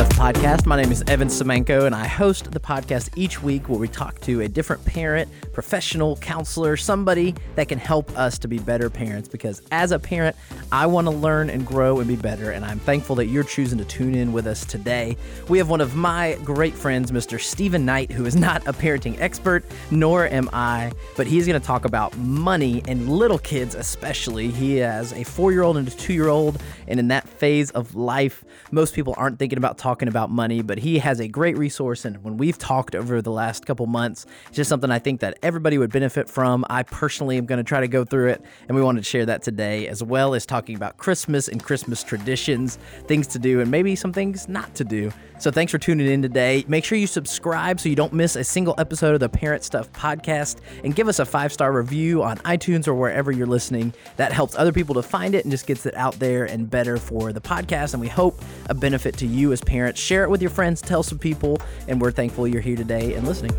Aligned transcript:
Stuff 0.00 0.18
podcast. 0.18 0.64
My 0.64 0.80
name 0.80 0.90
is 0.90 1.02
Evan 1.08 1.28
Semenko, 1.28 1.84
and 1.84 1.94
I 1.94 2.06
host 2.06 2.52
the 2.52 2.60
podcast 2.60 3.10
each 3.16 3.42
week 3.42 3.68
where 3.68 3.78
we 3.78 3.86
talk 3.86 4.18
to 4.20 4.40
a 4.40 4.48
different 4.48 4.82
parent, 4.86 5.28
professional, 5.52 6.16
counselor, 6.16 6.78
somebody 6.78 7.34
that 7.56 7.68
can 7.68 7.78
help 7.78 8.10
us 8.16 8.38
to 8.38 8.48
be 8.48 8.58
better 8.58 8.88
parents. 8.88 9.28
Because 9.28 9.60
as 9.70 9.92
a 9.92 9.98
parent, 9.98 10.36
I 10.72 10.86
want 10.86 11.06
to 11.06 11.10
learn 11.10 11.50
and 11.50 11.66
grow 11.66 11.98
and 11.98 12.08
be 12.08 12.16
better, 12.16 12.50
and 12.50 12.64
I'm 12.64 12.78
thankful 12.78 13.14
that 13.16 13.26
you're 13.26 13.44
choosing 13.44 13.76
to 13.76 13.84
tune 13.84 14.14
in 14.14 14.32
with 14.32 14.46
us 14.46 14.64
today. 14.64 15.18
We 15.48 15.58
have 15.58 15.68
one 15.68 15.82
of 15.82 15.94
my 15.94 16.38
great 16.44 16.72
friends, 16.72 17.10
Mr. 17.10 17.38
Stephen 17.38 17.84
Knight, 17.84 18.10
who 18.10 18.24
is 18.24 18.36
not 18.36 18.66
a 18.66 18.72
parenting 18.72 19.20
expert, 19.20 19.66
nor 19.90 20.26
am 20.28 20.48
I, 20.54 20.92
but 21.14 21.26
he's 21.26 21.46
going 21.46 21.60
to 21.60 21.66
talk 21.66 21.84
about 21.84 22.16
money 22.16 22.82
and 22.88 23.10
little 23.10 23.38
kids, 23.38 23.74
especially. 23.74 24.50
He 24.50 24.76
has 24.76 25.12
a 25.12 25.24
four 25.24 25.52
year 25.52 25.62
old 25.62 25.76
and 25.76 25.86
a 25.86 25.90
two 25.90 26.14
year 26.14 26.28
old, 26.28 26.62
and 26.88 26.98
in 26.98 27.08
that 27.08 27.28
phase 27.28 27.70
of 27.72 27.94
life, 27.94 28.44
most 28.70 28.94
people 28.94 29.14
aren't 29.18 29.38
thinking 29.38 29.58
about 29.58 29.76
talking 29.76 29.89
about 30.08 30.30
money, 30.30 30.62
but 30.62 30.78
he 30.78 30.98
has 30.98 31.20
a 31.20 31.28
great 31.28 31.58
resource. 31.58 32.04
And 32.04 32.22
when 32.22 32.36
we've 32.36 32.56
talked 32.56 32.94
over 32.94 33.20
the 33.20 33.30
last 33.30 33.66
couple 33.66 33.86
months, 33.86 34.26
it's 34.48 34.56
just 34.56 34.68
something 34.68 34.90
I 34.90 34.98
think 34.98 35.20
that 35.20 35.38
everybody 35.42 35.78
would 35.78 35.90
benefit 35.90 36.28
from. 36.28 36.64
I 36.70 36.82
personally 36.82 37.36
am 37.36 37.46
going 37.46 37.58
to 37.58 37.64
try 37.64 37.80
to 37.80 37.88
go 37.88 38.04
through 38.04 38.30
it, 38.30 38.42
and 38.68 38.76
we 38.76 38.82
wanted 38.82 39.00
to 39.00 39.08
share 39.08 39.26
that 39.26 39.42
today, 39.42 39.88
as 39.88 40.02
well 40.02 40.34
as 40.34 40.46
talking 40.46 40.76
about 40.76 40.96
Christmas 40.96 41.48
and 41.48 41.62
Christmas 41.62 42.02
traditions, 42.02 42.78
things 43.06 43.26
to 43.28 43.38
do, 43.38 43.60
and 43.60 43.70
maybe 43.70 43.96
some 43.96 44.12
things 44.12 44.48
not 44.48 44.74
to 44.76 44.84
do. 44.84 45.12
So 45.40 45.50
thanks 45.50 45.72
for 45.72 45.78
tuning 45.78 46.06
in 46.06 46.20
today. 46.20 46.66
Make 46.68 46.84
sure 46.84 46.98
you 46.98 47.06
subscribe 47.06 47.80
so 47.80 47.88
you 47.88 47.96
don't 47.96 48.12
miss 48.12 48.36
a 48.36 48.44
single 48.44 48.74
episode 48.76 49.14
of 49.14 49.20
the 49.20 49.28
Parent 49.30 49.64
Stuff 49.64 49.90
podcast, 49.94 50.58
and 50.84 50.94
give 50.94 51.08
us 51.08 51.18
a 51.18 51.24
five 51.24 51.50
star 51.50 51.72
review 51.72 52.22
on 52.22 52.36
iTunes 52.38 52.86
or 52.86 52.94
wherever 52.94 53.32
you're 53.32 53.46
listening. 53.46 53.94
That 54.16 54.32
helps 54.32 54.54
other 54.56 54.70
people 54.70 54.94
to 54.96 55.02
find 55.02 55.34
it 55.34 55.46
and 55.46 55.50
just 55.50 55.66
gets 55.66 55.86
it 55.86 55.94
out 55.94 56.18
there 56.18 56.44
and 56.44 56.68
better 56.68 56.98
for 56.98 57.32
the 57.32 57.40
podcast. 57.40 57.94
And 57.94 58.02
we 58.02 58.08
hope 58.08 58.38
a 58.68 58.74
benefit 58.74 59.16
to 59.16 59.26
you 59.26 59.50
as 59.52 59.62
parents. 59.62 59.98
Share 59.98 60.24
it 60.24 60.30
with 60.30 60.42
your 60.42 60.50
friends, 60.50 60.82
tell 60.82 61.02
some 61.02 61.18
people, 61.18 61.58
and 61.88 61.98
we're 62.02 62.12
thankful 62.12 62.46
you're 62.46 62.60
here 62.60 62.76
today 62.76 63.14
and 63.14 63.26
listening. 63.26 63.52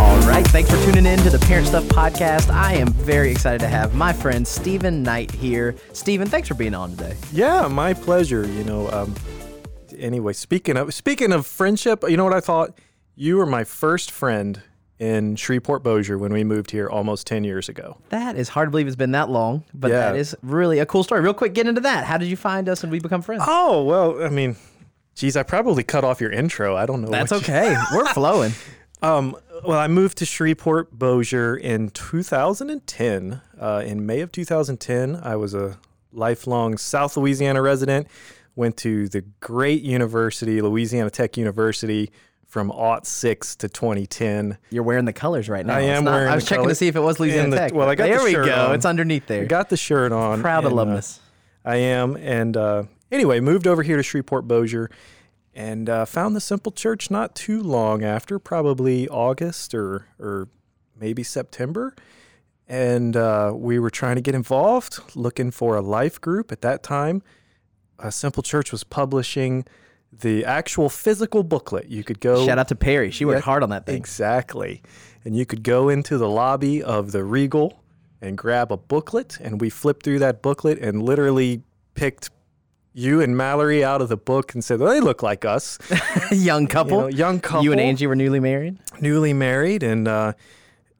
All 0.00 0.18
right, 0.22 0.44
thanks 0.48 0.70
for 0.70 0.84
tuning 0.84 1.06
in 1.06 1.20
to 1.20 1.30
the 1.30 1.38
Parent 1.46 1.68
Stuff 1.68 1.84
podcast. 1.84 2.50
I 2.50 2.74
am 2.74 2.88
very 2.88 3.30
excited 3.30 3.60
to 3.60 3.68
have 3.68 3.94
my 3.94 4.12
friend 4.12 4.46
Stephen 4.46 5.04
Knight 5.04 5.30
here. 5.30 5.76
Stephen, 5.92 6.28
thanks 6.28 6.48
for 6.48 6.54
being 6.54 6.74
on 6.74 6.90
today. 6.90 7.14
Yeah, 7.32 7.68
my 7.68 7.94
pleasure. 7.94 8.44
You 8.44 8.64
know, 8.64 8.90
um, 8.90 9.14
anyway, 9.98 10.32
speaking 10.32 10.76
of 10.76 10.92
speaking 10.94 11.32
of 11.32 11.46
friendship, 11.46 12.04
you 12.08 12.16
know 12.16 12.24
what 12.24 12.32
I 12.34 12.40
thought? 12.40 12.78
You 13.16 13.36
were 13.36 13.46
my 13.46 13.64
first 13.64 14.10
friend 14.10 14.62
in 14.98 15.36
Shreveport 15.36 15.82
Bossier 15.82 16.16
when 16.18 16.32
we 16.32 16.44
moved 16.44 16.70
here 16.70 16.88
almost 16.88 17.26
10 17.26 17.44
years 17.44 17.68
ago. 17.68 17.98
That 18.10 18.36
is 18.36 18.48
hard 18.50 18.68
to 18.68 18.70
believe 18.70 18.86
it's 18.86 18.96
been 18.96 19.10
that 19.12 19.28
long, 19.28 19.64
but 19.74 19.90
Yeah. 19.90 19.98
that 20.12 20.16
is 20.16 20.36
really 20.42 20.78
a 20.78 20.86
cool 20.86 21.02
story. 21.04 21.20
Real 21.20 21.34
quick, 21.34 21.52
get 21.54 21.66
into 21.66 21.80
that. 21.82 22.04
How 22.04 22.16
did 22.18 22.28
you 22.28 22.36
find 22.36 22.68
us 22.68 22.82
and 22.82 22.90
we 22.92 23.00
become 23.00 23.20
friends? 23.22 23.42
Oh, 23.46 23.82
well, 23.84 24.22
I 24.24 24.28
mean, 24.30 24.56
geez, 25.16 25.36
I 25.36 25.42
probably 25.42 25.82
cut 25.82 26.04
off 26.04 26.20
your 26.20 26.30
intro. 26.30 26.76
I 26.76 26.86
don't 26.86 27.02
know. 27.02 27.08
That's 27.08 27.30
what 27.32 27.46
you- 27.46 27.54
okay. 27.54 27.76
We're 27.94 28.06
flowing. 28.14 28.52
Um, 29.02 29.36
well, 29.64 29.78
I 29.78 29.86
moved 29.88 30.18
to 30.18 30.24
Shreveport 30.26 30.96
Bossier 30.98 31.56
in 31.56 31.90
2010. 31.90 33.40
Uh, 33.60 33.82
in 33.84 34.06
May 34.06 34.20
of 34.20 34.32
2010, 34.32 35.16
I 35.22 35.36
was 35.36 35.54
a 35.54 35.78
lifelong 36.12 36.78
South 36.78 37.16
Louisiana 37.16 37.60
resident. 37.62 38.06
Went 38.56 38.76
to 38.78 39.08
the 39.08 39.22
great 39.40 39.82
university, 39.82 40.62
Louisiana 40.62 41.10
Tech 41.10 41.36
University, 41.36 42.10
from 42.46 42.70
aught 42.70 43.04
six 43.04 43.56
to 43.56 43.68
2010. 43.68 44.58
You're 44.70 44.84
wearing 44.84 45.06
the 45.06 45.12
colors 45.12 45.48
right 45.48 45.66
now. 45.66 45.74
I 45.76 45.80
am 45.80 46.04
not- 46.04 46.12
wearing 46.12 46.28
I 46.28 46.36
was 46.36 46.44
checking 46.44 46.68
to 46.68 46.74
see 46.74 46.86
if 46.86 46.94
it 46.94 47.00
was 47.00 47.18
Louisiana 47.18 47.50
the- 47.50 47.56
Tech. 47.56 47.74
well, 47.74 47.88
I 47.88 47.96
got 47.96 48.04
there 48.04 48.18
the 48.18 48.24
we 48.24 48.32
go. 48.32 48.66
on. 48.68 48.74
It's 48.76 48.84
underneath 48.86 49.26
there. 49.26 49.42
I 49.42 49.46
got 49.46 49.70
the 49.70 49.76
shirt 49.76 50.12
on. 50.12 50.40
Proud 50.40 50.64
and, 50.64 50.72
uh, 50.72 50.76
alumnus. 50.76 51.18
I 51.64 51.76
am. 51.76 52.16
And 52.16 52.56
uh, 52.56 52.84
anyway, 53.10 53.40
moved 53.40 53.66
over 53.66 53.82
here 53.82 53.96
to 53.96 54.02
Shreveport 54.04 54.46
Bossier 54.46 54.88
and 55.52 55.88
uh, 55.90 56.04
found 56.04 56.36
the 56.36 56.40
Simple 56.40 56.70
Church 56.70 57.10
not 57.10 57.34
too 57.34 57.60
long 57.60 58.04
after, 58.04 58.38
probably 58.38 59.08
August 59.08 59.74
or, 59.74 60.06
or 60.20 60.46
maybe 61.00 61.24
September. 61.24 61.94
And 62.68 63.16
uh, 63.16 63.52
we 63.54 63.78
were 63.80 63.90
trying 63.90 64.14
to 64.14 64.22
get 64.22 64.34
involved, 64.36 65.00
looking 65.16 65.50
for 65.50 65.76
a 65.76 65.80
life 65.82 66.20
group. 66.20 66.52
At 66.52 66.60
that 66.62 66.82
time, 66.84 67.22
uh, 67.98 68.10
Simple 68.10 68.42
Church 68.42 68.72
was 68.72 68.84
publishing 68.84 69.64
the 70.12 70.44
actual 70.44 70.88
physical 70.88 71.42
booklet. 71.42 71.88
You 71.88 72.04
could 72.04 72.20
go. 72.20 72.44
Shout 72.46 72.58
out 72.58 72.68
to 72.68 72.74
Perry. 72.76 73.10
She 73.10 73.24
worked 73.24 73.38
Yeah, 73.40 73.44
hard 73.44 73.62
on 73.62 73.70
that 73.70 73.86
thing. 73.86 73.96
Exactly. 73.96 74.82
And 75.24 75.36
you 75.36 75.44
could 75.46 75.62
go 75.62 75.88
into 75.88 76.18
the 76.18 76.28
lobby 76.28 76.82
of 76.82 77.12
the 77.12 77.24
Regal 77.24 77.82
and 78.20 78.38
grab 78.38 78.70
a 78.72 78.76
booklet, 78.76 79.38
and 79.40 79.60
we 79.60 79.70
flipped 79.70 80.04
through 80.04 80.18
that 80.20 80.40
booklet 80.42 80.78
and 80.78 81.02
literally 81.02 81.62
picked 81.94 82.30
you 82.96 83.20
and 83.20 83.36
Mallory 83.36 83.82
out 83.82 84.00
of 84.00 84.08
the 84.08 84.16
book 84.16 84.54
and 84.54 84.62
said, 84.62 84.78
well, 84.78 84.92
they 84.92 85.00
look 85.00 85.20
like 85.22 85.44
us. 85.44 85.78
Young 86.30 86.62
You 86.62 86.68
couple. 86.68 87.00
know, 87.02 87.06
young 87.08 87.40
couple. 87.40 87.64
You 87.64 87.72
and 87.72 87.80
Angie 87.80 88.06
were 88.06 88.14
newly 88.14 88.38
married. 88.38 88.78
Newly 89.00 89.32
married, 89.32 89.82
and 89.82 90.06
uh, 90.06 90.34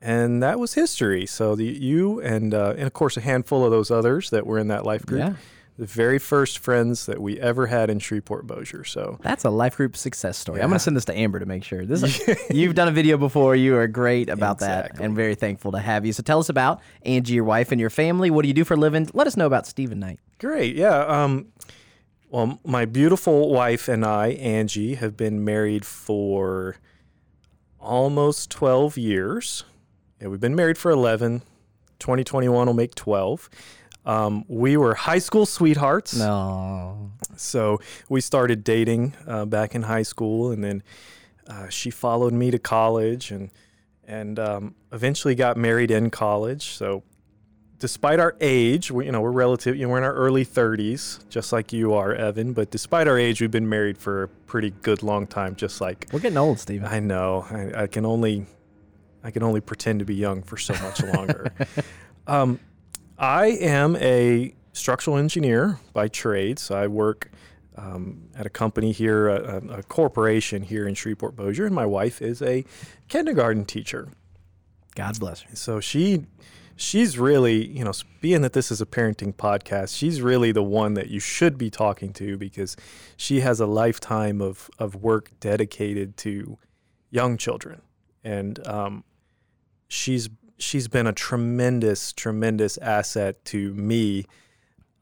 and 0.03 0.43
that 0.43 0.59
was 0.59 0.75
history. 0.75 1.25
So 1.25 1.55
the, 1.55 1.65
you 1.65 2.21
and 2.21 2.53
uh, 2.53 2.75
and 2.76 2.82
of 2.87 2.93
course 2.94 3.16
a 3.16 3.21
handful 3.21 3.65
of 3.65 3.71
those 3.71 3.93
others 3.93 4.31
that 4.31 4.44
were 4.44 4.59
in 4.59 4.69
that 4.69 4.84
life 4.84 5.06
group. 5.06 5.21
Yeah. 5.21 5.34
The 5.77 5.87
very 5.87 6.21
first 6.21 6.59
friends 6.59 7.07
that 7.07 7.21
we 7.21 7.41
ever 7.41 7.67
had 7.67 7.91
in 7.91 7.99
Shreveport 7.99 8.47
Bossier. 8.47 8.85
So 8.85 9.19
That's 9.23 9.45
a 9.45 9.51
life 9.51 9.77
group 9.77 9.97
success 9.97 10.39
story. 10.39 10.61
I'm 10.61 10.69
going 10.69 10.79
to 10.79 10.83
send 10.83 10.97
this 10.97 11.05
to 11.07 11.19
Amber 11.19 11.41
to 11.41 11.47
make 11.47 11.65
sure. 11.65 11.85
This 11.85 12.05
is, 12.05 12.41
you've 12.51 12.77
done 12.77 12.87
a 12.87 12.93
video 12.93 13.17
before. 13.17 13.57
You 13.57 13.77
are 13.77 13.89
great 13.89 14.29
about 14.29 14.61
that 14.61 15.01
and 15.01 15.17
very 15.17 15.35
thankful 15.35 15.73
to 15.73 15.81
have 15.81 16.07
you. 16.07 16.12
So 16.12 16.23
tell 16.23 16.39
us 16.39 16.49
about 16.49 16.81
Angie, 17.03 17.35
your 17.35 17.45
wife, 17.45 17.73
and 17.73 17.81
your 17.81 17.91
family. 17.91 18.31
What 18.31 18.43
do 18.43 18.49
you 18.49 18.55
do 18.55 18.65
for 18.65 18.75
a 18.75 18.77
living? 18.77 19.09
Let 19.15 19.27
us 19.27 19.37
know 19.37 19.47
about 19.47 19.67
Stephen 19.67 19.99
Knight. 19.99 20.21
Great. 20.39 20.77
Yeah. 20.77 20.99
Um, 21.07 21.49
well, 22.31 22.61
my 22.65 22.85
beautiful 22.85 23.51
wife 23.51 23.89
and 23.89 24.05
I, 24.05 24.29
Angie, 24.29 24.95
have 24.95 25.17
been 25.17 25.45
married 25.45 25.85
for 25.85 26.77
almost 27.81 28.51
12 28.51 28.97
years. 28.97 29.65
Yeah, 30.21 30.29
we've 30.29 30.41
been 30.41 30.56
married 30.56 30.79
for 30.79 30.91
11. 30.91 31.43
2021 31.99 32.67
will 32.67 32.75
make 32.75 32.95
12. 32.95 33.49
Um, 34.06 34.44
we 34.48 34.76
were 34.76 34.94
high 34.94 35.19
school 35.19 35.47
sweethearts. 35.47 36.16
No. 36.16 37.10
So 37.37 37.81
we 38.09 38.20
started 38.20 38.65
dating 38.65 39.15
uh, 39.26 39.44
back 39.47 39.75
in 39.75 39.82
high 39.82 40.03
school, 40.03 40.50
and 40.50 40.62
then 40.62 40.82
uh, 41.47 41.69
she 41.69 41.91
followed 41.91 42.32
me 42.32 42.50
to 42.50 42.59
college, 42.59 43.31
and 43.31 43.50
and 44.06 44.38
um, 44.38 44.75
eventually 44.93 45.34
got 45.34 45.56
married 45.56 45.91
in 45.91 46.10
college. 46.10 46.69
So 46.69 47.03
despite 47.78 48.20
our 48.20 48.37
age, 48.41 48.91
we, 48.91 49.06
you 49.06 49.12
know, 49.12 49.20
we're 49.20 49.31
relative, 49.31 49.76
you 49.76 49.82
know, 49.82 49.91
we're 49.91 49.98
in 49.98 50.04
our 50.04 50.14
early 50.14 50.44
30s, 50.44 51.28
just 51.28 51.53
like 51.53 51.72
you 51.72 51.94
are, 51.94 52.14
Evan. 52.14 52.53
But 52.53 52.70
despite 52.70 53.09
our 53.09 53.19
age, 53.19 53.41
we've 53.41 53.50
been 53.50 53.69
married 53.69 53.98
for 53.98 54.22
a 54.22 54.28
pretty 54.28 54.70
good 54.70 55.03
long 55.03 55.26
time. 55.26 55.54
Just 55.54 55.81
like 55.81 56.06
We're 56.12 56.20
getting 56.20 56.38
old, 56.38 56.59
Stephen. 56.59 56.87
I 56.87 57.00
know, 57.00 57.47
I, 57.50 57.82
I 57.82 57.87
can 57.87 58.06
only, 58.06 58.47
I 59.22 59.31
can 59.31 59.43
only 59.43 59.60
pretend 59.60 59.98
to 59.98 60.04
be 60.04 60.14
young 60.14 60.43
for 60.43 60.56
so 60.56 60.75
much 60.82 61.03
longer. 61.03 61.53
um, 62.26 62.60
I 63.19 63.47
am 63.47 63.97
a 63.97 64.54
structural 64.72 65.16
engineer 65.16 65.78
by 65.92 66.08
trade, 66.08 66.58
so 66.58 66.76
I 66.76 66.88
work 66.88 67.30
um, 67.76 68.28
at 68.36 68.47
a 68.47 68.50
company 68.50 68.92
here, 68.92 69.28
a, 69.28 69.78
a, 69.78 69.82
corporation 69.82 70.62
here 70.62 70.86
in 70.86 70.94
Shreveport 70.94 71.34
Bossier, 71.34 71.66
and 71.66 71.75
my 71.75 71.86
wife 71.86 72.22
is 72.22 72.41
a 72.41 72.64
kindergarten 73.08 73.64
teacher. 73.64 74.08
God 74.94 75.19
bless 75.19 75.41
her. 75.42 75.56
So 75.56 75.80
she, 75.80 76.26
she's 76.76 77.19
really, 77.19 77.66
you 77.66 77.84
know, 77.84 77.92
being 78.20 78.42
that 78.42 78.52
this 78.52 78.70
is 78.70 78.80
a 78.80 78.86
parenting 78.86 79.34
podcast, 79.34 79.96
she's 79.96 80.20
really 80.20 80.52
the 80.52 80.62
one 80.62 80.94
that 80.94 81.08
you 81.08 81.19
should 81.19 81.58
be 81.58 81.69
talking 81.69 82.12
to 82.14 82.36
because 82.36 82.76
she 83.16 83.41
has 83.41 83.60
a 83.60 83.66
lifetime 83.66 84.41
of 84.41 84.70
of 84.78 84.96
work 84.96 85.31
dedicated 85.41 86.16
to 86.19 86.58
young 87.10 87.36
children, 87.36 87.82
and 88.22 88.64
um, 88.66 89.04
she's 89.88 90.28
she's 90.59 90.88
been 90.88 91.06
a 91.06 91.12
tremendous, 91.12 92.12
tremendous 92.12 92.78
asset 92.78 93.44
to 93.47 93.72
me. 93.75 94.26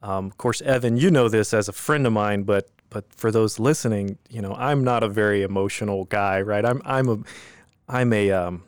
Um, 0.01 0.25
of 0.27 0.37
course, 0.37 0.61
Evan, 0.61 0.97
you 0.97 1.09
know 1.09 1.29
this 1.29 1.53
as 1.53 1.69
a 1.69 1.73
friend 1.73 2.05
of 2.05 2.13
mine, 2.13 2.43
but 2.43 2.69
but 2.89 3.05
for 3.11 3.31
those 3.31 3.59
listening, 3.59 4.17
you 4.29 4.41
know, 4.41 4.53
I'm 4.53 4.83
not 4.83 5.01
a 5.01 5.09
very 5.09 5.41
emotional 5.41 6.05
guy, 6.05 6.41
right? 6.41 6.65
I'm 6.65 6.81
I'm 6.85 7.09
a 7.09 7.19
I'm 7.87 8.13
a 8.13 8.31
um, 8.31 8.63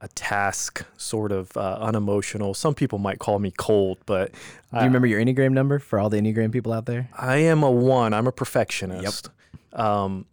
a 0.00 0.08
task 0.08 0.84
sort 0.98 1.32
of 1.32 1.56
uh, 1.56 1.78
unemotional. 1.80 2.52
Some 2.52 2.74
people 2.74 2.98
might 2.98 3.18
call 3.18 3.38
me 3.38 3.52
cold, 3.56 3.98
but 4.04 4.32
Do 4.32 4.80
you 4.80 4.84
remember 4.84 5.06
your 5.06 5.20
Enneagram 5.20 5.52
number 5.52 5.78
for 5.78 5.98
all 5.98 6.10
the 6.10 6.18
Enneagram 6.18 6.52
people 6.52 6.72
out 6.72 6.84
there? 6.86 7.08
I 7.16 7.38
am 7.38 7.62
a 7.62 7.70
one. 7.70 8.12
I'm 8.12 8.26
a 8.26 8.32
perfectionist. 8.32 9.30
Um, 9.72 10.26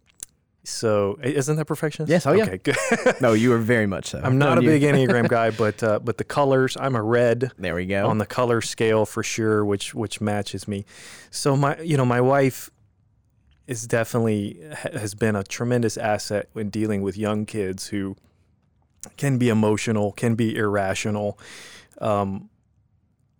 so 0.64 1.18
isn't 1.22 1.56
that 1.56 1.64
perfectionist? 1.64 2.10
Yes, 2.10 2.26
oh, 2.26 2.32
yeah. 2.32 2.44
Okay, 2.44 2.58
good. 2.58 2.76
No, 3.20 3.32
you 3.32 3.52
are 3.54 3.58
very 3.58 3.86
much 3.86 4.06
so. 4.10 4.20
I'm 4.22 4.38
not 4.38 4.58
a 4.58 4.60
big 4.60 4.82
Enneagram 4.82 5.28
guy, 5.28 5.50
but 5.50 5.82
uh, 5.82 5.98
but 5.98 6.18
the 6.18 6.24
colors, 6.24 6.76
I'm 6.78 6.94
a 6.94 7.02
red 7.02 7.50
There 7.58 7.74
we 7.74 7.86
go. 7.86 8.06
on 8.06 8.18
the 8.18 8.26
color 8.26 8.60
scale 8.60 9.04
for 9.04 9.22
sure, 9.22 9.64
which 9.64 9.94
which 9.94 10.20
matches 10.20 10.68
me. 10.68 10.84
So 11.30 11.56
my 11.56 11.80
you 11.80 11.96
know 11.96 12.04
my 12.04 12.20
wife 12.20 12.70
is 13.66 13.86
definitely 13.86 14.60
has 14.92 15.14
been 15.14 15.34
a 15.36 15.42
tremendous 15.42 15.96
asset 15.96 16.48
when 16.52 16.68
dealing 16.68 17.02
with 17.02 17.16
young 17.16 17.46
kids 17.46 17.88
who 17.88 18.16
can 19.16 19.38
be 19.38 19.48
emotional, 19.48 20.12
can 20.12 20.34
be 20.34 20.56
irrational. 20.56 21.38
Um, 22.00 22.50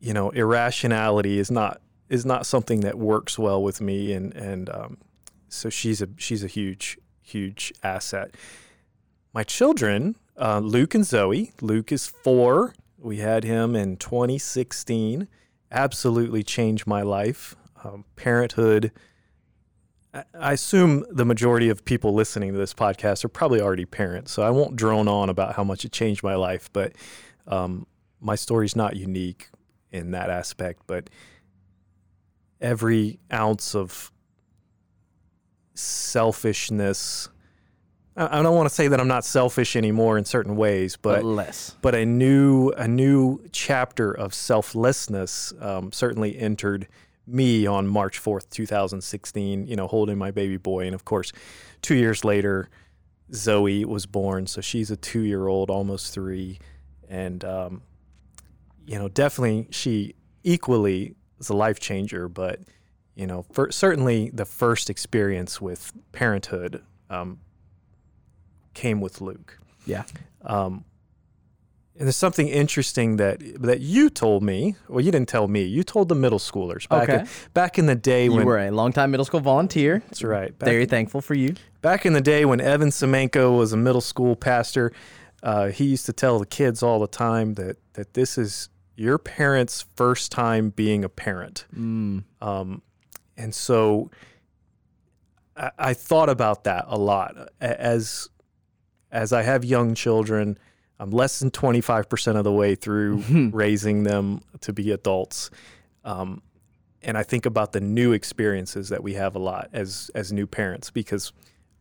you 0.00 0.12
know, 0.12 0.30
irrationality 0.30 1.38
is 1.38 1.50
not 1.50 1.80
is 2.08 2.26
not 2.26 2.46
something 2.46 2.80
that 2.80 2.98
works 2.98 3.38
well 3.38 3.62
with 3.62 3.80
me, 3.80 4.12
and 4.12 4.34
and 4.34 4.68
um, 4.70 4.96
so 5.48 5.70
she's 5.70 6.02
a 6.02 6.08
she's 6.16 6.42
a 6.42 6.48
huge 6.48 6.98
huge 7.22 7.72
asset. 7.82 8.34
My 9.32 9.44
children, 9.44 10.16
uh, 10.36 10.58
Luke 10.58 10.94
and 10.94 11.06
Zoe. 11.06 11.52
Luke 11.60 11.90
is 11.92 12.06
four. 12.06 12.74
We 12.98 13.18
had 13.18 13.44
him 13.44 13.74
in 13.74 13.96
2016. 13.96 15.28
Absolutely 15.70 16.42
changed 16.42 16.86
my 16.86 17.02
life. 17.02 17.56
Um, 17.82 18.04
parenthood. 18.16 18.92
I- 20.14 20.24
assume 20.52 21.06
the 21.10 21.24
majority 21.24 21.70
of 21.70 21.84
people 21.86 22.12
listening 22.12 22.52
to 22.52 22.58
this 22.58 22.74
podcast 22.74 23.24
are 23.24 23.28
probably 23.28 23.62
already 23.62 23.86
parents, 23.86 24.30
so 24.30 24.42
I 24.42 24.50
won't 24.50 24.76
drone 24.76 25.08
on 25.08 25.30
about 25.30 25.54
how 25.54 25.64
much 25.64 25.86
it 25.86 25.92
changed 25.92 26.22
my 26.22 26.34
life. 26.34 26.68
But 26.72 26.92
um, 27.46 27.86
my 28.20 28.34
story's 28.34 28.76
not 28.76 28.94
unique 28.94 29.48
in 29.90 30.10
that 30.10 30.28
aspect. 30.28 30.82
But 30.86 31.08
every 32.60 33.18
ounce 33.32 33.74
of 33.74 34.12
selfishness. 35.74 37.28
I 38.16 38.40
I 38.40 38.42
don't 38.42 38.54
want 38.54 38.68
to 38.68 38.74
say 38.74 38.88
that 38.88 39.00
I'm 39.00 39.08
not 39.08 39.24
selfish 39.24 39.76
anymore 39.76 40.18
in 40.18 40.24
certain 40.24 40.56
ways, 40.56 40.96
but 40.96 41.22
but 41.22 41.24
less. 41.24 41.76
but 41.82 41.94
a 41.94 42.04
new 42.04 42.70
a 42.70 42.86
new 42.86 43.40
chapter 43.52 44.12
of 44.12 44.34
selflessness 44.34 45.52
um, 45.60 45.92
certainly 45.92 46.38
entered 46.38 46.88
me 47.26 47.66
on 47.66 47.86
March 47.86 48.20
4th, 48.22 48.50
2016. 48.50 49.66
You 49.66 49.76
know, 49.76 49.86
holding 49.86 50.18
my 50.18 50.30
baby 50.30 50.56
boy, 50.56 50.86
and 50.86 50.94
of 50.94 51.04
course, 51.04 51.32
two 51.80 51.94
years 51.94 52.24
later, 52.24 52.68
Zoe 53.32 53.84
was 53.84 54.06
born. 54.06 54.46
So 54.46 54.60
she's 54.60 54.90
a 54.90 54.96
two 54.96 55.22
year 55.22 55.46
old, 55.46 55.70
almost 55.70 56.12
three, 56.12 56.58
and 57.08 57.44
um, 57.44 57.82
you 58.86 58.98
know, 58.98 59.08
definitely 59.08 59.68
she 59.70 60.14
equally 60.42 61.14
is 61.38 61.48
a 61.48 61.54
life 61.54 61.80
changer. 61.80 62.28
But 62.28 62.60
you 63.14 63.26
know, 63.26 63.44
for, 63.52 63.70
certainly 63.70 64.30
the 64.32 64.44
first 64.44 64.88
experience 64.90 65.60
with 65.60 65.92
parenthood 66.12 66.82
um, 67.10 67.40
came 68.74 69.00
with 69.00 69.20
Luke. 69.20 69.58
Yeah. 69.86 70.04
Um, 70.44 70.84
and 71.98 72.06
there's 72.06 72.16
something 72.16 72.48
interesting 72.48 73.16
that 73.18 73.40
that 73.62 73.80
you 73.80 74.08
told 74.08 74.42
me. 74.42 74.76
Well, 74.88 75.00
you 75.04 75.12
didn't 75.12 75.28
tell 75.28 75.46
me. 75.46 75.62
You 75.64 75.82
told 75.84 76.08
the 76.08 76.14
middle 76.14 76.38
schoolers 76.38 76.88
back 76.88 77.08
Okay. 77.08 77.20
in, 77.20 77.28
back 77.52 77.78
in 77.78 77.84
the 77.86 77.94
day 77.94 78.24
You 78.24 78.32
when. 78.32 78.40
You 78.40 78.46
were 78.46 78.58
a 78.58 78.70
longtime 78.70 79.10
middle 79.10 79.26
school 79.26 79.40
volunteer. 79.40 80.02
that's 80.08 80.22
right. 80.24 80.58
Back, 80.58 80.66
Very 80.68 80.86
thankful 80.86 81.20
for 81.20 81.34
you. 81.34 81.54
back 81.82 82.06
in 82.06 82.14
the 82.14 82.22
day 82.22 82.46
when 82.46 82.60
Evan 82.62 82.88
Semenko 82.88 83.56
was 83.58 83.74
a 83.74 83.76
middle 83.76 84.00
school 84.00 84.34
pastor, 84.36 84.90
uh, 85.42 85.66
he 85.68 85.84
used 85.84 86.06
to 86.06 86.14
tell 86.14 86.38
the 86.38 86.46
kids 86.46 86.82
all 86.82 86.98
the 86.98 87.06
time 87.06 87.54
that 87.54 87.76
that 87.92 88.14
this 88.14 88.38
is 88.38 88.70
your 88.96 89.18
parents' 89.18 89.84
first 89.94 90.32
time 90.32 90.70
being 90.70 91.04
a 91.04 91.08
parent. 91.10 91.66
Mm. 91.76 92.24
Um, 92.40 92.80
and 93.42 93.54
so 93.54 94.10
I, 95.56 95.70
I 95.78 95.94
thought 95.94 96.28
about 96.28 96.64
that 96.64 96.84
a 96.86 96.96
lot 96.96 97.36
as 97.60 98.28
as 99.10 99.32
I 99.32 99.42
have 99.42 99.64
young 99.64 99.94
children. 99.94 100.58
I'm 100.98 101.10
less 101.10 101.40
than 101.40 101.50
25% 101.50 102.36
of 102.36 102.44
the 102.44 102.52
way 102.52 102.76
through 102.76 103.50
raising 103.52 104.04
them 104.04 104.40
to 104.60 104.72
be 104.72 104.92
adults. 104.92 105.50
Um, 106.04 106.42
and 107.02 107.18
I 107.18 107.24
think 107.24 107.44
about 107.44 107.72
the 107.72 107.80
new 107.80 108.12
experiences 108.12 108.88
that 108.90 109.02
we 109.02 109.14
have 109.14 109.34
a 109.34 109.40
lot 109.40 109.68
as 109.72 110.10
as 110.14 110.32
new 110.32 110.46
parents 110.46 110.90
because 110.90 111.32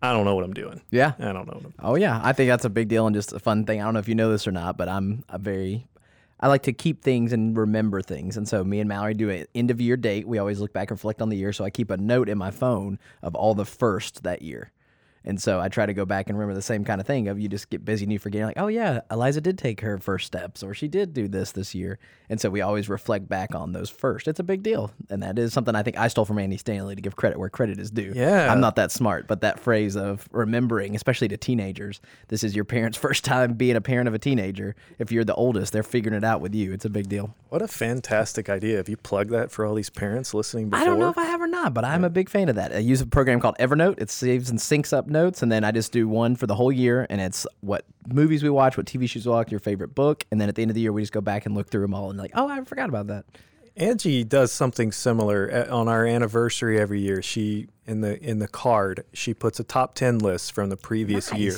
I 0.02 0.14
don't 0.14 0.26
know 0.26 0.34
what 0.34 0.44
I'm 0.44 0.54
doing. 0.54 0.82
Yeah. 0.90 1.14
I 1.20 1.32
don't 1.32 1.46
know. 1.46 1.54
What 1.54 1.66
I'm, 1.66 1.74
Oh 1.80 1.96
yeah, 1.96 2.20
I 2.24 2.34
think 2.34 2.50
that's 2.50 2.66
a 2.66 2.70
big 2.70 2.88
deal 2.88 3.06
and 3.06 3.16
just 3.16 3.34
a 3.34 3.40
fun 3.40 3.66
thing. 3.66 3.80
I 3.80 3.84
don't 3.84 3.94
know 3.94 4.00
if 4.00 4.08
you 4.08 4.16
know 4.16 4.32
this 4.32 4.48
or 4.48 4.52
not, 4.52 4.78
but 4.78 4.90
I'm 4.90 5.24
a 5.30 5.38
very 5.38 5.86
I 6.42 6.48
like 6.48 6.64
to 6.64 6.74
keep 6.74 7.04
things 7.04 7.34
and 7.34 7.56
remember 7.56 8.02
things. 8.02 8.36
And 8.36 8.48
so 8.48 8.64
me 8.64 8.80
and 8.80 8.90
Mallory 8.90 9.14
do 9.14 9.30
an 9.30 9.46
end 9.54 9.70
of 9.70 9.80
year 9.80 9.96
date. 9.96 10.28
We 10.28 10.40
always 10.40 10.60
look 10.60 10.74
back 10.74 10.90
and 10.90 10.98
reflect 10.98 11.22
on 11.22 11.30
the 11.30 11.38
year. 11.38 11.54
So 11.54 11.64
I 11.64 11.70
keep 11.70 11.92
a 11.92 11.98
note 11.98 12.30
in 12.30 12.38
my 12.38 12.50
phone 12.50 12.98
of 13.22 13.36
all 13.36 13.54
the 13.54 13.66
first 13.66 14.24
that 14.24 14.42
year. 14.42 14.72
And 15.24 15.42
so 15.42 15.60
I 15.60 15.70
try 15.70 15.86
to 15.86 15.94
go 15.94 16.06
back 16.06 16.30
and 16.30 16.38
remember 16.38 16.56
the 16.56 16.62
same 16.62 16.84
kind 16.84 17.00
of 17.00 17.08
thing 17.08 17.28
of 17.28 17.40
you 17.40 17.48
just 17.48 17.70
get 17.70 17.86
busy 17.86 18.06
and 18.06 18.12
you 18.12 18.20
forget 18.20 18.46
like, 18.46 18.58
oh 18.58 18.68
yeah, 18.68 19.02
Eliza 19.12 19.42
did 19.42 19.58
take 19.58 19.82
her 19.82 19.98
first 20.00 20.26
steps 20.28 20.64
or 20.64 20.74
she 20.74 20.88
did 20.88 21.14
do 21.14 21.28
this 21.28 21.52
this 21.52 21.76
year. 21.76 22.00
And 22.30 22.40
so 22.40 22.50
we 22.50 22.62
always 22.62 22.90
reflect 22.90 23.28
back 23.28 23.54
on 23.54 23.74
those 23.74 23.90
first. 23.90 24.28
It's 24.28 24.40
a 24.40 24.44
big 24.44 24.64
deal. 24.64 24.92
And 25.10 25.22
that 25.22 25.38
is 25.38 25.54
something 25.54 25.76
I 25.76 25.84
think 25.84 25.98
I 25.98 26.08
stole 26.08 26.26
from 26.26 26.40
Andy 26.40 26.58
Stanley 26.58 26.96
to 26.96 27.02
give 27.02 27.16
credit 27.16 27.38
where 27.38 27.50
credit 27.50 27.78
is 27.78 27.92
due. 27.92 28.14
Yeah. 28.16 28.52
I'm 28.52 28.62
not 28.62 28.78
that 28.78 28.92
smart, 28.92 29.28
but 29.28 29.42
that 29.42 29.60
phrase 29.60 29.96
of 29.96 30.28
remembering, 30.32 30.96
especially 30.96 31.28
to 31.28 31.38
teenagers, 31.38 32.02
this 32.30 32.44
is 32.44 32.56
your 32.56 32.66
parents' 32.66 32.98
first 33.02 33.24
time 33.26 33.54
being 33.54 33.76
a 33.76 33.82
parent 33.82 34.08
of 34.08 34.14
a 34.14 34.20
teenager. 34.20 34.76
If 34.98 35.12
you're 35.12 35.26
the 35.26 35.36
oldest, 35.36 35.74
they're 35.74 35.84
figuring 35.84 36.18
it 36.18 36.24
out 36.24 36.42
with 36.42 36.56
you. 36.56 36.72
It's 36.74 36.86
a 36.86 36.90
big 36.90 37.10
deal. 37.10 37.36
what 37.50 37.62
a 37.62 37.68
fantastic 37.68 38.50
idea! 38.50 38.80
If 38.80 38.88
you 38.88 38.96
plug 38.98 39.30
that 39.30 39.52
for 39.52 39.66
all 39.66 39.76
these 39.76 39.90
parents 39.90 40.34
listening 40.34 40.70
before, 40.70 40.82
I 40.82 40.86
don't 40.86 41.00
know 41.00 41.10
if 41.10 41.18
I 41.18 41.26
have 41.26 41.42
or 41.42 41.48
not, 41.48 41.74
but 41.74 41.84
I'm 41.84 42.04
a 42.04 42.10
big 42.10 42.30
fan 42.30 42.48
of 42.48 42.56
that. 42.56 42.74
I 42.74 42.78
use 42.78 43.02
a 43.02 43.06
program 43.06 43.40
called 43.40 43.58
Evernote. 43.60 44.02
It 44.02 44.10
saves 44.10 44.50
and 44.50 44.58
syncs 44.58 44.94
up 44.94 45.08
notes, 45.12 45.44
and 45.44 45.52
then 45.52 45.64
I 45.64 45.72
just 45.72 45.92
do 45.92 46.08
one 46.08 46.36
for 46.36 46.48
the 46.48 46.56
whole 46.56 46.72
year, 46.72 47.06
and 47.10 47.20
it's 47.22 47.46
what 47.62 47.86
movies 48.08 48.42
we 48.44 48.50
watch, 48.50 48.78
what 48.78 48.86
TV 48.86 49.10
shows 49.10 49.26
we 49.26 49.32
watch, 49.32 49.52
your 49.52 49.60
favorite 49.60 49.94
book, 49.94 50.26
and 50.32 50.40
then 50.42 50.50
at 50.50 50.56
the 50.56 50.62
end 50.62 50.72
of 50.72 50.76
the 50.76 50.82
year 50.82 50.92
we 50.92 51.02
just 51.02 51.14
go 51.14 51.22
back 51.22 51.46
and 51.46 51.54
look 51.56 51.70
through 51.70 51.82
them 51.82 51.94
all 51.94 52.10
and 52.10 52.18
like, 52.20 52.32
oh, 52.34 52.48
I 52.48 52.64
forgot 52.64 52.90
about 52.90 53.08
that. 53.08 53.26
Angie 53.78 54.24
does 54.26 54.52
something 54.52 54.92
similar 54.92 55.50
Uh, 55.70 55.76
on 55.76 55.88
our 55.88 56.06
anniversary 56.06 56.80
every 56.80 57.00
year. 57.00 57.22
She 57.22 57.68
in 57.86 58.02
the 58.02 58.22
in 58.22 58.40
the 58.40 58.48
card 58.48 59.06
she 59.14 59.34
puts 59.34 59.60
a 59.60 59.64
top 59.64 59.96
ten 59.96 60.18
list 60.20 60.52
from 60.54 60.70
the 60.70 60.76
previous 60.78 61.32
year, 61.34 61.56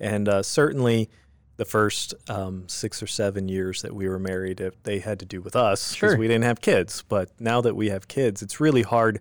and 0.00 0.28
uh, 0.28 0.42
certainly 0.42 1.08
the 1.56 1.64
first 1.64 2.12
um, 2.28 2.64
six 2.68 3.02
or 3.02 3.06
seven 3.06 3.48
years 3.48 3.80
that 3.82 3.94
we 3.94 4.06
were 4.08 4.18
married, 4.18 4.60
they 4.82 4.98
had 4.98 5.18
to 5.20 5.24
do 5.24 5.40
with 5.40 5.56
us 5.56 5.94
because 5.94 6.10
Sure. 6.10 6.18
we 6.18 6.26
didn't 6.28 6.44
have 6.44 6.60
kids. 6.60 7.02
But 7.08 7.30
now 7.40 7.60
that 7.62 7.74
we 7.74 7.88
have 7.90 8.08
kids, 8.08 8.42
it's 8.42 8.60
really 8.60 8.82
hard. 8.82 9.20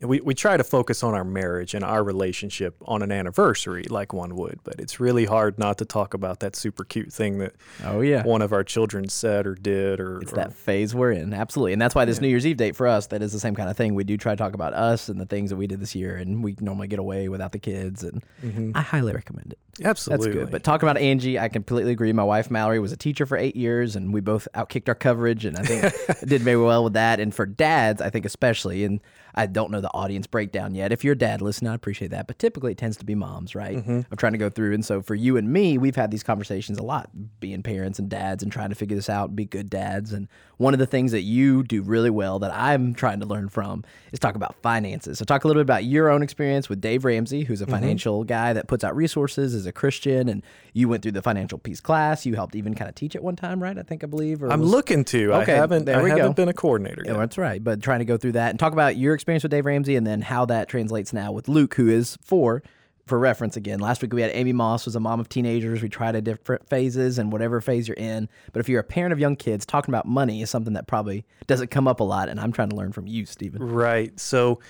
We, 0.00 0.20
we 0.20 0.34
try 0.34 0.56
to 0.56 0.64
focus 0.64 1.02
on 1.02 1.14
our 1.14 1.24
marriage 1.24 1.74
and 1.74 1.84
our 1.84 2.04
relationship 2.04 2.76
on 2.86 3.02
an 3.02 3.10
anniversary 3.10 3.84
like 3.84 4.12
one 4.12 4.36
would, 4.36 4.60
but 4.62 4.78
it's 4.78 5.00
really 5.00 5.24
hard 5.24 5.58
not 5.58 5.78
to 5.78 5.84
talk 5.84 6.14
about 6.14 6.40
that 6.40 6.54
super 6.54 6.84
cute 6.84 7.12
thing 7.12 7.38
that 7.38 7.54
Oh 7.82 8.00
yeah. 8.00 8.22
one 8.22 8.40
of 8.40 8.52
our 8.52 8.62
children 8.62 9.08
said 9.08 9.46
or 9.46 9.54
did 9.54 9.98
or, 9.98 10.20
It's 10.20 10.32
or 10.32 10.36
that 10.36 10.52
phase 10.52 10.94
we're 10.94 11.12
in, 11.12 11.34
absolutely, 11.34 11.72
and 11.72 11.82
that's 11.82 11.94
why 11.94 12.04
this 12.04 12.20
New 12.20 12.28
Year's 12.28 12.46
Eve 12.46 12.56
date 12.56 12.76
for 12.76 12.86
us 12.86 13.08
that 13.08 13.22
is 13.22 13.32
the 13.32 13.40
same 13.40 13.56
kind 13.56 13.68
of 13.68 13.76
thing. 13.76 13.94
We 13.94 14.04
do 14.04 14.16
try 14.16 14.32
to 14.32 14.36
talk 14.36 14.54
about 14.54 14.72
us 14.72 15.08
and 15.08 15.20
the 15.20 15.26
things 15.26 15.50
that 15.50 15.56
we 15.56 15.66
did 15.66 15.80
this 15.80 15.94
year, 15.94 16.16
and 16.16 16.44
we 16.44 16.54
normally 16.60 16.86
get 16.86 17.00
away 17.00 17.28
without 17.28 17.52
the 17.52 17.58
kids, 17.58 18.04
and 18.04 18.24
mm-hmm. 18.42 18.72
I 18.76 18.82
highly 18.82 19.12
recommend 19.12 19.52
it. 19.52 19.58
Absolutely, 19.84 20.26
that's 20.26 20.36
good. 20.36 20.50
But 20.50 20.64
talking 20.64 20.88
about 20.88 21.00
Angie, 21.00 21.38
I 21.38 21.48
completely 21.48 21.92
agree. 21.92 22.12
My 22.12 22.24
wife 22.24 22.50
Mallory 22.50 22.80
was 22.80 22.92
a 22.92 22.96
teacher 22.96 23.26
for 23.26 23.36
eight 23.36 23.56
years, 23.56 23.96
and 23.96 24.12
we 24.12 24.20
both 24.20 24.48
outkicked 24.54 24.88
our 24.88 24.94
coverage, 24.94 25.44
and 25.44 25.56
I 25.56 25.62
think 25.62 26.20
did 26.26 26.42
very 26.42 26.56
well 26.56 26.84
with 26.84 26.94
that. 26.94 27.20
And 27.20 27.34
for 27.34 27.46
dads, 27.46 28.00
I 28.00 28.10
think 28.10 28.24
especially, 28.24 28.84
and 28.84 29.00
I 29.34 29.46
don't 29.46 29.70
know 29.70 29.80
the 29.80 29.87
audience 29.94 30.26
breakdown 30.26 30.74
yet. 30.74 30.92
If 30.92 31.04
you're 31.04 31.12
a 31.12 31.18
dad, 31.18 31.40
listen, 31.40 31.66
I 31.66 31.74
appreciate 31.74 32.10
that. 32.10 32.26
But 32.26 32.38
typically, 32.38 32.72
it 32.72 32.78
tends 32.78 32.96
to 32.98 33.04
be 33.04 33.14
moms, 33.14 33.54
right? 33.54 33.76
Mm-hmm. 33.76 34.00
I'm 34.10 34.16
trying 34.16 34.32
to 34.32 34.38
go 34.38 34.50
through, 34.50 34.74
and 34.74 34.84
so 34.84 35.02
for 35.02 35.14
you 35.14 35.36
and 35.36 35.52
me, 35.52 35.78
we've 35.78 35.96
had 35.96 36.10
these 36.10 36.22
conversations 36.22 36.78
a 36.78 36.82
lot, 36.82 37.10
being 37.40 37.62
parents 37.62 37.98
and 37.98 38.08
dads, 38.08 38.42
and 38.42 38.52
trying 38.52 38.68
to 38.70 38.74
figure 38.74 38.96
this 38.96 39.08
out 39.08 39.28
and 39.28 39.36
be 39.36 39.44
good 39.44 39.70
dads. 39.70 40.12
And 40.12 40.28
one 40.56 40.74
of 40.74 40.78
the 40.78 40.86
things 40.86 41.12
that 41.12 41.22
you 41.22 41.62
do 41.62 41.82
really 41.82 42.10
well 42.10 42.38
that 42.40 42.52
I'm 42.52 42.94
trying 42.94 43.20
to 43.20 43.26
learn 43.26 43.48
from 43.48 43.84
is 44.12 44.18
talk 44.18 44.34
about 44.34 44.54
finances. 44.62 45.18
So 45.18 45.24
talk 45.24 45.44
a 45.44 45.46
little 45.46 45.60
bit 45.60 45.66
about 45.66 45.84
your 45.84 46.08
own 46.10 46.22
experience 46.22 46.68
with 46.68 46.80
Dave 46.80 47.04
Ramsey, 47.04 47.44
who's 47.44 47.60
a 47.60 47.64
mm-hmm. 47.64 47.74
financial 47.74 48.24
guy 48.24 48.52
that 48.52 48.68
puts 48.68 48.84
out 48.84 48.96
resources 48.96 49.54
as 49.54 49.66
a 49.66 49.72
Christian, 49.72 50.28
and 50.28 50.42
you 50.72 50.88
went 50.88 51.02
through 51.02 51.12
the 51.12 51.22
financial 51.22 51.58
peace 51.58 51.80
class. 51.80 52.26
You 52.26 52.34
helped 52.34 52.54
even 52.54 52.74
kind 52.74 52.88
of 52.88 52.94
teach 52.94 53.14
at 53.16 53.22
one 53.22 53.36
time, 53.36 53.62
right? 53.62 53.78
I 53.78 53.82
think 53.82 54.02
I 54.04 54.06
believe. 54.06 54.42
Or 54.42 54.52
I'm 54.52 54.60
was- 54.60 54.70
looking 54.70 55.04
to. 55.06 55.34
Okay, 55.34 55.54
I 55.54 55.56
haven't. 55.56 55.84
there 55.84 55.98
I 55.98 56.02
we 56.02 56.10
haven't 56.10 56.26
go. 56.26 56.32
been 56.32 56.48
a 56.48 56.54
coordinator 56.54 57.02
Yeah, 57.04 57.14
that's 57.14 57.38
right. 57.38 57.62
But 57.62 57.82
trying 57.82 58.00
to 58.00 58.04
go 58.04 58.16
through 58.16 58.32
that 58.32 58.50
and 58.50 58.58
talk 58.58 58.72
about 58.72 58.96
your 58.96 59.14
experience 59.14 59.42
with 59.42 59.50
Dave 59.50 59.64
Ramsey 59.64 59.77
and 59.86 60.06
then 60.06 60.22
how 60.22 60.44
that 60.46 60.68
translates 60.68 61.12
now 61.12 61.30
with 61.30 61.48
Luke, 61.48 61.74
who 61.74 61.88
is 61.88 62.16
four. 62.22 62.62
For 63.06 63.18
reference 63.18 63.56
again, 63.56 63.78
last 63.78 64.02
week 64.02 64.12
we 64.12 64.20
had 64.20 64.30
Amy 64.34 64.52
Moss 64.52 64.84
was 64.84 64.94
a 64.94 65.00
mom 65.00 65.18
of 65.18 65.30
teenagers. 65.30 65.80
We 65.80 65.88
tried 65.88 66.14
at 66.14 66.24
different 66.24 66.68
phases 66.68 67.18
and 67.18 67.32
whatever 67.32 67.62
phase 67.62 67.88
you're 67.88 67.96
in. 67.96 68.28
But 68.52 68.60
if 68.60 68.68
you're 68.68 68.80
a 68.80 68.84
parent 68.84 69.14
of 69.14 69.18
young 69.18 69.34
kids, 69.34 69.64
talking 69.64 69.94
about 69.94 70.06
money 70.06 70.42
is 70.42 70.50
something 70.50 70.74
that 70.74 70.86
probably 70.86 71.24
doesn't 71.46 71.70
come 71.70 71.88
up 71.88 72.00
a 72.00 72.04
lot. 72.04 72.28
And 72.28 72.38
I'm 72.38 72.52
trying 72.52 72.68
to 72.68 72.76
learn 72.76 72.92
from 72.92 73.06
you, 73.06 73.24
Stephen. 73.24 73.62
Right. 73.62 74.20
So, 74.20 74.60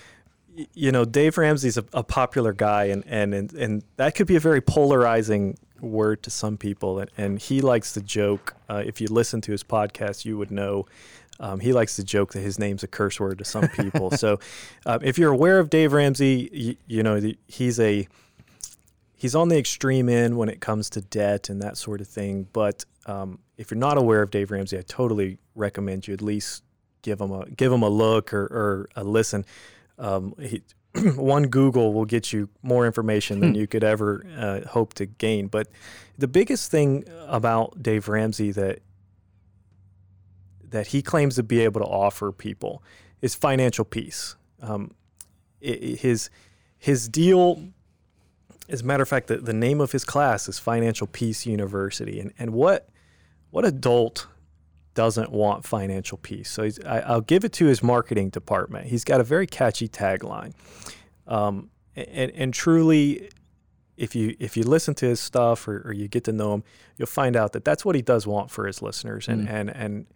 you 0.73 0.93
know, 0.93 1.05
Dave 1.05 1.37
Ramsey's 1.37 1.79
a, 1.79 1.85
a 1.93 2.05
popular 2.05 2.53
guy, 2.53 2.85
and, 2.85 3.05
and 3.07 3.35
and 3.35 3.53
and 3.55 3.83
that 3.97 4.15
could 4.15 4.27
be 4.29 4.37
a 4.37 4.41
very 4.41 4.61
polarizing 4.61 5.57
word 5.81 6.23
to 6.25 6.31
some 6.31 6.57
people. 6.57 7.01
And, 7.01 7.11
and 7.17 7.39
he 7.41 7.61
likes 7.61 7.93
to 7.95 8.01
joke. 8.01 8.55
Uh, 8.69 8.83
if 8.87 9.01
you 9.01 9.09
listen 9.09 9.41
to 9.43 9.53
his 9.53 9.65
podcast, 9.65 10.25
you 10.25 10.39
would 10.39 10.51
know. 10.51 10.87
Um, 11.41 11.61
he 11.61 11.73
likes 11.73 11.97
to 11.97 12.05
joke 12.05 12.33
that 12.33 12.41
his 12.41 12.59
name's 12.59 12.83
a 12.83 12.89
curse 12.89 13.21
word 13.21 13.39
to 13.39 13.45
some 13.45 13.69
people. 13.69 14.11
so, 14.11 14.39
uh, 14.87 14.99
if 15.03 15.19
you're 15.19 15.33
aware 15.33 15.59
of 15.59 15.71
Dave 15.71 15.93
Ramsey, 15.93 16.49
you, 16.53 16.77
you 16.87 17.03
know 17.03 17.21
the, 17.21 17.39
he's 17.47 17.79
a 17.79 18.09
he's 19.15 19.35
on 19.35 19.49
the 19.49 19.59
extreme 19.59 20.09
end 20.09 20.37
when 20.37 20.49
it 20.49 20.61
comes 20.61 20.91
to 20.91 21.01
debt 21.01 21.49
and 21.49 21.61
that 21.63 21.77
sort 21.77 22.01
of 22.01 22.09
thing. 22.09 22.49
But 22.53 22.85
um, 23.07 23.39
if 23.57 23.71
you're 23.71 23.79
not 23.79 23.99
aware 23.99 24.23
of 24.23 24.31
Dave 24.31 24.51
Ramsey, 24.51 24.79
I 24.79 24.83
totally 24.83 25.39
recommend 25.55 26.09
you 26.09 26.15
at 26.15 26.23
least 26.23 26.63
give 27.03 27.21
him 27.21 27.33
a 27.33 27.49
give 27.51 27.73
him 27.73 27.83
a 27.83 27.89
look 27.89 28.33
or, 28.33 28.45
or 28.45 28.89
a 28.97 29.05
listen. 29.05 29.45
Um, 29.99 30.35
he, 30.41 30.63
one 31.17 31.45
Google 31.45 31.93
will 31.93 32.05
get 32.05 32.33
you 32.33 32.49
more 32.63 32.87
information 32.87 33.41
than 33.41 33.55
you 33.55 33.67
could 33.67 33.85
ever 33.85 34.25
uh, 34.37 34.69
hope 34.69 34.95
to 34.95 35.07
gain. 35.07 35.49
But 35.49 35.69
the 36.17 36.29
biggest 36.29 36.71
thing 36.71 37.05
about 37.27 37.83
Dave 37.83 38.09
Ramsey 38.09 38.53
that 38.53 38.81
that 40.71 40.89
he 40.89 41.03
claims 41.03 41.35
to 41.37 41.43
be 41.43 41.61
able 41.61 41.81
to 41.81 41.87
offer 41.87 42.33
people 42.33 42.83
is 43.21 43.35
financial 43.35 43.85
peace. 43.85 44.37
Um, 44.63 44.95
i- 45.63 45.69
i- 45.71 45.97
his 45.99 46.31
his 46.77 47.09
deal, 47.09 47.61
as 48.69 48.83
a 48.83 48.85
matter 48.85 49.03
of 49.03 49.09
fact, 49.09 49.27
the, 49.27 49.39
the 49.39 49.53
name 49.53 49.81
of 49.81 49.91
his 49.93 50.05
class 50.05 50.49
is 50.49 50.59
Financial 50.59 51.07
Peace 51.07 51.47
University, 51.47 52.21
and 52.21 52.33
and 52.39 52.53
what 52.53 52.89
what 53.51 53.65
adult 53.65 54.27
doesn't 54.95 55.31
want 55.31 55.65
financial 55.65 56.19
peace? 56.19 56.51
So 56.51 56.65
he's, 56.65 56.79
I, 56.85 56.99
I'll 57.01 57.21
give 57.21 57.45
it 57.45 57.53
to 57.55 57.67
his 57.67 57.83
marketing 57.83 58.31
department. 58.31 58.87
He's 58.89 59.05
got 59.05 59.21
a 59.21 59.25
very 59.25 59.47
catchy 59.47 59.89
tagline, 59.89 60.53
um, 61.27 61.71
and 61.97 62.31
and 62.33 62.55
truly. 62.55 63.31
If 63.97 64.15
you 64.15 64.37
if 64.39 64.57
you 64.57 64.63
listen 64.63 64.95
to 64.95 65.07
his 65.07 65.19
stuff 65.19 65.67
or, 65.67 65.83
or 65.85 65.93
you 65.93 66.07
get 66.07 66.23
to 66.25 66.33
know 66.33 66.55
him, 66.55 66.63
you'll 66.97 67.07
find 67.09 67.35
out 67.35 67.53
that 67.55 67.65
that's 67.65 67.85
what 67.85 67.97
he 67.97 68.03
does 68.03 68.29
want 68.29 68.49
for 68.49 68.65
his 68.69 68.81
listeners, 68.81 69.27
and 69.27 69.49
Mm. 69.49 69.53
and 69.53 69.71
and 69.71 70.07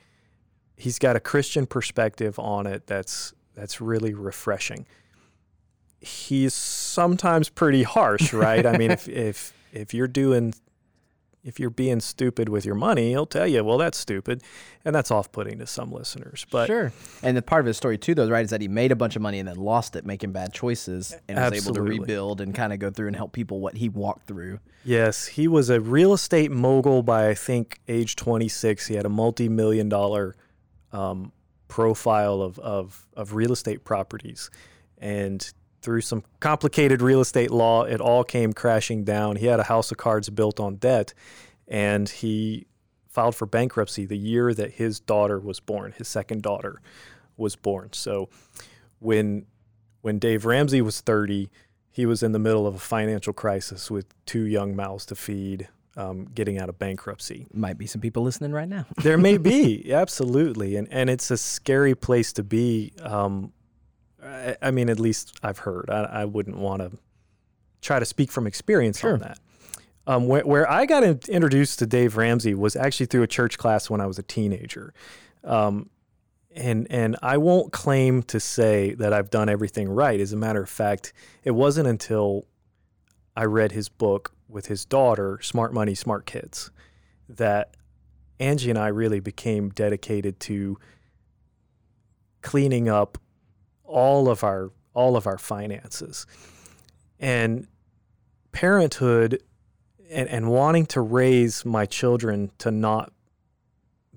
he's 0.83 0.99
got 0.99 1.15
a 1.15 1.21
Christian 1.21 1.65
perspective 1.67 2.39
on 2.39 2.67
it 2.67 2.87
that's 2.87 3.33
that's 3.55 3.81
really 3.81 4.15
refreshing. 4.15 4.85
He's 6.01 6.55
sometimes 6.55 7.49
pretty 7.49 7.85
harsh, 7.85 8.33
right? 8.33 8.67
I 8.67 8.77
mean, 8.77 8.91
if 8.91 9.09
if 9.31 9.53
if 9.73 9.95
you're 9.95 10.09
doing 10.09 10.55
if 11.45 11.59
you're 11.59 11.71
being 11.71 11.99
stupid 12.01 12.49
with 12.49 12.65
your 12.65 12.75
money, 12.77 13.11
he'll 13.11 13.27
tell 13.27 13.47
you, 13.47 13.65
"Well, 13.65 13.79
that's 13.79 13.99
stupid," 13.99 14.43
and 14.85 14.95
that's 14.95 15.11
off-putting 15.11 15.59
to 15.59 15.67
some 15.67 15.93
listeners. 15.93 16.47
But 16.51 16.67
sure. 16.67 16.93
And 17.23 17.37
the 17.37 17.43
part 17.43 17.61
of 17.61 17.67
his 17.67 17.77
story 17.77 17.99
too, 17.99 18.15
though, 18.15 18.29
right, 18.29 18.45
is 18.45 18.51
that 18.51 18.61
he 18.61 18.69
made 18.69 18.91
a 18.91 18.97
bunch 18.97 19.15
of 19.15 19.23
money 19.23 19.39
and 19.39 19.49
then 19.49 19.57
lost 19.57 19.95
it 19.95 20.05
making 20.05 20.33
bad 20.33 20.53
choices, 20.53 21.15
and 21.29 21.39
was 21.39 21.65
able 21.65 21.75
to 21.75 21.83
rebuild 21.83 22.41
and 22.41 22.55
kind 22.55 22.73
of 22.73 22.81
go 22.81 22.91
through 22.91 23.09
and 23.09 23.17
help 23.17 23.33
people 23.33 23.61
what 23.61 23.77
he 23.77 23.89
walked 23.89 24.27
through. 24.27 24.59
yes, 24.85 25.27
he 25.27 25.47
was 25.47 25.71
a 25.71 25.81
real 25.81 26.13
estate 26.13 26.51
mogul 26.51 27.05
by 27.05 27.29
I 27.29 27.35
think 27.35 27.81
age 27.87 28.17
26. 28.17 28.89
He 28.89 28.95
had 28.95 29.07
a 29.07 29.11
multi-million 29.11 29.89
dollar 29.89 30.35
um, 30.93 31.33
profile 31.69 32.43
of, 32.43 32.59
of 32.59 33.07
of 33.17 33.35
real 33.35 33.53
estate 33.53 33.85
properties, 33.85 34.51
and 34.99 35.53
through 35.83 36.01
some 36.01 36.23
complicated 36.41 37.03
real 37.03 37.21
estate 37.21 37.51
law, 37.51 37.83
it 37.83 38.01
all 38.01 38.25
came 38.25 38.53
crashing 38.53 39.05
down. 39.05 39.37
He 39.37 39.47
had 39.47 39.61
a 39.61 39.65
house 39.65 39.91
of 39.91 39.99
cards 39.99 40.31
built 40.31 40.61
on 40.61 40.77
debt, 40.77 41.13
and 41.67 42.09
he 42.09 42.67
filed 43.09 43.35
for 43.35 43.47
bankruptcy 43.47 44.07
the 44.07 44.17
year 44.17 44.55
that 44.55 44.73
his 44.73 45.01
daughter 45.01 45.39
was 45.39 45.61
born. 45.61 45.93
His 45.93 46.09
second 46.09 46.43
daughter 46.43 46.81
was 47.37 47.57
born. 47.57 47.91
So 47.93 48.31
when 49.01 49.47
when 50.01 50.19
Dave 50.19 50.45
Ramsey 50.45 50.81
was 50.81 51.01
30, 51.01 51.51
he 51.91 52.07
was 52.07 52.23
in 52.23 52.33
the 52.33 52.39
middle 52.39 52.67
of 52.67 52.75
a 52.75 52.81
financial 52.81 53.33
crisis 53.33 53.91
with 53.91 54.07
two 54.25 54.43
young 54.43 54.75
mouths 54.75 55.07
to 55.07 55.15
feed, 55.15 55.69
um, 55.97 56.25
getting 56.35 56.59
out 56.59 56.69
of 56.69 56.79
bankruptcy. 56.79 57.47
Might 57.53 57.79
be 57.79 57.87
some 57.87 58.01
people 58.01 58.23
listening 58.23 58.53
right 58.53 58.69
now. 58.69 58.87
There 59.03 59.19
may 59.19 59.37
be, 59.39 59.93
absolutely, 59.95 60.77
and 60.77 60.89
and 60.91 61.11
it's 61.11 61.31
a 61.31 61.37
scary 61.37 61.95
place 61.95 62.33
to 62.35 62.43
be. 62.43 62.93
Um, 63.03 63.53
I, 64.25 64.57
I 64.63 64.71
mean, 64.71 64.89
at 64.89 64.99
least 65.01 65.39
I've 65.43 65.59
heard. 65.59 65.91
I, 65.91 66.03
I 66.05 66.25
wouldn't 66.25 66.57
want 66.59 66.81
to 66.83 66.93
try 67.81 67.99
to 67.99 68.05
speak 68.05 68.31
from 68.31 68.47
experience 68.47 69.01
Sure. 69.01 69.15
on 69.15 69.19
that. 69.21 69.39
Um, 70.07 70.27
where, 70.27 70.43
where 70.43 70.69
I 70.71 70.87
got 70.87 71.05
in- 71.05 71.21
introduced 71.29 71.79
to 71.81 71.87
Dave 71.87 72.17
Ramsey 72.17 72.55
was 72.55 72.75
actually 72.77 73.07
through 73.07 73.23
a 73.23 73.27
church 73.29 73.57
class 73.59 73.89
when 73.91 74.01
I 74.01 74.07
was 74.07 74.19
a 74.19 74.23
teenager. 74.23 74.93
Um, 75.45 75.91
and 76.55 76.87
and 76.91 77.17
I 77.23 77.39
won't 77.39 77.73
claim 77.73 78.23
to 78.25 78.39
say 78.39 78.95
that 78.95 79.13
I've 79.13 79.31
done 79.31 79.49
everything 79.49 79.89
right. 79.89 80.21
As 80.21 80.33
a 80.33 80.37
matter 80.37 80.63
of 80.63 80.69
fact, 80.69 81.13
it 81.45 81.53
wasn't 81.53 81.89
until 81.89 82.47
I 83.37 83.45
read 83.45 83.73
his 83.73 83.89
book 83.89 84.33
with 84.53 84.67
his 84.67 84.85
daughter, 84.85 85.41
Smart 85.43 85.73
Money, 85.73 85.95
Smart 85.95 86.27
Kids, 86.27 86.71
that 87.29 87.75
Angie 88.39 88.71
and 88.71 88.79
I 88.79 88.89
really 88.89 89.21
became 89.21 89.71
dedicated 89.71 90.39
to 90.41 90.79
cleaning 92.43 92.89
up 92.89 93.19
all 93.85 94.29
of 94.29 94.45
our 94.45 94.71
all 94.95 95.17
of 95.17 95.27
our 95.27 95.39
finances. 95.39 96.27
And 97.19 97.67
parenthood 98.51 99.43
and, 100.11 100.29
and 100.29 100.51
wanting 100.51 100.85
to 100.87 101.01
raise 101.01 101.65
my 101.65 101.87
children 101.87 102.51
to 102.59 102.71
not 102.71 103.13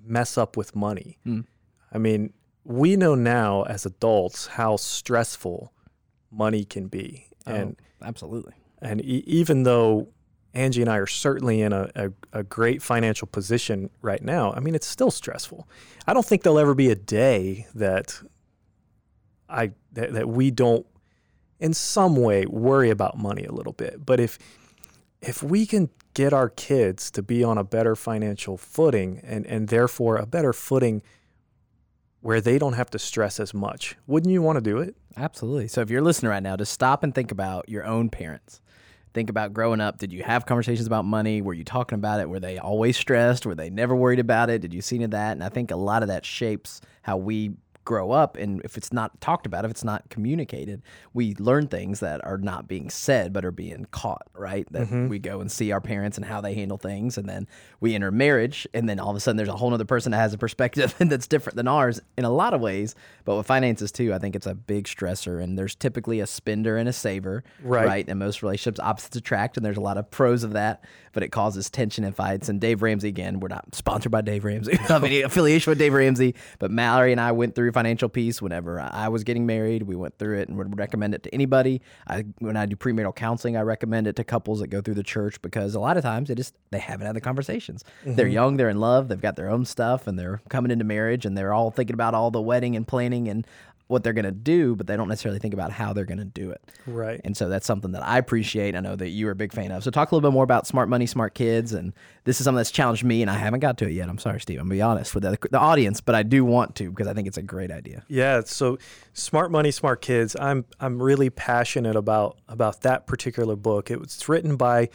mess 0.04 0.38
up 0.38 0.58
with 0.58 0.76
money. 0.76 1.18
Mm. 1.26 1.46
I 1.94 1.98
mean, 1.98 2.34
we 2.66 2.98
know 2.98 3.16
now 3.16 3.64
as 3.64 3.86
adults 3.86 4.48
how 4.48 4.76
stressful 4.76 5.72
money 6.32 6.66
can 6.66 6.88
be. 6.88 7.28
And 7.46 7.78
oh, 8.02 8.06
absolutely. 8.06 8.54
and 8.82 9.02
e- 9.02 9.24
even 9.26 9.64
though 9.64 10.10
Angie 10.56 10.82
and 10.82 10.90
I 10.90 10.98
are 10.98 11.08
certainly 11.08 11.62
in 11.62 11.74
a, 11.74 11.90
a, 11.96 12.12
a 12.32 12.44
great 12.44 12.82
financial 12.82 13.28
position 13.28 13.90
right 14.02 14.24
now, 14.24 14.54
I 14.54 14.62
mean, 14.62 14.74
it's 14.74 14.88
still 14.88 15.12
stressful. 15.12 15.68
I 16.08 16.14
don't 16.14 16.26
think 16.26 16.44
there'll 16.44 16.60
ever 16.60 16.74
be 16.74 16.90
a 16.90 16.96
day 16.96 17.68
that 17.76 18.22
I 19.50 19.72
that, 19.94 20.14
that 20.14 20.30
we 20.30 20.52
don't 20.52 20.86
in 21.60 21.74
some 21.74 22.16
way 22.16 22.46
worry 22.46 22.90
about 22.90 23.18
money 23.18 23.44
a 23.44 23.52
little 23.52 23.74
bit. 23.74 24.06
But 24.06 24.20
if 24.20 24.40
if 25.22 25.44
we 25.44 25.66
can 25.66 25.90
get 26.14 26.32
our 26.32 26.50
kids 26.50 27.12
to 27.12 27.22
be 27.22 27.44
on 27.44 27.58
a 27.58 27.64
better 27.64 27.96
financial 27.96 28.58
footing 28.58 29.20
and, 29.24 29.46
and 29.46 29.68
therefore 29.68 30.16
a 30.16 30.26
better 30.26 30.54
footing 30.54 31.02
where 32.22 32.40
they 32.40 32.58
don't 32.58 32.74
have 32.74 32.90
to 32.92 33.00
stress 33.00 33.40
as 33.40 33.54
much, 33.54 33.98
wouldn't 34.08 34.32
you 34.32 34.42
want 34.42 34.56
to 34.56 34.62
do 34.62 34.78
it? 34.78 34.96
Absolutely. 35.18 35.68
So 35.68 35.82
if 35.82 35.90
you're 35.90 36.02
listening 36.02 36.30
right 36.30 36.42
now, 36.42 36.56
just 36.56 36.72
stop 36.72 37.04
and 37.04 37.14
think 37.14 37.32
about 37.32 37.68
your 37.68 37.86
own 37.86 38.10
parents. 38.10 38.62
Think 39.16 39.30
about 39.30 39.54
growing 39.54 39.80
up. 39.80 39.98
Did 39.98 40.12
you 40.12 40.24
have 40.24 40.46
conversations 40.46 40.86
about 40.86 41.06
money? 41.06 41.42
Were 41.42 41.54
you 41.54 41.64
talking 41.64 41.96
about 41.96 42.20
it? 42.20 42.28
Were 42.28 42.42
they 42.42 42.58
always 42.58 42.98
stressed? 42.98 43.46
Were 43.46 43.56
they 43.56 43.70
never 43.70 43.96
worried 43.96 44.20
about 44.20 44.50
it? 44.50 44.60
Did 44.60 44.74
you 44.74 44.82
see 44.82 44.98
any 44.98 45.06
of 45.06 45.12
that? 45.12 45.32
And 45.32 45.42
I 45.42 45.48
think 45.48 45.72
a 45.72 45.78
lot 45.78 46.02
of 46.02 46.10
that 46.10 46.26
shapes 46.26 46.82
how 47.02 47.16
we 47.16 47.54
grow 47.86 48.12
up. 48.12 48.36
And 48.36 48.62
if 48.66 48.78
it's 48.78 48.92
not 48.92 49.22
talked 49.22 49.46
about, 49.46 49.64
if 49.64 49.72
it's 49.72 49.84
not 49.84 50.10
communicated, 50.10 50.82
we 51.14 51.36
learn 51.36 51.68
things 51.68 52.00
that 52.02 52.26
are 52.26 52.38
not 52.38 52.68
being 52.68 52.90
said 52.90 53.32
but 53.32 53.46
are 53.46 53.52
being 53.52 53.86
caught, 53.92 54.28
right? 54.34 54.68
That 54.72 54.88
mm-hmm. 54.88 55.08
we 55.08 55.20
go 55.20 55.40
and 55.40 55.52
see 55.52 55.72
our 55.72 55.80
parents 55.80 56.18
and 56.18 56.26
how 56.26 56.42
they 56.42 56.56
handle 56.56 56.78
things. 56.78 57.18
And 57.18 57.30
then 57.30 57.48
we 57.80 57.96
enter 57.96 58.12
marriage. 58.12 58.68
And 58.74 58.90
then 58.90 59.00
all 59.00 59.12
of 59.12 59.16
a 59.16 59.20
sudden 59.20 59.38
there's 59.38 59.50
a 59.50 59.56
whole 59.56 59.74
other 59.74 59.86
person 59.86 60.12
that 60.12 60.18
has 60.18 60.34
a 60.34 60.38
perspective 60.38 60.96
that's 61.00 61.28
different 61.28 61.56
than 61.56 61.68
ours 61.68 62.02
in 62.18 62.26
a 62.26 62.30
lot 62.30 62.54
of 62.54 62.62
ways. 62.62 62.96
But 63.24 63.38
with 63.38 63.48
finances 63.48 63.92
too, 63.92 64.14
I 64.14 64.18
think 64.18 64.36
it's 64.36 64.48
a 64.48 64.56
big 64.56 64.86
stressor. 64.86 65.42
And 65.42 65.58
there's 65.58 65.76
typically 65.76 66.20
a 66.20 66.28
spender 66.28 66.78
and 66.78 66.90
a 66.90 66.94
saver, 66.94 67.44
Right. 67.64 67.86
right? 67.86 68.10
In 68.10 68.18
most 68.18 68.42
relationships, 68.42 68.80
opposites 68.80 69.16
attract. 69.16 69.58
And 69.58 69.66
there's 69.66 69.78
a 69.78 69.82
lot 69.82 69.98
of 69.98 70.10
pros 70.10 70.44
of 70.44 70.54
that, 70.54 70.84
but 71.14 71.22
it 71.22 71.30
causes 71.30 71.70
tension 71.70 72.04
and 72.04 72.16
fights. 72.16 72.50
And 72.50 72.60
Dave 72.60 72.82
Ramsey, 72.82 73.10
again, 73.10 73.40
we're 73.40 73.48
not 73.48 73.76
sponsored 73.76 74.12
by 74.12 74.22
Dave 74.22 74.44
Ramsey. 74.44 74.76
Have 74.86 75.04
any 75.04 75.22
affiliation 75.22 75.72
with 75.72 75.78
Dave 75.78 75.94
Ramsey, 75.94 76.36
but 76.58 76.72
Mallory 76.72 77.12
and 77.12 77.22
I 77.22 77.32
went 77.32 77.54
through 77.54 77.72
financial 77.76 78.08
peace, 78.08 78.42
whenever 78.42 78.80
I 78.80 79.10
was 79.10 79.26
getting 79.26 79.46
married. 79.46 79.84
We 79.84 79.98
went 79.98 80.18
through 80.18 80.40
it 80.40 80.48
and 80.48 80.58
would 80.58 80.80
recommend 80.80 81.14
it 81.14 81.24
to 81.24 81.34
anybody. 81.34 81.82
I 82.08 82.24
when 82.40 82.56
I 82.56 82.66
do 82.66 82.78
premarital 82.78 83.16
counseling, 83.16 83.58
I 83.58 83.62
recommend 83.62 84.08
it 84.08 84.16
to 84.16 84.24
couples 84.24 84.62
that 84.62 84.68
go 84.68 84.80
through 84.82 84.94
the 84.94 85.04
church 85.04 85.42
because 85.42 85.76
a 85.76 85.80
lot 85.82 85.98
of 85.98 86.04
times 86.04 86.30
they 86.30 86.36
just 86.36 86.56
they 86.72 86.80
haven't 86.80 87.06
had 87.06 87.18
the 87.18 87.22
conversations. 87.22 87.84
They're 88.06 88.26
mm-hmm. 88.26 88.34
young, 88.34 88.58
they're 88.58 88.70
in 88.70 88.80
love, 88.80 89.10
they've 89.10 89.20
got 89.20 89.36
their 89.36 89.50
own 89.50 89.66
stuff, 89.66 90.08
and 90.08 90.18
they're 90.18 90.42
coming 90.48 90.72
into 90.72 90.86
marriage 90.86 91.26
and 91.26 91.38
they're 91.38 91.54
all 91.54 91.70
thinking 91.70 91.94
about 91.94 92.14
all 92.14 92.32
the 92.32 92.42
wedding 92.42 92.78
and 92.78 92.88
planning 92.88 93.28
and 93.28 93.46
what 93.88 94.04
they're 94.04 94.14
going 94.14 94.26
to 94.26 94.32
do, 94.32 94.76
but 94.76 94.88
they 94.88 94.98
don't 94.98 95.08
necessarily 95.08 95.40
think 95.40 95.54
about 95.54 95.72
how 95.72 95.94
they're 95.94 96.06
going 96.06 96.18
to 96.18 96.26
do 96.26 96.50
it. 96.50 96.62
Right. 96.88 97.22
And 97.24 97.38
so 97.38 97.50
that's 97.50 97.68
something 97.68 97.92
that 97.92 98.04
I 98.04 98.18
appreciate. 98.18 98.76
I 98.76 98.80
know 98.80 98.96
that 98.96 99.10
you 99.10 99.28
are 99.28 99.32
a 99.32 99.36
big 99.36 99.54
fan 99.54 99.72
of. 99.72 99.84
So 99.84 99.92
talk 99.92 100.12
a 100.12 100.16
little 100.16 100.28
bit 100.28 100.34
more 100.34 100.44
about 100.44 100.66
smart 100.66 100.90
money, 100.90 101.06
smart 101.06 101.36
kids, 101.36 101.72
and 101.72 101.94
this 102.24 102.40
is 102.40 102.46
something 102.46 102.58
that's 102.58 102.72
challenged 102.72 103.04
me, 103.04 103.22
and 103.22 103.30
I 103.30 103.36
haven't 103.36 103.60
got 103.60 103.78
to 103.80 103.86
it 103.86 103.92
yet. 103.92 104.10
I'm 104.10 104.18
sorry, 104.18 104.42
Steve. 104.42 104.60
I'm 104.60 104.66
gonna 104.66 104.76
be 104.76 104.82
honest 104.82 105.14
with 105.14 105.24
the, 105.24 105.38
the 105.52 105.60
audience, 105.60 106.02
but 106.02 106.16
I 106.16 106.24
do 106.24 106.44
want 106.44 106.76
to 106.78 106.90
because 106.90 107.08
I 107.08 107.14
think 107.14 107.28
it's 107.28 107.38
a 107.38 107.44
great 107.44 107.72
idea. 107.72 108.04
Yeah, 108.08 108.42
so 108.46 108.80
smart 109.14 109.52
money, 109.52 109.70
smart 109.70 110.02
kids. 110.02 110.36
I'm 110.40 110.66
I'm 110.80 111.02
really 111.02 111.30
passionate 111.30 111.96
about 111.96 112.40
about 112.48 112.82
that 112.82 113.06
particular 113.06 113.56
book. 113.56 113.92
It 113.92 114.00
was 114.00 114.28
written 114.28 114.56
by 114.56 114.90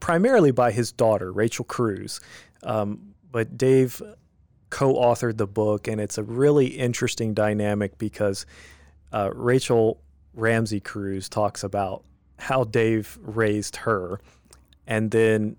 primarily 0.00 0.50
by 0.50 0.72
his 0.72 0.90
daughter 0.90 1.32
Rachel 1.32 1.64
Cruz, 1.64 2.20
um, 2.64 3.14
but 3.30 3.56
Dave 3.56 4.02
co-authored 4.74 5.36
the 5.36 5.46
book, 5.46 5.86
and 5.86 6.00
it's 6.00 6.18
a 6.18 6.24
really 6.24 6.66
interesting 6.66 7.32
dynamic 7.32 7.96
because 7.96 8.44
uh, 9.12 9.30
Rachel 9.32 10.00
Ramsey 10.34 10.80
Cruz 10.80 11.28
talks 11.28 11.62
about 11.62 12.02
how 12.40 12.64
Dave 12.64 13.16
raised 13.22 13.76
her, 13.76 14.20
and 14.86 15.12
then 15.12 15.56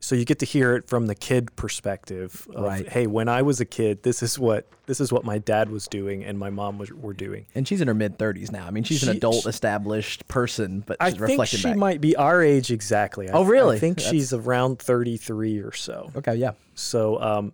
so 0.00 0.14
you 0.14 0.24
get 0.24 0.38
to 0.38 0.46
hear 0.46 0.74
it 0.76 0.88
from 0.88 1.06
the 1.06 1.14
kid 1.14 1.54
perspective 1.56 2.46
of 2.54 2.64
Right. 2.64 2.88
hey 2.88 3.06
when 3.06 3.28
i 3.28 3.40
was 3.42 3.60
a 3.60 3.64
kid 3.64 4.02
this 4.02 4.22
is 4.22 4.38
what 4.38 4.66
this 4.84 5.00
is 5.00 5.10
what 5.10 5.24
my 5.24 5.38
dad 5.38 5.68
was 5.70 5.88
doing 5.88 6.22
and 6.22 6.38
my 6.38 6.50
mom 6.50 6.78
was 6.78 6.92
were 6.92 7.14
doing 7.14 7.46
And 7.54 7.66
she's 7.66 7.80
in 7.80 7.88
her 7.88 7.94
mid 7.94 8.18
30s 8.18 8.52
now. 8.52 8.66
I 8.66 8.70
mean, 8.70 8.84
she's 8.84 9.02
an 9.02 9.16
adult, 9.16 9.42
she- 9.44 9.48
established 9.48 10.28
person, 10.28 10.84
but 10.86 10.96
i 11.00 11.10
think 11.10 11.44
she 11.46 11.62
back. 11.62 11.76
might 11.76 12.00
be 12.00 12.14
our 12.14 12.40
age 12.42 12.70
exactly 12.70 13.28
I- 13.28 13.32
Oh, 13.32 13.44
really? 13.44 13.76
i 13.76 13.80
think 13.80 13.96
That's- 13.96 14.12
she's 14.12 14.32
around 14.32 14.78
33 14.78 15.58
or 15.60 15.72
so 15.72 16.10
Okay, 16.14 16.36
yeah. 16.36 16.52
so 16.74 17.20
um 17.20 17.52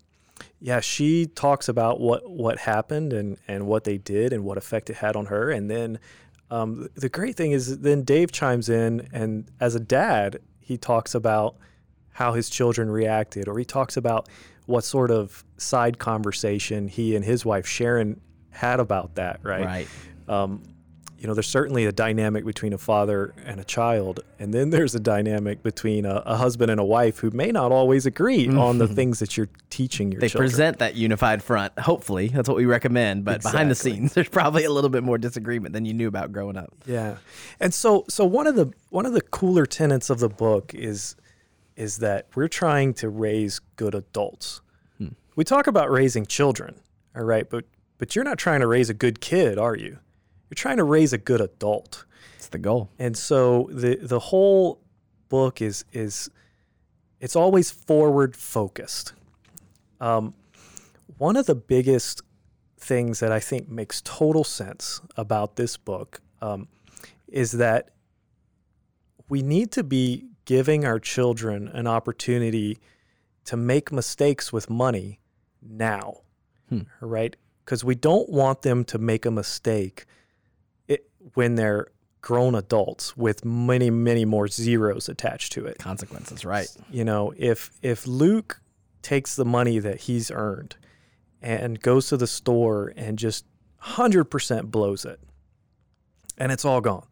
yeah 0.62 0.80
she 0.80 1.26
talks 1.26 1.68
about 1.68 2.00
what 2.00 2.28
what 2.30 2.58
happened 2.58 3.12
and 3.12 3.36
and 3.48 3.66
what 3.66 3.84
they 3.84 3.98
did 3.98 4.32
and 4.32 4.44
what 4.44 4.56
effect 4.56 4.88
it 4.88 4.96
had 4.96 5.16
on 5.16 5.26
her 5.26 5.50
and 5.50 5.70
then 5.70 5.98
um, 6.50 6.88
the 6.94 7.08
great 7.08 7.36
thing 7.36 7.52
is 7.52 7.78
then 7.80 8.02
dave 8.02 8.32
chimes 8.32 8.68
in 8.68 9.08
and 9.12 9.50
as 9.60 9.74
a 9.74 9.80
dad 9.80 10.38
he 10.60 10.76
talks 10.78 11.14
about 11.14 11.56
how 12.12 12.32
his 12.32 12.48
children 12.48 12.90
reacted 12.90 13.48
or 13.48 13.58
he 13.58 13.64
talks 13.64 13.96
about 13.96 14.28
what 14.66 14.84
sort 14.84 15.10
of 15.10 15.44
side 15.56 15.98
conversation 15.98 16.88
he 16.88 17.16
and 17.16 17.24
his 17.24 17.44
wife 17.44 17.66
Sharon 17.66 18.20
had 18.52 18.80
about 18.80 19.16
that, 19.16 19.40
right? 19.42 19.64
Right. 19.64 19.88
Um, 20.28 20.62
you 21.22 21.28
know, 21.28 21.34
there's 21.34 21.46
certainly 21.46 21.86
a 21.86 21.92
dynamic 21.92 22.44
between 22.44 22.72
a 22.72 22.78
father 22.78 23.32
and 23.46 23.60
a 23.60 23.64
child, 23.64 24.24
and 24.40 24.52
then 24.52 24.70
there's 24.70 24.96
a 24.96 24.98
dynamic 24.98 25.62
between 25.62 26.04
a, 26.04 26.16
a 26.26 26.36
husband 26.36 26.68
and 26.68 26.80
a 26.80 26.84
wife 26.84 27.20
who 27.20 27.30
may 27.30 27.52
not 27.52 27.70
always 27.70 28.06
agree 28.06 28.48
mm-hmm. 28.48 28.58
on 28.58 28.78
the 28.78 28.88
things 28.88 29.20
that 29.20 29.36
you're 29.36 29.48
teaching 29.70 30.10
your 30.10 30.20
They 30.20 30.28
children. 30.28 30.50
present 30.50 30.78
that 30.80 30.96
unified 30.96 31.40
front. 31.40 31.78
Hopefully, 31.78 32.26
that's 32.26 32.48
what 32.48 32.56
we 32.56 32.64
recommend. 32.64 33.24
But 33.24 33.40
behind 33.40 33.70
the 33.70 33.76
scenes, 33.76 34.12
there's 34.14 34.28
probably 34.28 34.64
a 34.64 34.70
little 34.72 34.90
bit 34.90 35.04
more 35.04 35.16
disagreement 35.16 35.74
than 35.74 35.84
you 35.84 35.94
knew 35.94 36.08
about 36.08 36.32
growing 36.32 36.56
up. 36.56 36.74
Yeah, 36.86 37.18
and 37.60 37.72
so 37.72 38.04
so 38.08 38.24
one 38.24 38.48
of 38.48 38.56
the 38.56 38.72
one 38.90 39.06
of 39.06 39.12
the 39.12 39.22
cooler 39.22 39.64
tenets 39.64 40.10
of 40.10 40.18
the 40.18 40.28
book 40.28 40.74
is 40.74 41.14
is 41.76 41.98
that 41.98 42.26
we're 42.34 42.48
trying 42.48 42.94
to 42.94 43.08
raise 43.08 43.60
good 43.76 43.94
adults. 43.94 44.60
Hmm. 44.98 45.10
We 45.36 45.44
talk 45.44 45.68
about 45.68 45.88
raising 45.88 46.26
children, 46.26 46.80
all 47.14 47.22
right, 47.22 47.48
but 47.48 47.66
but 47.98 48.16
you're 48.16 48.24
not 48.24 48.38
trying 48.38 48.58
to 48.58 48.66
raise 48.66 48.90
a 48.90 48.94
good 48.94 49.20
kid, 49.20 49.56
are 49.56 49.76
you? 49.76 49.98
You're 50.52 50.56
trying 50.56 50.76
to 50.76 50.84
raise 50.84 51.14
a 51.14 51.18
good 51.18 51.40
adult. 51.40 52.04
It's 52.36 52.48
the 52.48 52.58
goal. 52.58 52.90
And 52.98 53.16
so 53.16 53.70
the 53.72 53.96
the 53.96 54.18
whole 54.18 54.82
book 55.30 55.62
is 55.62 55.86
is 55.94 56.28
it's 57.20 57.34
always 57.34 57.70
forward 57.70 58.36
focused. 58.36 59.14
Um, 59.98 60.34
one 61.16 61.36
of 61.36 61.46
the 61.46 61.54
biggest 61.54 62.20
things 62.76 63.20
that 63.20 63.32
I 63.32 63.40
think 63.40 63.70
makes 63.70 64.02
total 64.02 64.44
sense 64.44 65.00
about 65.16 65.56
this 65.56 65.78
book 65.78 66.20
um, 66.42 66.68
is 67.28 67.52
that 67.52 67.88
we 69.30 69.40
need 69.40 69.72
to 69.72 69.82
be 69.82 70.26
giving 70.44 70.84
our 70.84 70.98
children 70.98 71.66
an 71.68 71.86
opportunity 71.86 72.76
to 73.46 73.56
make 73.56 73.90
mistakes 73.90 74.52
with 74.52 74.68
money 74.68 75.18
now, 75.62 76.18
Hmm. 76.68 76.80
right? 77.00 77.34
Because 77.64 77.82
we 77.82 77.94
don't 77.94 78.28
want 78.28 78.60
them 78.60 78.84
to 78.84 78.98
make 78.98 79.24
a 79.24 79.30
mistake 79.30 80.04
when 81.34 81.54
they're 81.54 81.88
grown 82.20 82.54
adults 82.54 83.16
with 83.16 83.44
many, 83.44 83.90
many 83.90 84.24
more 84.24 84.48
zeros 84.48 85.08
attached 85.08 85.52
to 85.52 85.66
it. 85.66 85.78
Consequences, 85.78 86.44
right? 86.44 86.68
You 86.90 87.04
know, 87.04 87.34
if 87.36 87.70
if 87.82 88.06
Luke 88.06 88.60
takes 89.02 89.34
the 89.34 89.44
money 89.44 89.78
that 89.80 90.02
he's 90.02 90.30
earned 90.30 90.76
and 91.42 91.80
goes 91.80 92.06
to 92.08 92.16
the 92.16 92.26
store 92.26 92.92
and 92.96 93.18
just 93.18 93.44
100% 93.82 94.70
blows 94.70 95.04
it 95.04 95.18
and 96.38 96.52
it's 96.52 96.64
all 96.64 96.80
gone. 96.80 97.06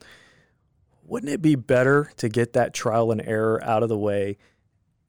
Wouldn't 1.04 1.32
it 1.32 1.42
be 1.42 1.56
better 1.56 2.12
to 2.16 2.28
get 2.28 2.52
that 2.52 2.72
trial 2.72 3.10
and 3.10 3.20
error 3.20 3.62
out 3.64 3.82
of 3.82 3.88
the 3.88 3.98
way 3.98 4.38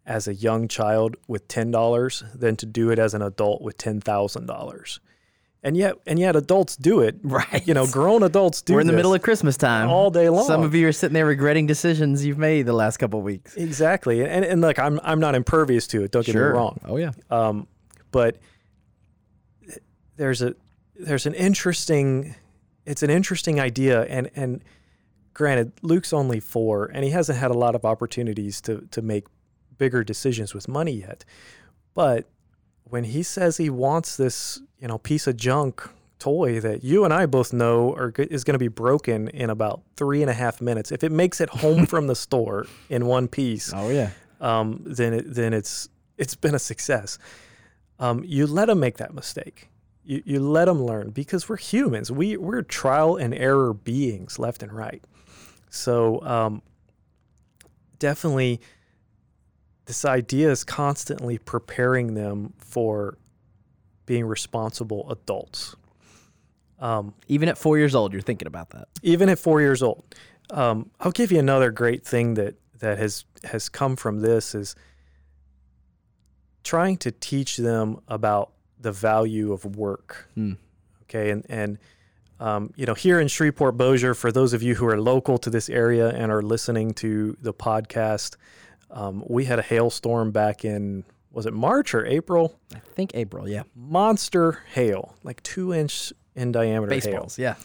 as 0.05 0.27
a 0.27 0.33
young 0.33 0.67
child 0.67 1.15
with 1.27 1.47
$10 1.47 2.39
than 2.39 2.55
to 2.55 2.65
do 2.65 2.89
it 2.89 2.97
as 2.97 3.13
an 3.13 3.21
adult 3.21 3.61
with 3.61 3.77
$10,000? 3.77 4.99
And 5.63 5.77
yet 5.77 5.95
and 6.07 6.17
yet 6.17 6.35
adults 6.35 6.75
do 6.75 7.01
it. 7.01 7.17
Right. 7.23 7.65
You 7.67 7.73
know, 7.73 7.85
grown 7.85 8.23
adults 8.23 8.61
do 8.61 8.73
it. 8.73 8.75
We're 8.75 8.81
in 8.81 8.87
the 8.87 8.93
middle 8.93 9.13
of 9.13 9.21
Christmas 9.21 9.57
time. 9.57 9.89
all 9.89 10.09
day 10.09 10.27
long. 10.29 10.45
Some 10.45 10.63
of 10.63 10.73
you 10.73 10.87
are 10.87 10.91
sitting 10.91 11.13
there 11.13 11.25
regretting 11.25 11.67
decisions 11.67 12.25
you've 12.25 12.37
made 12.39 12.65
the 12.65 12.73
last 12.73 12.97
couple 12.97 13.19
of 13.19 13.25
weeks. 13.25 13.55
Exactly. 13.55 14.23
And 14.23 14.43
and 14.43 14.61
like 14.61 14.79
I'm 14.79 14.99
I'm 15.03 15.19
not 15.19 15.35
impervious 15.35 15.85
to 15.87 16.03
it, 16.03 16.11
don't 16.11 16.25
get 16.25 16.35
me 16.35 16.41
wrong. 16.41 16.79
Oh 16.85 16.97
yeah. 16.97 17.11
Um, 17.29 17.67
but 18.11 18.37
there's 20.17 20.41
a 20.41 20.55
there's 20.95 21.25
an 21.25 21.33
interesting 21.33 22.35
it's 22.85 23.03
an 23.03 23.09
interesting 23.09 23.59
idea 23.59 24.03
and 24.03 24.29
and 24.35 24.63
granted 25.33 25.71
Luke's 25.81 26.11
only 26.11 26.39
4 26.39 26.85
and 26.93 27.03
he 27.03 27.11
hasn't 27.11 27.37
had 27.39 27.51
a 27.51 27.57
lot 27.57 27.75
of 27.75 27.85
opportunities 27.85 28.61
to 28.61 28.87
to 28.91 29.01
make 29.01 29.25
bigger 29.77 30.03
decisions 30.03 30.53
with 30.53 30.67
money 30.67 30.93
yet. 30.93 31.23
But 31.93 32.29
when 32.91 33.05
he 33.05 33.23
says 33.23 33.55
he 33.57 33.69
wants 33.69 34.17
this, 34.17 34.61
you 34.79 34.87
know, 34.87 34.97
piece 34.97 35.25
of 35.25 35.37
junk 35.37 35.81
toy 36.19 36.59
that 36.59 36.83
you 36.83 37.03
and 37.05 37.13
I 37.13 37.25
both 37.25 37.51
know 37.53 37.93
are 37.95 38.13
is 38.17 38.43
going 38.43 38.53
to 38.53 38.59
be 38.59 38.67
broken 38.67 39.27
in 39.29 39.49
about 39.49 39.81
three 39.95 40.21
and 40.21 40.29
a 40.29 40.33
half 40.33 40.61
minutes, 40.61 40.91
if 40.91 41.03
it 41.03 41.11
makes 41.11 41.39
it 41.41 41.49
home 41.49 41.85
from 41.93 42.07
the 42.07 42.15
store 42.15 42.67
in 42.89 43.05
one 43.05 43.27
piece, 43.27 43.71
Oh 43.73 43.89
yeah. 43.89 44.11
um, 44.39 44.83
then 44.85 45.13
it, 45.13 45.33
then 45.33 45.53
it's 45.53 45.89
it's 46.17 46.35
been 46.35 46.53
a 46.53 46.59
success. 46.59 47.17
Um, 47.97 48.23
you 48.25 48.45
let 48.45 48.65
them 48.65 48.79
make 48.79 48.97
that 48.97 49.13
mistake. 49.13 49.69
You, 50.03 50.21
you 50.25 50.39
let 50.39 50.65
them 50.65 50.83
learn 50.83 51.11
because 51.11 51.47
we're 51.47 51.57
humans. 51.57 52.11
We 52.11 52.35
we're 52.37 52.61
trial 52.61 53.15
and 53.15 53.33
error 53.33 53.73
beings, 53.73 54.37
left 54.37 54.61
and 54.63 54.71
right. 54.73 55.03
So 55.69 56.21
um, 56.23 56.61
definitely, 57.99 58.59
this 59.85 60.05
idea 60.05 60.49
is 60.51 60.63
constantly 60.63 61.37
preparing 61.37 62.13
them 62.13 62.53
for 62.57 63.17
being 64.05 64.25
responsible 64.25 65.09
adults. 65.11 65.75
Um, 66.79 67.13
Even 67.27 67.47
at 67.49 67.57
four 67.57 67.77
years 67.77 67.93
old, 67.93 68.11
you're 68.13 68.21
thinking 68.21 68.47
about 68.47 68.71
that. 68.71 68.87
even 69.03 69.29
at 69.29 69.37
four 69.39 69.61
years 69.61 69.83
old. 69.83 70.03
Um, 70.49 70.89
I'll 70.99 71.11
give 71.11 71.31
you 71.31 71.39
another 71.39 71.71
great 71.71 72.05
thing 72.05 72.33
that 72.35 72.55
that 72.79 72.97
has 72.97 73.25
has 73.43 73.69
come 73.69 73.95
from 73.95 74.19
this 74.21 74.55
is 74.55 74.75
trying 76.63 76.97
to 76.97 77.11
teach 77.11 77.57
them 77.57 77.99
about 78.07 78.51
the 78.79 78.91
value 78.91 79.53
of 79.53 79.77
work. 79.77 80.27
Hmm. 80.35 80.53
Okay, 81.03 81.29
and 81.29 81.45
and 81.49 81.77
um, 82.39 82.73
you 82.75 82.85
know 82.85 82.93
here 82.95 83.19
in 83.19 83.27
Shreveport 83.27 83.77
Bossier, 83.77 84.13
for 84.15 84.31
those 84.31 84.53
of 84.53 84.63
you 84.63 84.75
who 84.75 84.85
are 84.87 84.99
local 84.99 85.37
to 85.37 85.49
this 85.49 85.69
area 85.69 86.09
and 86.09 86.31
are 86.31 86.41
listening 86.41 86.93
to 86.95 87.37
the 87.41 87.53
podcast, 87.53 88.35
um, 88.91 89.23
we 89.27 89.45
had 89.45 89.59
a 89.59 89.61
hailstorm 89.63 90.31
back 90.31 90.63
in 90.65 91.03
was 91.31 91.45
it 91.45 91.53
March 91.53 91.93
or 91.93 92.05
April? 92.05 92.59
I 92.75 92.79
think 92.79 93.11
April. 93.13 93.47
Yeah. 93.47 93.63
Monster 93.75 94.63
hail, 94.73 95.15
like 95.23 95.41
two 95.43 95.73
inch 95.73 96.11
in 96.35 96.51
diameter 96.51 96.91
hail 96.93 96.99
Baseballs. 97.01 97.37
Yeah. 97.39 97.55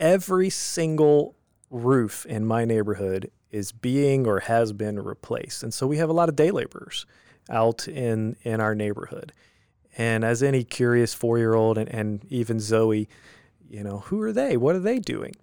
every 0.00 0.50
single 0.50 1.36
roof 1.70 2.26
in 2.26 2.46
my 2.46 2.64
neighborhood 2.64 3.30
is 3.50 3.72
being 3.72 4.26
or 4.26 4.40
has 4.40 4.72
been 4.72 4.98
replaced. 4.98 5.62
And 5.62 5.72
so 5.72 5.86
we 5.86 5.98
have 5.98 6.08
a 6.08 6.12
lot 6.12 6.28
of 6.28 6.36
day 6.36 6.50
laborers 6.50 7.06
out 7.48 7.86
in 7.88 8.36
in 8.42 8.60
our 8.60 8.74
neighborhood. 8.74 9.32
And 9.98 10.24
as 10.24 10.42
any 10.42 10.62
curious 10.62 11.14
four-year-old 11.14 11.78
and, 11.78 11.88
and 11.88 12.24
even 12.28 12.60
Zoe, 12.60 13.08
you 13.70 13.82
know, 13.82 14.00
who 14.00 14.20
are 14.20 14.32
they? 14.32 14.56
What 14.56 14.74
are 14.76 14.80
they 14.80 14.98
doing? 14.98 15.34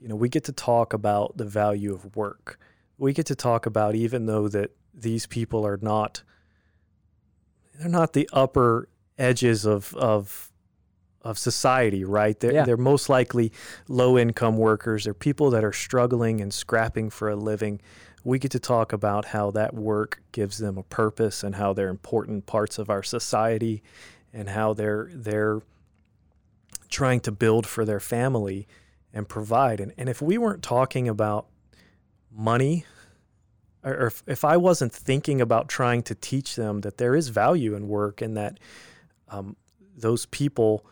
You 0.00 0.08
know, 0.08 0.16
we 0.16 0.28
get 0.28 0.44
to 0.44 0.52
talk 0.52 0.92
about 0.92 1.36
the 1.36 1.44
value 1.44 1.94
of 1.94 2.16
work. 2.16 2.58
We 2.98 3.12
get 3.12 3.26
to 3.26 3.34
talk 3.34 3.66
about 3.66 3.94
even 3.94 4.26
though 4.26 4.48
that 4.48 4.70
these 4.92 5.26
people 5.26 5.66
are 5.66 5.78
not 5.80 6.22
they're 7.78 7.88
not 7.88 8.12
the 8.12 8.28
upper 8.32 8.88
edges 9.18 9.64
of 9.64 9.94
of 9.94 10.50
of 11.22 11.38
society, 11.38 12.04
right? 12.04 12.38
They're, 12.38 12.52
Yeah. 12.52 12.64
they're 12.66 12.76
most 12.76 13.08
likely 13.08 13.50
low 13.88 14.18
income 14.18 14.58
workers. 14.58 15.04
They're 15.04 15.14
people 15.14 15.50
that 15.50 15.64
are 15.64 15.72
struggling 15.72 16.42
and 16.42 16.52
scrapping 16.52 17.08
for 17.08 17.30
a 17.30 17.34
living. 17.36 17.80
We 18.24 18.38
get 18.38 18.50
to 18.52 18.58
talk 18.58 18.92
about 18.92 19.24
how 19.26 19.50
that 19.52 19.72
work 19.74 20.22
gives 20.32 20.58
them 20.58 20.76
a 20.76 20.82
purpose 20.82 21.42
and 21.42 21.54
how 21.54 21.72
they're 21.72 21.88
important 21.88 22.44
parts 22.44 22.78
of 22.78 22.90
our 22.90 23.02
society 23.02 23.82
and 24.34 24.50
how 24.50 24.74
they're 24.74 25.08
they're 25.14 25.62
trying 26.90 27.20
to 27.20 27.32
build 27.32 27.66
for 27.66 27.84
their 27.84 28.00
family 28.00 28.68
and 29.12 29.28
provide. 29.28 29.80
And, 29.80 29.92
and 29.96 30.08
if 30.08 30.20
we 30.22 30.38
weren't 30.38 30.62
talking 30.62 31.08
about 31.08 31.46
money, 32.34 32.84
or 33.82 34.06
if, 34.06 34.22
if 34.26 34.44
I 34.44 34.56
wasn't 34.56 34.92
thinking 34.92 35.40
about 35.40 35.68
trying 35.68 36.02
to 36.04 36.14
teach 36.14 36.56
them 36.56 36.80
that 36.82 36.98
there 36.98 37.14
is 37.14 37.28
value 37.28 37.74
in 37.74 37.88
work 37.88 38.20
and 38.22 38.36
that 38.36 38.58
um, 39.28 39.56
those 39.96 40.26
people 40.26 40.84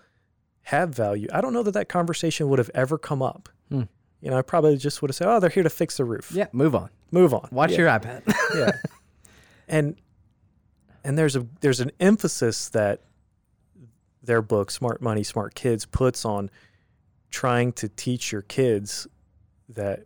have 0.63 0.91
value, 0.95 1.27
I 1.33 1.41
don't 1.41 1.53
know 1.53 1.63
that 1.63 1.73
that 1.73 1.89
conversation 1.89 2.49
would 2.49 2.59
have 2.59 2.71
ever 2.75 2.99
come 2.99 3.23
up. 3.23 3.49
Hmm. 3.69 3.83
You 4.21 4.31
know, 4.31 4.39
I 4.39 4.43
probably 4.43 4.77
just 4.77 5.03
would 5.03 5.11
have 5.11 5.17
said, 5.17 5.27
"Oh, 5.27 5.41
they're 5.41 5.51
here 5.51 5.65
to 5.65 5.71
fix 5.71 5.97
the 5.97 6.05
roof. 6.05 6.31
Yeah. 6.33 6.47
Move 6.53 6.75
on. 6.77 6.91
Move 7.11 7.35
on. 7.35 7.49
Watch 7.51 7.73
Yeah, 7.73 7.79
your 7.79 7.89
iPad. 7.89 8.23
yeah." 8.55 8.71
and 9.69 9.97
and 11.03 11.19
there's 11.19 11.35
a 11.35 11.45
there's 11.61 11.81
an 11.81 11.91
emphasis 11.99 12.69
that 12.69 13.01
their 14.23 14.41
book, 14.43 14.71
Smart 14.71 15.03
Money, 15.03 15.25
Smart 15.25 15.57
Kids, 15.57 15.85
puts 15.87 16.25
on 16.25 16.51
trying 17.31 17.73
to 17.73 17.89
teach 17.89 18.31
your 18.31 18.43
kids 18.43 19.09
that 19.71 20.05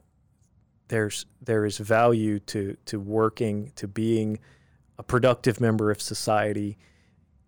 there's 0.89 1.27
there 1.41 1.65
is 1.65 1.79
value 1.79 2.39
to 2.41 2.77
to 2.87 3.01
working 3.01 3.73
to 3.77 3.89
being 3.89 4.39
a 4.99 5.03
productive 5.03 5.61
member 5.61 5.91
of 5.91 6.01
society. 6.01 6.79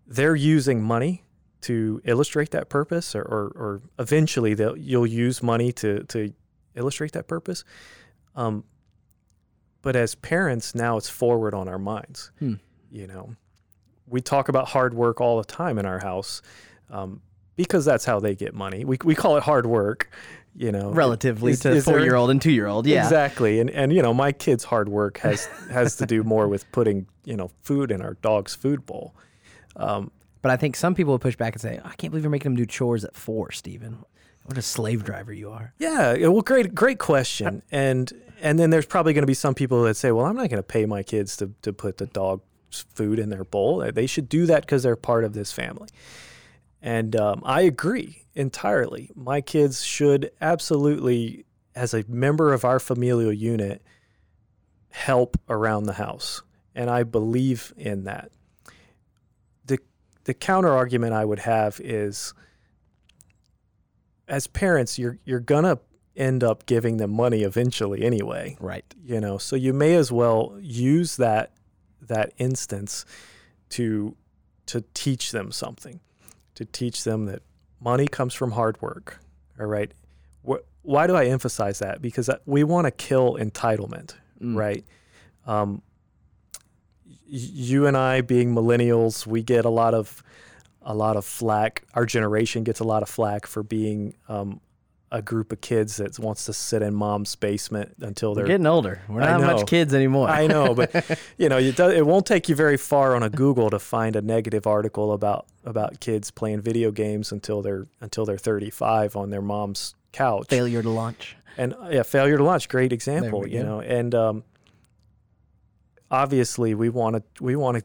They're 0.05 0.35
using 0.35 0.81
money 0.81 1.23
to 1.61 2.01
illustrate 2.05 2.51
that 2.51 2.69
purpose, 2.69 3.15
or 3.15 3.21
or, 3.21 3.51
or 3.55 3.81
eventually 3.97 4.53
they'll 4.53 4.77
you'll 4.77 5.07
use 5.07 5.43
money 5.43 5.71
to 5.73 6.03
to 6.05 6.33
illustrate 6.75 7.13
that 7.13 7.27
purpose. 7.27 7.63
Um, 8.35 8.63
but 9.81 9.95
as 9.95 10.15
parents, 10.15 10.75
now 10.75 10.97
it's 10.97 11.09
forward 11.09 11.53
on 11.53 11.67
our 11.67 11.79
minds. 11.79 12.31
Hmm. 12.39 12.55
You 12.91 13.07
know, 13.07 13.35
we 14.07 14.21
talk 14.21 14.49
about 14.49 14.69
hard 14.69 14.93
work 14.93 15.21
all 15.21 15.37
the 15.37 15.45
time 15.45 15.77
in 15.77 15.85
our 15.85 15.99
house 15.99 16.41
um, 16.89 17.21
because 17.55 17.85
that's 17.85 18.05
how 18.05 18.19
they 18.19 18.35
get 18.35 18.53
money. 18.53 18.83
We 18.85 18.97
we 19.03 19.15
call 19.15 19.37
it 19.37 19.43
hard 19.43 19.65
work. 19.65 20.09
You 20.55 20.71
know, 20.71 20.91
Relatively 20.91 21.51
Is- 21.53 21.61
to 21.61 21.71
is 21.71 21.85
four 21.85 21.99
year 21.99 22.15
old 22.15 22.29
and 22.29 22.41
two 22.41 22.51
year 22.51 22.67
old. 22.67 22.85
Yeah. 22.85 23.03
Exactly. 23.03 23.59
And 23.59 23.69
and 23.69 23.93
you 23.93 24.01
know, 24.01 24.13
my 24.13 24.31
kids' 24.31 24.63
hard 24.65 24.89
work 24.89 25.19
has 25.19 25.45
has 25.71 25.95
to 25.97 26.05
do 26.05 26.23
more 26.23 26.47
with 26.47 26.69
putting, 26.71 27.07
you 27.23 27.37
know, 27.37 27.51
food 27.61 27.91
in 27.91 28.01
our 28.01 28.15
dog's 28.15 28.55
food 28.55 28.85
bowl. 28.85 29.13
Um, 29.75 30.11
But 30.41 30.51
I 30.51 30.57
think 30.57 30.75
some 30.75 30.95
people 30.95 31.11
will 31.13 31.19
push 31.19 31.35
back 31.35 31.53
and 31.53 31.61
say, 31.61 31.79
"I 31.83 31.93
can't 31.95 32.11
believe 32.11 32.23
you're 32.23 32.31
making 32.31 32.51
them 32.51 32.57
do 32.57 32.65
chores 32.65 33.03
at 33.05 33.15
four, 33.15 33.51
Stephen. 33.51 34.03
What 34.45 34.57
a 34.57 34.61
slave 34.61 35.03
driver 35.03 35.31
you 35.33 35.51
are." 35.51 35.73
Yeah, 35.77 36.27
well, 36.27 36.41
great, 36.41 36.73
great 36.73 36.97
question. 36.99 37.61
And 37.71 38.11
and 38.41 38.57
then 38.57 38.69
there's 38.69 38.85
probably 38.85 39.13
going 39.13 39.23
to 39.23 39.27
be 39.27 39.33
some 39.33 39.53
people 39.53 39.83
that 39.83 39.95
say, 39.97 40.11
well, 40.11 40.25
I'm 40.25 40.35
not 40.35 40.49
going 40.49 40.61
to 40.61 40.63
pay 40.63 40.85
my 40.85 41.03
kids 41.03 41.35
to 41.37 41.51
to 41.61 41.73
put 41.73 41.97
the 41.97 42.05
dog's 42.07 42.85
food 42.93 43.19
in 43.19 43.29
their 43.29 43.43
bowl. 43.43 43.79
They 43.93 44.07
should 44.07 44.29
do 44.29 44.45
that 44.47 44.61
because 44.61 44.83
they're 44.83 44.95
part 44.95 45.23
of 45.25 45.33
this 45.33 45.51
family. 45.51 45.89
And 46.81 47.15
um, 47.15 47.41
I 47.45 47.61
agree 47.61 48.23
entirely. 48.35 49.11
My 49.15 49.41
kids 49.41 49.83
should 49.83 50.31
absolutely, 50.39 51.45
as 51.75 51.93
a 51.93 52.05
member 52.07 52.53
of 52.53 52.63
our 52.63 52.79
familial 52.79 53.33
unit, 53.33 53.81
help 54.89 55.37
around 55.49 55.83
the 55.83 55.93
house, 55.93 56.41
and 56.73 56.89
I 56.89 57.03
believe 57.03 57.73
in 57.77 58.05
that. 58.05 58.31
the 59.65 59.79
The 60.23 60.33
counter 60.33 60.71
argument 60.73 61.13
I 61.13 61.25
would 61.25 61.39
have 61.39 61.79
is 61.83 62.33
as 64.27 64.47
parents, 64.47 64.97
you're 64.97 65.17
you're 65.25 65.39
gonna 65.39 65.79
end 66.15 66.43
up 66.43 66.65
giving 66.65 66.97
them 66.97 67.11
money 67.11 67.43
eventually 67.43 68.03
anyway. 68.03 68.57
Right. 68.59 68.85
You 69.03 69.19
know, 69.19 69.37
so 69.37 69.55
you 69.55 69.73
may 69.73 69.95
as 69.95 70.11
well 70.11 70.57
use 70.61 71.17
that 71.17 71.51
that 72.01 72.33
instance 72.37 73.05
to 73.69 74.15
to 74.67 74.83
teach 74.93 75.31
them 75.31 75.51
something, 75.51 75.99
to 76.59 76.65
teach 76.65 77.05
them 77.05 77.25
that 77.27 77.41
money 77.79 78.05
comes 78.05 78.33
from 78.33 78.51
hard 78.51 78.81
work. 78.81 79.21
All 79.57 79.65
right. 79.65 79.93
Wh- 80.45 80.57
Why 80.81 81.07
do 81.07 81.15
I 81.15 81.27
emphasize 81.27 81.79
that? 81.79 82.01
Because 82.01 82.29
we 82.45 82.65
want 82.65 82.83
to 82.85 82.91
kill 82.91 83.35
entitlement, 83.35 84.15
Mm. 84.41 84.57
right? 84.57 84.83
Um, 85.47 85.81
you 87.25 87.85
and 87.87 87.95
I, 87.95 88.19
being 88.21 88.53
millennials, 88.53 89.25
we 89.25 89.41
get 89.41 89.63
a 89.65 89.69
lot 89.69 89.93
of 89.93 90.21
a 90.81 90.93
lot 90.93 91.15
of 91.17 91.23
flack. 91.25 91.83
Our 91.93 92.05
generation 92.05 92.63
gets 92.63 92.79
a 92.81 92.83
lot 92.83 93.03
of 93.03 93.09
flack 93.09 93.45
for 93.45 93.63
being 93.63 94.15
um, 94.27 94.59
a 95.11 95.21
group 95.21 95.51
of 95.51 95.59
kids 95.59 95.97
that 95.97 96.19
wants 96.19 96.45
to 96.45 96.53
sit 96.53 96.81
in 96.81 96.93
mom's 96.93 97.35
basement 97.35 97.95
until 97.99 98.31
We're 98.31 98.35
they're. 98.35 98.47
getting 98.47 98.67
older. 98.67 99.01
We're 99.07 99.21
not 99.21 99.41
much 99.41 99.67
kids 99.67 99.93
anymore. 99.93 100.29
I 100.29 100.45
know, 100.45 100.75
but 100.75 101.19
you 101.37 101.49
know, 101.49 101.57
you 101.57 101.71
do, 101.71 101.89
it 101.89 102.05
won't 102.05 102.25
take 102.25 102.47
you 102.47 102.55
very 102.55 102.77
far 102.77 103.15
on 103.15 103.23
a 103.23 103.29
Google 103.29 103.69
to 103.71 103.79
find 103.79 104.15
a 104.15 104.21
negative 104.21 104.67
article 104.67 105.11
about 105.13 105.47
about 105.65 105.99
kids 105.99 106.31
playing 106.31 106.61
video 106.61 106.91
games 106.91 107.31
until 107.31 107.61
they're 107.61 107.87
until 108.01 108.25
they're 108.25 108.37
35 108.37 109.15
on 109.15 109.29
their 109.31 109.41
mom's 109.41 109.95
couch. 110.11 110.47
Failure 110.49 110.83
to 110.83 110.89
launch. 110.89 111.35
And 111.57 111.75
yeah, 111.89 112.03
failure 112.03 112.37
to 112.37 112.43
launch, 112.43 112.69
great 112.69 112.93
example. 112.93 113.47
You 113.47 113.63
go. 113.63 113.65
know, 113.65 113.81
and 113.81 114.13
um, 114.15 114.43
obviously 116.11 116.75
we 116.75 116.89
want 116.89 117.15
to 117.15 117.43
we 117.43 117.55
want 117.55 117.77
to 117.77 117.83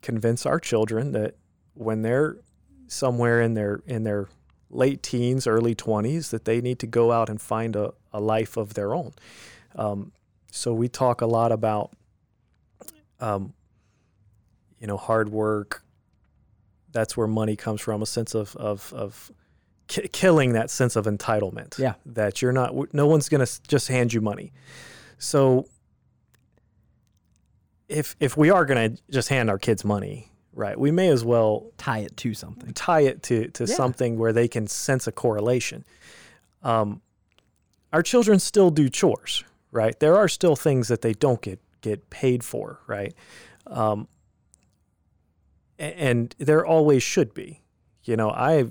convince 0.00 0.46
our 0.46 0.58
children 0.58 1.12
that 1.12 1.36
when 1.74 2.02
they're 2.02 2.36
somewhere 2.86 3.40
in 3.40 3.54
their 3.54 3.82
in 3.86 4.04
their 4.04 4.28
late 4.72 5.02
teens, 5.02 5.46
early 5.46 5.74
20s, 5.74 6.30
that 6.30 6.44
they 6.44 6.60
need 6.60 6.78
to 6.80 6.86
go 6.86 7.12
out 7.12 7.28
and 7.28 7.40
find 7.40 7.76
a, 7.76 7.92
a 8.12 8.20
life 8.20 8.56
of 8.56 8.74
their 8.74 8.94
own. 8.94 9.12
Um, 9.76 10.12
so 10.50 10.72
we 10.72 10.88
talk 10.88 11.20
a 11.20 11.26
lot 11.26 11.52
about, 11.52 11.92
um, 13.20 13.54
you 14.80 14.86
know, 14.86 14.96
hard 14.96 15.30
work. 15.30 15.84
That's 16.90 17.16
where 17.16 17.26
money 17.26 17.56
comes 17.56 17.80
from, 17.80 18.02
a 18.02 18.06
sense 18.06 18.34
of 18.34 18.54
of, 18.56 18.92
of 18.92 19.30
ki- 19.86 20.08
killing 20.08 20.52
that 20.52 20.70
sense 20.70 20.96
of 20.96 21.06
entitlement. 21.06 21.78
Yeah. 21.78 21.94
that 22.04 22.42
you're 22.42 22.52
not. 22.52 22.92
No 22.92 23.06
one's 23.06 23.28
gonna 23.28 23.46
just 23.66 23.88
hand 23.88 24.12
you 24.12 24.20
money. 24.20 24.52
So 25.18 25.68
if 27.88 28.16
if 28.20 28.36
we 28.36 28.50
are 28.50 28.64
gonna 28.66 28.96
just 29.10 29.28
hand 29.28 29.48
our 29.48 29.58
kids 29.58 29.84
money, 29.84 30.31
right, 30.54 30.78
we 30.78 30.90
may 30.90 31.08
as 31.08 31.24
well 31.24 31.66
Tie 31.78 31.98
it 32.00 32.16
to 32.18 32.34
something. 32.34 32.72
tie 32.74 33.00
it 33.02 33.22
to, 33.24 33.48
to 33.48 33.64
Yeah. 33.64 33.74
something 33.74 34.18
where 34.18 34.32
they 34.32 34.48
can 34.48 34.66
sense 34.66 35.06
a 35.06 35.12
correlation. 35.12 35.84
Um, 36.62 37.00
our 37.92 38.02
children 38.02 38.38
still 38.38 38.70
do 38.70 38.88
chores, 38.88 39.44
right? 39.70 39.98
There 39.98 40.16
are 40.16 40.28
still 40.28 40.56
things 40.56 40.88
that 40.88 41.00
they 41.02 41.12
don't 41.14 41.40
get 41.42 41.58
get 41.80 42.08
paid 42.10 42.44
for, 42.44 42.78
right? 42.86 43.12
Um, 43.66 44.06
and 45.78 46.34
there 46.38 46.64
always 46.64 47.02
should 47.02 47.34
be. 47.34 47.60
You 48.04 48.16
know, 48.16 48.30
I 48.30 48.66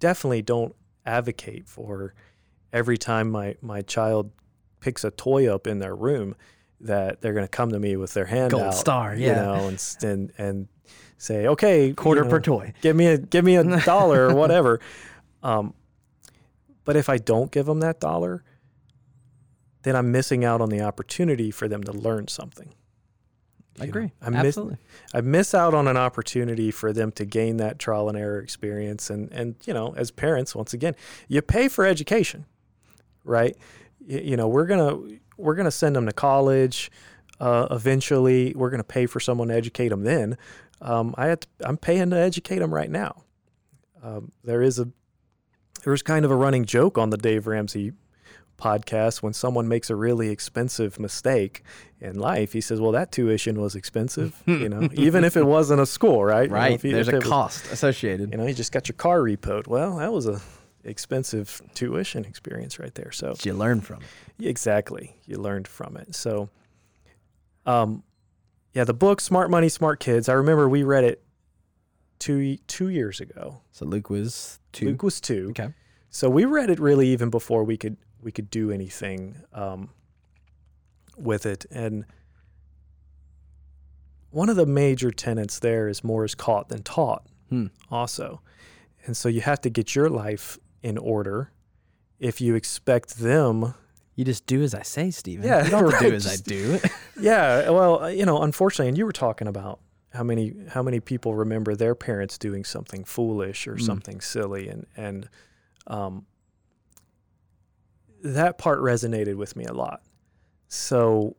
definitely 0.00 0.42
don't 0.42 0.74
advocate 1.04 1.68
for 1.68 2.14
every 2.72 2.98
time 2.98 3.30
my 3.30 3.56
my 3.60 3.82
child 3.82 4.30
picks 4.80 5.04
a 5.04 5.10
toy 5.10 5.52
up 5.52 5.66
in 5.66 5.78
their 5.78 5.94
room 5.94 6.34
that 6.80 7.20
they're 7.20 7.32
going 7.32 7.44
to 7.44 7.48
come 7.48 7.70
to 7.70 7.78
me 7.78 7.96
with 7.96 8.12
their 8.14 8.24
hand 8.26 8.50
Gold 8.50 8.62
out, 8.64 8.74
star, 8.74 9.14
you 9.14 9.26
yeah. 9.26 9.42
know, 9.42 9.68
and 9.68 9.96
and 10.02 10.32
and 10.38 10.68
say, 11.22 11.46
okay, 11.46 11.92
Quarter 11.92 12.24
you 12.24 12.30
per 12.30 12.40
toy. 12.40 12.72
give 12.82 12.96
me 12.96 13.06
a 13.06 13.18
give 13.18 13.44
me 13.44 13.56
a 13.56 13.64
dollar 13.84 14.28
or 14.28 14.34
whatever. 14.34 14.80
Um, 15.42 15.74
but 16.84 16.96
if 16.96 17.08
I 17.08 17.18
don't 17.18 17.50
give 17.52 17.66
them 17.66 17.80
that 17.80 18.00
dollar, 18.00 18.42
then 19.82 19.94
I'm 19.96 20.10
missing 20.12 20.44
out 20.44 20.60
on 20.60 20.68
the 20.68 20.80
opportunity 20.80 21.50
for 21.50 21.68
them 21.68 21.82
to 21.84 21.92
learn 21.92 22.28
something. 22.28 22.74
I 23.80 23.84
You 23.84 23.86
know, 23.86 23.88
agree. 23.90 24.12
I 24.20 24.30
miss 24.30 24.44
Absolutely. 24.58 24.76
I 25.14 25.20
miss 25.22 25.54
out 25.54 25.74
on 25.74 25.88
an 25.88 25.96
opportunity 25.96 26.70
for 26.70 26.92
them 26.92 27.10
to 27.12 27.24
gain 27.24 27.56
that 27.58 27.78
trial 27.78 28.08
and 28.08 28.18
error 28.18 28.40
experience. 28.40 29.08
And 29.08 29.30
and 29.32 29.54
you 29.64 29.72
know, 29.74 29.94
as 29.96 30.10
parents, 30.10 30.54
once 30.54 30.74
again, 30.74 30.94
you 31.28 31.40
pay 31.40 31.68
for 31.68 31.86
education, 31.86 32.44
right? 33.24 33.56
You, 34.04 34.18
you 34.18 34.36
know, 34.36 34.48
we're 34.48 34.66
gonna 34.66 34.98
we're 35.36 35.54
gonna 35.54 35.70
send 35.70 35.96
them 35.96 36.06
to 36.06 36.12
college. 36.12 36.90
Uh, 37.40 37.66
eventually, 37.70 38.52
we're 38.54 38.70
gonna 38.70 38.84
pay 38.84 39.06
for 39.06 39.18
someone 39.20 39.48
to 39.48 39.54
educate 39.54 39.88
them. 39.88 40.02
Then, 40.04 40.36
um, 40.82 41.14
I 41.16 41.26
have 41.28 41.40
to, 41.40 41.48
I'm 41.64 41.76
paying 41.78 42.10
to 42.10 42.16
educate 42.18 42.58
them 42.58 42.74
right 42.74 42.90
now. 42.90 43.22
Um, 44.02 44.32
there 44.44 44.60
is 44.62 44.78
a 44.78 44.88
there's 45.84 46.02
kind 46.02 46.24
of 46.24 46.30
a 46.30 46.36
running 46.36 46.64
joke 46.64 46.98
on 46.98 47.10
the 47.10 47.16
Dave 47.16 47.46
Ramsey 47.46 47.92
podcast 48.58 49.22
when 49.22 49.32
someone 49.32 49.66
makes 49.66 49.90
a 49.90 49.96
really 49.96 50.28
expensive 50.28 51.00
mistake 51.00 51.62
in 52.00 52.16
life 52.16 52.52
he 52.52 52.60
says 52.60 52.80
well 52.80 52.92
that 52.92 53.10
tuition 53.10 53.60
was 53.60 53.74
expensive 53.74 54.40
you 54.46 54.68
know 54.68 54.88
even 54.92 55.24
if 55.24 55.36
it 55.36 55.44
wasn't 55.44 55.80
a 55.80 55.86
school 55.86 56.22
right 56.24 56.42
You 56.44 56.48
know, 56.50 56.54
Right. 56.54 56.72
if 56.74 56.82
There's 56.82 57.08
if 57.08 57.14
a 57.14 57.16
was- 57.16 57.26
cost 57.26 57.72
associated. 57.72 58.30
you 58.30 58.38
know 58.38 58.46
you 58.46 58.54
just 58.54 58.70
got 58.70 58.86
your 58.88 58.94
car 58.94 59.18
repoed 59.20 59.66
well 59.66 59.96
that 59.96 60.12
was 60.12 60.28
a 60.28 60.40
expensive 60.84 61.60
tuition 61.74 62.24
experience 62.24 62.78
right 62.78 62.94
there 62.94 63.10
so 63.10 63.34
you 63.42 63.52
learn 63.54 63.80
from. 63.80 63.98
It 64.38 64.46
exactly 64.46 65.16
you 65.26 65.38
learned 65.38 65.66
from 65.66 65.96
it 65.96 66.14
so 66.14 66.48
um 67.66 68.04
yeah 68.72 68.84
the 68.84 68.94
book 68.94 69.20
smart 69.20 69.50
money 69.50 69.68
smart 69.68 70.00
kids 70.00 70.28
i 70.28 70.32
remember 70.32 70.68
we 70.68 70.82
read 70.82 71.04
it 71.04 71.22
two 72.18 72.56
two 72.66 72.88
years 72.88 73.20
ago 73.20 73.60
So 73.72 73.84
Luke 73.84 74.08
was 74.10 74.58
two. 74.72 74.86
luke 74.86 75.02
was 75.02 75.20
two 75.20 75.48
Okay. 75.50 75.72
so 76.10 76.28
we 76.30 76.44
read 76.44 76.70
it 76.70 76.78
really 76.78 77.08
even 77.08 77.30
before 77.30 77.64
we 77.64 77.76
could 77.76 77.96
we 78.22 78.30
could 78.32 78.50
do 78.50 78.70
anything 78.70 79.36
um, 79.52 79.90
with 81.16 81.44
it, 81.44 81.66
and 81.72 82.04
one 84.30 84.48
of 84.48 84.54
the 84.56 84.64
major 84.64 85.10
tenets 85.10 85.58
there 85.58 85.88
is 85.88 86.04
more 86.04 86.24
is 86.24 86.34
caught 86.36 86.68
than 86.68 86.82
taught. 86.84 87.26
Hmm. 87.50 87.66
Also, 87.90 88.40
and 89.04 89.16
so 89.16 89.28
you 89.28 89.40
have 89.40 89.60
to 89.62 89.70
get 89.70 89.94
your 89.96 90.08
life 90.08 90.56
in 90.84 90.96
order 90.98 91.50
if 92.20 92.40
you 92.40 92.54
expect 92.54 93.18
them. 93.18 93.74
You 94.14 94.24
just 94.24 94.46
do 94.46 94.62
as 94.62 94.74
I 94.74 94.82
say, 94.82 95.10
Stephen. 95.10 95.46
Yeah, 95.46 95.64
You 95.64 95.70
don't 95.70 95.90
to 95.90 95.98
do 96.10 96.14
as 96.14 96.26
I 96.26 96.36
do. 96.36 96.78
Yeah, 97.20 97.70
well, 97.70 98.04
uh, 98.04 98.08
you 98.08 98.26
know, 98.26 98.42
unfortunately, 98.42 98.88
and 98.88 98.98
you 98.98 99.04
were 99.06 99.12
talking 99.12 99.46
about 99.46 99.78
how 100.12 100.22
many 100.24 100.54
how 100.70 100.82
many 100.82 100.98
people 101.00 101.34
remember 101.34 101.74
their 101.76 101.94
parents 101.94 102.36
doing 102.36 102.64
something 102.64 103.04
foolish 103.04 103.66
or 103.68 103.76
Mm. 103.76 103.82
something 103.82 104.20
silly, 104.20 104.68
and 104.68 104.86
and 104.96 105.28
um, 105.86 106.26
that 108.22 108.58
part 108.58 108.80
resonated 108.80 109.36
with 109.36 109.56
me 109.56 109.64
a 109.64 109.72
lot. 109.72 110.02
So 110.68 111.36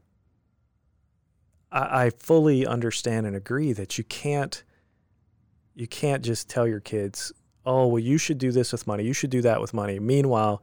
I, 1.71 2.05
I 2.05 2.09
fully 2.11 2.65
understand 2.65 3.25
and 3.25 3.35
agree 3.35 3.73
that 3.73 3.97
you 3.97 4.03
can't 4.03 4.63
you 5.75 5.87
can't 5.87 6.23
just 6.23 6.49
tell 6.49 6.67
your 6.67 6.79
kids, 6.79 7.31
oh 7.65 7.87
well, 7.87 7.99
you 7.99 8.17
should 8.17 8.37
do 8.37 8.51
this 8.51 8.71
with 8.71 8.85
money, 8.87 9.03
you 9.03 9.13
should 9.13 9.31
do 9.31 9.41
that 9.41 9.59
with 9.59 9.73
money. 9.73 9.99
Meanwhile, 9.99 10.61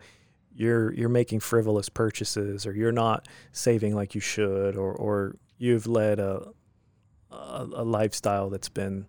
you're 0.55 0.93
you're 0.95 1.09
making 1.09 1.41
frivolous 1.41 1.89
purchases, 1.89 2.67
or 2.67 2.73
you're 2.73 2.93
not 2.93 3.29
saving 3.53 3.95
like 3.95 4.15
you 4.15 4.21
should, 4.21 4.77
or 4.77 4.93
or 4.93 5.37
you've 5.59 5.87
led 5.87 6.19
a 6.19 6.49
a, 7.31 7.67
a 7.75 7.85
lifestyle 7.85 8.51
that's 8.51 8.69
been, 8.69 9.07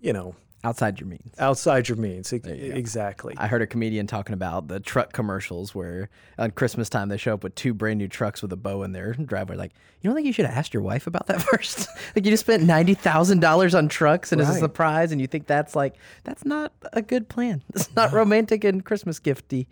you 0.00 0.12
know, 0.12 0.34
Outside 0.64 0.98
your 0.98 1.08
means. 1.08 1.32
outside 1.38 1.88
your 1.88 1.96
means. 1.98 2.32
You 2.32 2.40
go. 2.40 2.50
Exactly. 2.50 3.32
I 3.38 3.46
heard 3.46 3.62
a 3.62 3.66
comedian 3.66 4.08
talking 4.08 4.32
about 4.32 4.66
the 4.66 4.80
truck 4.80 5.12
commercials 5.12 5.72
where 5.72 6.08
on 6.36 6.50
Christmas 6.50 6.88
time 6.88 7.08
they 7.10 7.16
show 7.16 7.34
up 7.34 7.44
with 7.44 7.54
two 7.54 7.72
brand 7.72 7.98
new 7.98 8.08
trucks 8.08 8.42
with 8.42 8.52
a 8.52 8.56
bow 8.56 8.82
in 8.82 8.90
their 8.90 9.12
driveway. 9.12 9.54
Like, 9.54 9.72
you 10.00 10.08
don't 10.10 10.16
think 10.16 10.26
you 10.26 10.32
should 10.32 10.46
have 10.46 10.56
asked 10.58 10.74
your 10.74 10.82
wife 10.82 11.06
about 11.06 11.28
that 11.28 11.40
first? 11.52 11.86
like, 12.16 12.24
you 12.24 12.32
just 12.32 12.40
spent 12.44 12.64
ninety 12.64 12.94
thousand 12.94 13.38
dollars 13.40 13.72
on 13.72 13.88
trucks 13.88 14.32
and 14.32 14.40
it's 14.40 14.50
a 14.50 14.54
surprise, 14.54 15.12
and 15.12 15.20
you 15.20 15.28
think 15.28 15.46
that's 15.46 15.76
like 15.76 15.94
that's 16.24 16.44
not 16.44 16.72
a 16.92 17.02
good 17.02 17.28
plan. 17.28 17.62
It's 17.74 17.94
not 17.94 18.12
romantic 18.12 18.64
and 18.64 18.84
Christmas 18.84 19.20
gifty. 19.20 19.68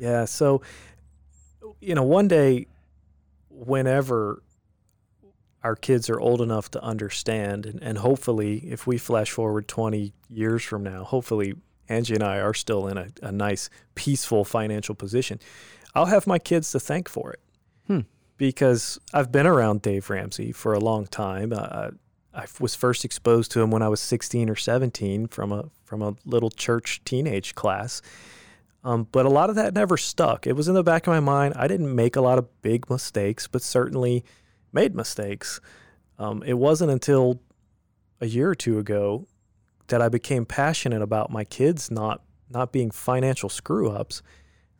Yeah. 0.00 0.24
So, 0.24 0.62
you 1.80 1.94
know, 1.94 2.02
one 2.02 2.26
day, 2.26 2.66
whenever 3.50 4.42
our 5.62 5.76
kids 5.76 6.08
are 6.08 6.18
old 6.18 6.40
enough 6.40 6.70
to 6.70 6.82
understand, 6.82 7.66
and, 7.66 7.82
and 7.82 7.98
hopefully, 7.98 8.58
if 8.60 8.86
we 8.86 8.96
flash 8.96 9.30
forward 9.30 9.68
20 9.68 10.12
years 10.28 10.64
from 10.64 10.82
now, 10.82 11.04
hopefully 11.04 11.54
Angie 11.88 12.14
and 12.14 12.22
I 12.22 12.38
are 12.38 12.54
still 12.54 12.86
in 12.88 12.96
a, 12.96 13.08
a 13.22 13.30
nice, 13.30 13.68
peaceful 13.94 14.44
financial 14.44 14.94
position. 14.94 15.38
I'll 15.94 16.06
have 16.06 16.26
my 16.26 16.38
kids 16.38 16.70
to 16.72 16.80
thank 16.80 17.08
for 17.08 17.32
it 17.32 17.40
Hmm. 17.86 18.00
because 18.38 18.98
I've 19.12 19.30
been 19.30 19.46
around 19.46 19.82
Dave 19.82 20.08
Ramsey 20.08 20.50
for 20.52 20.72
a 20.72 20.80
long 20.80 21.06
time. 21.06 21.52
Uh, 21.54 21.90
I 22.32 22.46
was 22.58 22.74
first 22.74 23.04
exposed 23.04 23.50
to 23.52 23.60
him 23.60 23.70
when 23.70 23.82
I 23.82 23.88
was 23.88 24.00
16 24.00 24.48
or 24.48 24.56
17 24.56 25.26
from 25.26 25.52
a 25.52 25.64
from 25.84 26.00
a 26.00 26.14
little 26.24 26.50
church 26.50 27.02
teenage 27.04 27.54
class. 27.56 28.00
Um, 28.82 29.06
but 29.12 29.26
a 29.26 29.28
lot 29.28 29.50
of 29.50 29.56
that 29.56 29.74
never 29.74 29.96
stuck. 29.96 30.46
It 30.46 30.54
was 30.54 30.68
in 30.68 30.74
the 30.74 30.82
back 30.82 31.06
of 31.06 31.10
my 31.10 31.20
mind. 31.20 31.54
I 31.56 31.68
didn't 31.68 31.94
make 31.94 32.16
a 32.16 32.20
lot 32.20 32.38
of 32.38 32.62
big 32.62 32.88
mistakes, 32.88 33.46
but 33.46 33.62
certainly 33.62 34.24
made 34.72 34.94
mistakes. 34.94 35.60
Um, 36.18 36.42
it 36.44 36.54
wasn't 36.54 36.90
until 36.90 37.40
a 38.20 38.26
year 38.26 38.50
or 38.50 38.54
two 38.54 38.78
ago 38.78 39.26
that 39.88 40.00
I 40.00 40.08
became 40.08 40.46
passionate 40.46 41.02
about 41.02 41.30
my 41.30 41.44
kids 41.44 41.90
not 41.90 42.22
not 42.48 42.72
being 42.72 42.90
financial 42.90 43.48
screw 43.48 43.90
ups. 43.90 44.22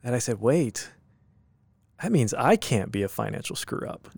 And 0.03 0.15
I 0.15 0.19
said, 0.19 0.41
wait, 0.41 0.91
that 2.03 2.11
means 2.11 2.35
I 2.35 2.57
can't 2.57 2.91
be 2.91 3.03
a 3.03 3.09
financial 3.09 3.55
screw 3.55 3.87
up. 3.87 4.09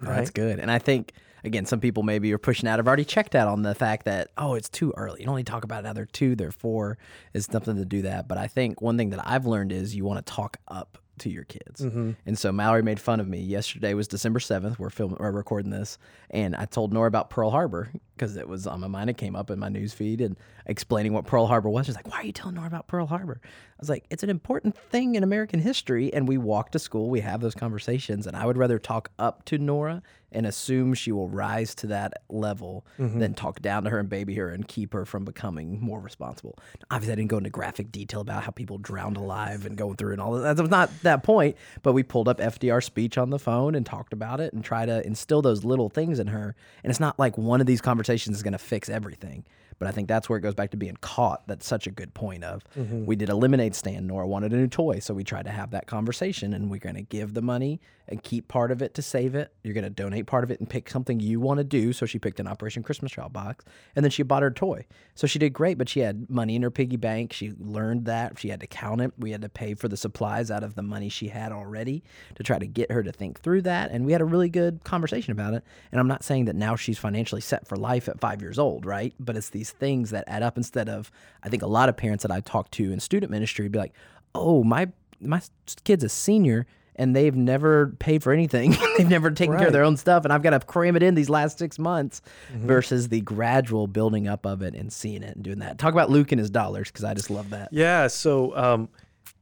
Right. 0.00 0.16
That's 0.16 0.30
good. 0.30 0.58
And 0.58 0.70
I 0.70 0.78
think 0.78 1.12
again, 1.44 1.66
some 1.66 1.80
people 1.80 2.02
maybe 2.02 2.32
are 2.32 2.38
pushing 2.38 2.68
out. 2.68 2.78
I've 2.78 2.86
already 2.86 3.04
checked 3.04 3.34
out 3.34 3.48
on 3.48 3.62
the 3.62 3.74
fact 3.74 4.04
that 4.04 4.28
oh, 4.36 4.54
it's 4.54 4.68
too 4.68 4.92
early. 4.96 5.22
You 5.22 5.28
only 5.28 5.44
talk 5.44 5.64
about 5.64 5.82
they're 5.94 6.06
two, 6.06 6.34
they're 6.36 6.52
four. 6.52 6.98
It's 7.34 7.50
something 7.50 7.76
to 7.76 7.84
do 7.84 8.02
that. 8.02 8.28
But 8.28 8.38
I 8.38 8.46
think 8.46 8.80
one 8.80 8.96
thing 8.96 9.10
that 9.10 9.20
I've 9.26 9.46
learned 9.46 9.72
is 9.72 9.94
you 9.94 10.04
want 10.04 10.24
to 10.24 10.32
talk 10.32 10.56
up 10.68 10.98
to 11.18 11.30
your 11.30 11.44
kids. 11.44 11.82
Mm-hmm. 11.82 12.12
And 12.26 12.38
so 12.38 12.52
Mallory 12.52 12.82
made 12.82 12.98
fun 12.98 13.20
of 13.20 13.28
me. 13.28 13.40
Yesterday 13.40 13.94
was 13.94 14.08
December 14.08 14.40
seventh. 14.40 14.78
We're 14.78 14.90
filming, 14.90 15.18
we're 15.20 15.30
recording 15.30 15.70
this, 15.70 15.98
and 16.30 16.56
I 16.56 16.64
told 16.64 16.92
Nora 16.92 17.06
about 17.06 17.30
Pearl 17.30 17.50
Harbor 17.50 17.90
because 18.16 18.36
it 18.36 18.48
was 18.48 18.66
on 18.66 18.80
my 18.80 18.86
mind. 18.86 19.10
It 19.10 19.18
came 19.18 19.36
up 19.36 19.50
in 19.50 19.58
my 19.58 19.68
news 19.68 19.92
feed 19.92 20.20
and 20.20 20.36
explaining 20.66 21.12
what 21.12 21.26
Pearl 21.26 21.46
Harbor 21.46 21.68
was. 21.68 21.86
She's 21.86 21.96
like, 21.96 22.10
"Why 22.10 22.18
are 22.18 22.24
you 22.24 22.32
telling 22.32 22.54
Nora 22.54 22.66
about 22.66 22.86
Pearl 22.88 23.06
Harbor?" 23.06 23.40
I 23.44 23.48
was 23.78 23.88
like, 23.88 24.04
"It's 24.10 24.22
an 24.22 24.30
important 24.30 24.76
thing 24.76 25.14
in 25.14 25.22
American 25.22 25.60
history." 25.60 26.12
And 26.12 26.26
we 26.26 26.38
walk 26.38 26.70
to 26.72 26.78
school, 26.78 27.10
we 27.10 27.20
have 27.20 27.40
those 27.40 27.54
conversations, 27.54 28.26
and 28.26 28.36
I 28.36 28.46
would 28.46 28.56
rather 28.56 28.78
talk 28.78 29.10
up 29.18 29.44
to 29.46 29.58
Nora 29.58 30.02
and 30.34 30.46
assume 30.46 30.94
she 30.94 31.12
will 31.12 31.28
rise 31.28 31.74
to 31.76 31.86
that 31.88 32.22
level 32.28 32.84
mm-hmm. 32.98 33.18
then 33.18 33.34
talk 33.34 33.60
down 33.60 33.84
to 33.84 33.90
her 33.90 33.98
and 33.98 34.08
baby 34.08 34.34
her 34.34 34.50
and 34.50 34.66
keep 34.68 34.92
her 34.92 35.04
from 35.04 35.24
becoming 35.24 35.80
more 35.80 36.00
responsible. 36.00 36.58
Obviously, 36.90 37.12
I 37.12 37.16
didn't 37.16 37.30
go 37.30 37.38
into 37.38 37.50
graphic 37.50 37.92
detail 37.92 38.20
about 38.20 38.42
how 38.42 38.50
people 38.50 38.78
drowned 38.78 39.16
alive 39.16 39.66
and 39.66 39.76
going 39.76 39.96
through 39.96 40.12
and 40.12 40.20
all 40.20 40.32
that. 40.32 40.56
That 40.56 40.62
was 40.62 40.70
not 40.70 40.90
that 41.02 41.22
point, 41.22 41.56
but 41.82 41.92
we 41.92 42.02
pulled 42.02 42.28
up 42.28 42.38
FDR 42.38 42.82
speech 42.82 43.18
on 43.18 43.30
the 43.30 43.38
phone 43.38 43.74
and 43.74 43.84
talked 43.84 44.12
about 44.12 44.40
it 44.40 44.52
and 44.52 44.64
try 44.64 44.86
to 44.86 45.04
instill 45.06 45.42
those 45.42 45.64
little 45.64 45.88
things 45.88 46.18
in 46.18 46.28
her. 46.28 46.54
And 46.82 46.90
it's 46.90 47.00
not 47.00 47.18
like 47.18 47.38
one 47.38 47.60
of 47.60 47.66
these 47.66 47.80
conversations 47.80 48.36
is 48.36 48.42
going 48.42 48.52
to 48.52 48.58
fix 48.58 48.88
everything. 48.88 49.44
But 49.78 49.88
I 49.88 49.90
think 49.90 50.06
that's 50.06 50.28
where 50.28 50.38
it 50.38 50.42
goes 50.42 50.54
back 50.54 50.70
to 50.70 50.76
being 50.76 50.96
caught. 51.00 51.46
That's 51.48 51.66
such 51.66 51.88
a 51.88 51.90
good 51.90 52.14
point 52.14 52.44
of 52.44 52.62
mm-hmm. 52.78 53.04
we 53.04 53.16
did 53.16 53.28
a 53.28 53.34
lemonade 53.34 53.74
stand. 53.74 54.06
Nora 54.06 54.28
wanted 54.28 54.52
a 54.52 54.56
new 54.56 54.68
toy, 54.68 55.00
so 55.00 55.12
we 55.12 55.24
tried 55.24 55.46
to 55.46 55.50
have 55.50 55.72
that 55.72 55.88
conversation, 55.88 56.54
and 56.54 56.70
we're 56.70 56.78
going 56.78 56.94
to 56.94 57.02
give 57.02 57.34
the 57.34 57.42
money 57.42 57.80
and 58.08 58.22
keep 58.22 58.48
part 58.48 58.70
of 58.70 58.82
it 58.82 58.94
to 58.94 59.02
save 59.02 59.34
it. 59.34 59.52
You're 59.62 59.74
going 59.74 59.84
to 59.84 59.90
donate 59.90 60.26
part 60.26 60.44
of 60.44 60.50
it 60.50 60.60
and 60.60 60.68
pick 60.68 60.90
something 60.90 61.20
you 61.20 61.40
want 61.40 61.58
to 61.58 61.64
do. 61.64 61.92
So 61.92 62.04
she 62.06 62.18
picked 62.18 62.40
an 62.40 62.46
Operation 62.46 62.82
Christmas 62.82 63.12
Child 63.12 63.32
box, 63.32 63.64
and 63.96 64.04
then 64.04 64.10
she 64.10 64.22
bought 64.22 64.42
her 64.42 64.50
toy. 64.50 64.84
So 65.14 65.26
she 65.26 65.38
did 65.38 65.52
great, 65.52 65.78
but 65.78 65.88
she 65.88 66.00
had 66.00 66.28
money 66.28 66.56
in 66.56 66.62
her 66.62 66.70
piggy 66.70 66.96
bank. 66.96 67.32
She 67.32 67.52
learned 67.58 68.04
that 68.06 68.38
she 68.38 68.48
had 68.48 68.60
to 68.60 68.66
count 68.66 69.00
it. 69.00 69.12
We 69.18 69.30
had 69.30 69.42
to 69.42 69.48
pay 69.48 69.74
for 69.74 69.88
the 69.88 69.96
supplies 69.96 70.50
out 70.50 70.62
of 70.62 70.74
the 70.74 70.82
money 70.82 71.08
she 71.08 71.28
had 71.28 71.52
already 71.52 72.02
to 72.34 72.42
try 72.42 72.58
to 72.58 72.66
get 72.66 72.90
her 72.90 73.02
to 73.02 73.12
think 73.12 73.40
through 73.40 73.62
that. 73.62 73.90
And 73.90 74.04
we 74.04 74.12
had 74.12 74.20
a 74.20 74.26
really 74.26 74.48
good 74.48 74.84
conversation 74.84 75.32
about 75.32 75.54
it. 75.54 75.64
And 75.90 76.00
I'm 76.00 76.08
not 76.08 76.24
saying 76.24 76.46
that 76.46 76.56
now 76.56 76.76
she's 76.76 76.98
financially 76.98 77.40
set 77.40 77.66
for 77.66 77.76
life 77.76 78.08
at 78.08 78.20
five 78.20 78.42
years 78.42 78.58
old, 78.58 78.84
right? 78.84 79.14
But 79.20 79.36
it's 79.36 79.50
these 79.50 79.70
things 79.70 80.10
that 80.10 80.24
add 80.26 80.42
up 80.42 80.56
instead 80.56 80.88
of, 80.88 81.10
I 81.42 81.48
think 81.48 81.62
a 81.62 81.66
lot 81.66 81.88
of 81.88 81.96
parents 81.96 82.22
that 82.22 82.30
I 82.30 82.40
talk 82.40 82.70
to 82.72 82.92
in 82.92 83.00
student 83.00 83.30
ministry 83.30 83.68
be 83.68 83.78
like, 83.78 83.92
oh, 84.34 84.64
my, 84.64 84.88
my 85.20 85.40
kid's 85.84 86.04
a 86.04 86.08
senior 86.08 86.66
and 86.96 87.16
they've 87.16 87.34
never 87.34 87.88
paid 87.98 88.22
for 88.22 88.32
anything. 88.32 88.74
they've 88.98 89.08
never 89.08 89.30
taken 89.30 89.56
care 89.56 89.66
of 89.68 89.72
their 89.72 89.84
own 89.84 89.96
stuff. 89.96 90.24
And 90.24 90.32
I've 90.32 90.42
got 90.42 90.50
to 90.50 90.60
cram 90.60 90.94
it 90.96 91.02
in 91.02 91.14
these 91.14 91.30
last 91.30 91.58
six 91.58 91.78
months 91.78 92.20
versus 92.54 93.08
the 93.08 93.20
gradual 93.22 93.86
building 93.86 94.28
up 94.28 94.44
of 94.46 94.62
it 94.62 94.74
and 94.74 94.92
seeing 94.92 95.22
it 95.22 95.34
and 95.36 95.42
doing 95.44 95.60
that. 95.60 95.78
Talk 95.78 95.92
about 95.94 96.10
Luke 96.10 96.32
and 96.32 96.38
his 96.38 96.50
dollars 96.50 96.88
because 96.90 97.04
I 97.04 97.14
just 97.14 97.30
love 97.30 97.50
that. 97.50 97.68
Yeah. 97.72 98.06
So, 98.08 98.56
um, 98.56 98.88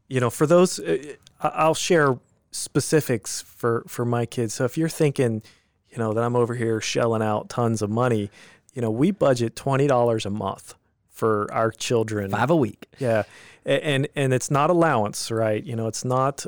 you 0.08 0.20
know, 0.20 0.30
for 0.30 0.46
those, 0.46 0.78
uh, 0.78 0.98
I- 1.40 1.48
I'll 1.48 1.74
share 1.74 2.18
specifics 2.64 3.40
for 3.42 3.84
for 3.88 4.04
my 4.04 4.26
kids. 4.26 4.54
So 4.54 4.64
if 4.64 4.76
you're 4.76 4.88
thinking, 4.88 5.42
you 5.90 5.98
know, 5.98 6.12
that 6.12 6.22
I'm 6.22 6.36
over 6.36 6.54
here 6.54 6.80
shelling 6.80 7.22
out 7.22 7.48
tons 7.48 7.82
of 7.82 7.90
money, 7.90 8.30
you 8.74 8.82
know, 8.82 8.90
we 8.90 9.10
budget 9.10 9.56
twenty 9.56 9.86
dollars 9.86 10.26
a 10.26 10.30
month 10.30 10.74
for 11.08 11.52
our 11.52 11.70
children. 11.70 12.30
Five 12.30 12.50
a 12.50 12.56
week. 12.56 12.86
Yeah, 12.98 13.22
A- 13.66 13.84
and 13.84 14.08
and 14.14 14.32
it's 14.34 14.50
not 14.50 14.70
allowance, 14.70 15.30
right? 15.30 15.62
You 15.62 15.74
know, 15.76 15.86
it's 15.88 16.04
not 16.04 16.44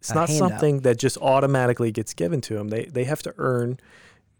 it's 0.00 0.14
not 0.14 0.28
handout. 0.28 0.50
something 0.50 0.80
that 0.80 0.98
just 0.98 1.16
automatically 1.18 1.92
gets 1.92 2.14
given 2.14 2.40
to 2.42 2.54
them. 2.54 2.68
They 2.68 2.86
they 2.86 3.04
have 3.04 3.22
to 3.22 3.34
earn 3.38 3.78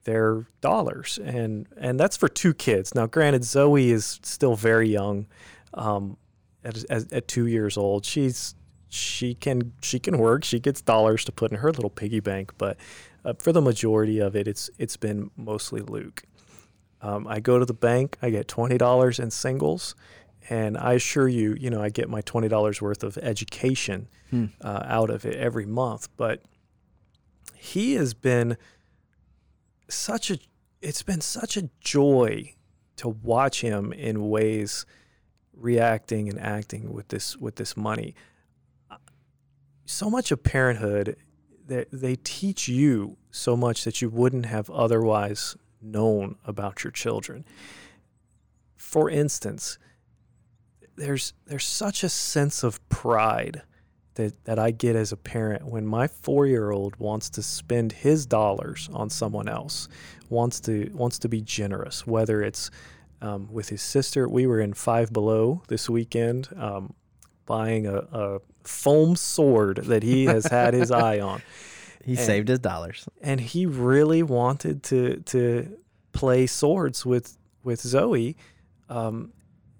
their 0.05 0.47
dollars, 0.61 1.19
and 1.23 1.67
and 1.77 2.01
that's 2.01 2.17
for 2.17 2.29
two 2.29 2.55
kids. 2.55 2.95
Now, 2.95 3.07
granted, 3.07 3.45
Zoe 3.45 3.91
is 3.91 4.19
still 4.23 4.57
very 4.57 4.89
young, 4.89 5.27
um, 5.75 6.17
at, 6.65 6.85
at 6.91 7.13
at 7.13 7.29
two 7.29 7.47
years 7.47 7.77
old. 7.77 8.05
She's 8.05 8.55
she 8.89 9.35
can 9.35 9.73
she 9.83 9.99
can 9.99 10.19
work. 10.19 10.45
She 10.45 10.59
gets 10.59 10.81
dollars 10.81 11.25
to 11.27 11.33
put 11.33 11.53
in 11.53 11.59
her 11.59 11.71
little 11.71 11.91
piggy 11.91 12.21
bank, 12.21 12.53
but 12.59 12.77
uh, 13.25 13.35
for 13.39 13.53
the 13.53 13.61
majority 13.61 14.19
of 14.19 14.35
it, 14.35 14.49
it's 14.49 14.71
it's 14.79 14.97
been 14.97 15.31
mostly 15.37 15.81
Luke. 15.83 16.23
Um, 17.03 17.27
I 17.27 17.41
go 17.41 17.59
to 17.59 17.65
the 17.65 17.75
bank, 17.75 18.19
I 18.21 18.31
get 18.31 18.49
twenty 18.49 18.79
dollars 18.79 19.19
in 19.19 19.31
singles, 19.31 19.95
and 20.49 20.79
I 20.79 20.95
assure 20.95 21.29
you, 21.29 21.55
you 21.59 21.71
know, 21.71 21.83
I 21.83 21.91
get 21.91 22.09
my 22.09 22.21
twenty 22.23 22.49
dollars 22.49 22.81
worth 22.81 23.03
of 23.03 23.19
education 23.19 24.09
Hmm. 24.31 24.47
uh, 24.61 24.83
out 24.85 25.11
of 25.11 25.25
it 25.27 25.35
every 25.37 25.67
month. 25.67 26.09
But 26.17 26.43
he 27.57 27.95
has 27.95 28.15
been 28.15 28.57
such 29.89 30.31
a, 30.31 30.39
it's 30.81 31.03
been 31.03 31.21
such 31.21 31.57
a 31.57 31.69
joy 31.81 32.55
to 32.97 33.09
watch 33.09 33.61
him 33.61 33.93
in 33.93 34.29
ways 34.29 34.87
reacting 35.53 36.29
and 36.29 36.39
acting 36.39 36.93
with 36.93 37.09
this 37.09 37.37
with 37.37 37.57
this 37.57 37.77
money. 37.77 38.15
So 39.85 40.09
much 40.09 40.31
of 40.31 40.45
parenthood, 40.45 41.17
they, 41.67 41.85
they 41.93 42.15
teach 42.15 42.69
you 42.69 43.17
so 43.33 43.57
much 43.57 43.83
that 43.83 44.01
you 44.01 44.09
wouldn't 44.09 44.47
have 44.47 44.71
otherwise 44.71 45.57
known 45.83 46.37
about 46.47 46.85
your 46.85 46.93
children. 46.93 47.45
For 48.77 49.11
instance, 49.11 49.79
there's 51.01 51.33
there's 51.47 51.65
such 51.67 52.05
a 52.05 52.09
sense 52.09 52.63
of 52.63 52.87
pride 52.89 53.63
that, 54.15 54.45
that 54.45 54.59
I 54.59 54.71
get 54.71 54.97
as 54.97 55.13
a 55.13 55.17
parent 55.17 55.65
when 55.67 55.87
my 55.87 56.07
four 56.07 56.47
year 56.47 56.71
old 56.71 56.97
wants 56.97 57.31
to 57.31 57.43
spend 57.43 57.93
his 57.93 58.27
dollars 58.27 58.89
on 58.93 59.09
someone 59.11 59.49
else, 59.49 59.89
wants 60.29 60.61
to 60.61 60.91
wants 60.95 61.19
to 61.21 61.29
be 61.29 61.41
generous, 61.41 62.07
whether 62.07 62.43
it's 62.43 62.71
um, 63.23 63.49
with 63.51 63.69
his 63.69 63.83
sister. 63.83 64.29
We 64.29 64.47
were 64.47 64.61
in 64.61 64.75
Five 64.75 65.13
Below 65.13 65.63
this 65.69 65.89
weekend, 65.91 66.49
um, 66.57 66.95
buying 67.47 67.87
a, 67.87 67.97
a 68.13 68.39
foam 68.65 69.17
sword 69.17 69.77
that 69.85 70.03
he 70.03 70.27
has 70.27 70.45
had 70.47 70.75
his 70.75 70.91
eye 71.09 71.21
on 71.21 71.41
He 72.05 72.13
And- 72.17 72.21
saved 72.21 72.49
his 72.49 72.59
dollars. 72.61 73.09
and 73.23 73.41
he 73.41 73.65
really 73.67 74.23
wanted 74.23 74.83
to 74.85 75.17
to 75.33 75.77
play 76.13 76.47
swords 76.47 77.07
with 77.07 77.39
with 77.63 77.81
Zoe, 77.81 78.37
um, 78.89 79.33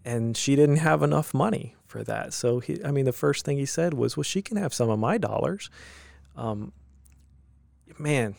and 0.05 0.37
she 0.37 0.57
didn't 0.57 0.77
have 0.77 1.03
enough 1.03 1.35
money 1.35 1.75
for 1.87 2.03
that. 2.05 2.33
So 2.33 2.61
he, 2.61 2.83
I 2.85 2.91
mean, 2.91 3.05
the 3.05 3.13
first 3.13 3.45
thing 3.45 3.59
he 3.59 3.67
said 3.67 3.95
was, 3.95 4.17
"Well, 4.17 4.25
she 4.25 4.43
can 4.43 4.57
have 4.57 4.73
some 4.73 4.89
of 4.89 4.99
my 4.99 5.19
dollars." 5.19 5.71
Um, 6.37 6.73
man, 7.99 8.37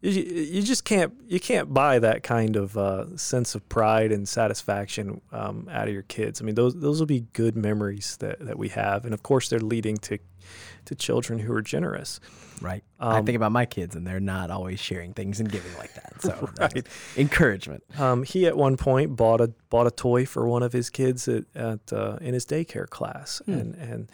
you, 0.00 0.22
you 0.22 0.62
just 0.62 0.84
can't 0.84 1.14
you 1.26 1.40
can't 1.40 1.72
buy 1.72 1.98
that 1.98 2.22
kind 2.22 2.56
of 2.56 2.76
uh, 2.76 3.16
sense 3.16 3.54
of 3.54 3.68
pride 3.68 4.12
and 4.12 4.28
satisfaction 4.28 5.20
um, 5.32 5.68
out 5.70 5.88
of 5.88 5.94
your 5.94 6.02
kids. 6.02 6.40
I 6.40 6.44
mean, 6.44 6.54
those 6.54 6.74
those 6.74 7.00
will 7.00 7.06
be 7.06 7.26
good 7.32 7.56
memories 7.56 8.16
that, 8.18 8.38
that 8.40 8.58
we 8.58 8.68
have, 8.70 9.04
and 9.04 9.14
of 9.14 9.22
course, 9.22 9.48
they're 9.48 9.58
leading 9.60 9.96
to 9.98 10.18
to 10.84 10.94
children 10.94 11.38
who 11.38 11.54
are 11.54 11.62
generous. 11.62 12.20
Right. 12.60 12.82
I 13.00 13.18
Um, 13.18 13.26
think 13.26 13.36
about 13.36 13.52
my 13.52 13.66
kids 13.66 13.94
and 13.96 14.06
they're 14.06 14.20
not 14.20 14.50
always 14.50 14.80
sharing 14.80 15.12
things 15.12 15.40
and 15.40 15.50
giving 15.50 15.74
like 15.76 15.92
that. 15.94 16.22
So 16.22 16.48
Right. 16.58 16.86
encouragement. 17.16 17.82
Um, 17.98 18.22
he 18.22 18.46
at 18.46 18.56
one 18.56 18.76
point 18.76 19.16
bought 19.16 19.40
a 19.40 19.52
bought 19.70 19.86
a 19.86 19.90
toy 19.90 20.24
for 20.24 20.48
one 20.48 20.62
of 20.62 20.72
his 20.72 20.88
kids 20.90 21.28
at, 21.28 21.44
at 21.54 21.92
uh, 21.92 22.16
in 22.20 22.32
his 22.34 22.46
daycare 22.46 22.88
class, 22.88 23.42
Hmm. 23.46 23.52
and 23.52 23.74
and 23.76 24.12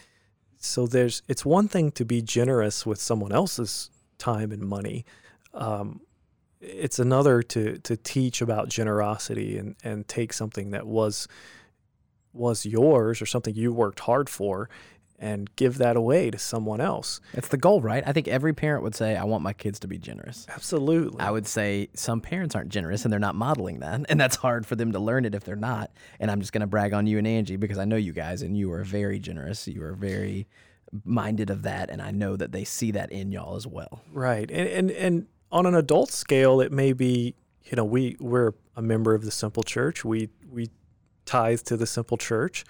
so 0.58 0.86
there's 0.86 1.22
it's 1.28 1.44
one 1.46 1.68
thing 1.68 1.90
to 1.92 2.04
be 2.04 2.20
generous 2.22 2.84
with 2.84 3.00
someone 3.00 3.32
else's 3.32 3.90
time 4.18 4.52
and 4.52 4.62
money. 4.62 5.04
Um, 5.54 6.00
it's 6.60 6.98
another 6.98 7.42
to 7.42 7.78
to 7.78 7.96
teach 7.96 8.42
about 8.42 8.68
generosity 8.68 9.56
and 9.58 9.76
and 9.84 10.06
take 10.08 10.32
something 10.32 10.70
that 10.72 10.86
was 10.86 11.28
was 12.32 12.64
yours 12.66 13.20
or 13.20 13.26
something 13.26 13.54
you 13.54 13.72
worked 13.72 14.00
hard 14.00 14.28
for 14.28 14.68
and 15.20 15.54
give 15.54 15.76
that 15.78 15.96
away 15.96 16.30
to 16.30 16.38
someone 16.38 16.80
else. 16.80 17.20
It's 17.34 17.48
the 17.48 17.58
goal, 17.58 17.82
right? 17.82 18.02
I 18.06 18.12
think 18.12 18.26
every 18.26 18.54
parent 18.54 18.82
would 18.82 18.94
say, 18.94 19.16
I 19.16 19.24
want 19.24 19.42
my 19.42 19.52
kids 19.52 19.78
to 19.80 19.86
be 19.86 19.98
generous. 19.98 20.46
Absolutely. 20.48 21.20
I 21.20 21.30
would 21.30 21.46
say 21.46 21.90
some 21.92 22.22
parents 22.22 22.56
aren't 22.56 22.70
generous 22.70 23.04
and 23.04 23.12
they're 23.12 23.20
not 23.20 23.34
modeling 23.34 23.80
that. 23.80 24.06
And 24.08 24.18
that's 24.18 24.36
hard 24.36 24.66
for 24.66 24.76
them 24.76 24.92
to 24.92 24.98
learn 24.98 25.26
it 25.26 25.34
if 25.34 25.44
they're 25.44 25.56
not. 25.56 25.90
And 26.18 26.30
I'm 26.30 26.40
just 26.40 26.52
going 26.52 26.62
to 26.62 26.66
brag 26.66 26.94
on 26.94 27.06
you 27.06 27.18
and 27.18 27.26
Angie 27.26 27.56
because 27.56 27.76
I 27.76 27.84
know 27.84 27.96
you 27.96 28.14
guys 28.14 28.40
and 28.40 28.56
you 28.56 28.72
are 28.72 28.82
very 28.82 29.18
generous. 29.18 29.68
You 29.68 29.82
are 29.84 29.92
very 29.92 30.48
minded 31.04 31.50
of 31.50 31.62
that. 31.62 31.90
And 31.90 32.00
I 32.00 32.12
know 32.12 32.34
that 32.36 32.52
they 32.52 32.64
see 32.64 32.90
that 32.92 33.12
in 33.12 33.30
y'all 33.30 33.56
as 33.56 33.66
well. 33.66 34.00
Right. 34.12 34.50
And, 34.50 34.68
and, 34.68 34.90
and 34.90 35.26
on 35.52 35.66
an 35.66 35.74
adult 35.74 36.10
scale, 36.10 36.62
it 36.62 36.72
may 36.72 36.94
be, 36.94 37.34
you 37.64 37.76
know, 37.76 37.84
we, 37.84 38.16
we're 38.20 38.54
a 38.74 38.82
member 38.82 39.14
of 39.14 39.26
the 39.26 39.30
Simple 39.30 39.62
Church. 39.62 40.02
We, 40.02 40.30
we 40.50 40.70
tithe 41.26 41.60
to 41.60 41.76
the 41.76 41.86
Simple 41.86 42.16
Church. 42.16 42.64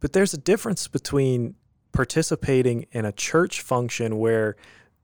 But 0.00 0.14
there's 0.14 0.32
a 0.32 0.38
difference 0.38 0.88
between 0.88 1.56
participating 1.94 2.86
in 2.92 3.04
a 3.06 3.12
church 3.12 3.62
function 3.62 4.18
where 4.18 4.56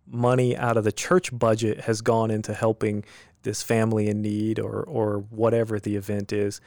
money 0.07 0.57
out 0.57 0.76
of 0.76 0.85
the 0.85 0.92
church 0.92 1.31
budget 1.37 1.83
has 1.83 2.00
gone 2.03 2.31
into 2.31 2.53
helping 2.53 3.05
this 3.42 3.62
family 3.62 4.09
in 4.09 4.20
need 4.20 4.59
or 4.59 4.83
or 4.83 5.18
whatever 5.31 5.79
the 5.81 5.96
event 5.96 6.33
is 6.33 6.61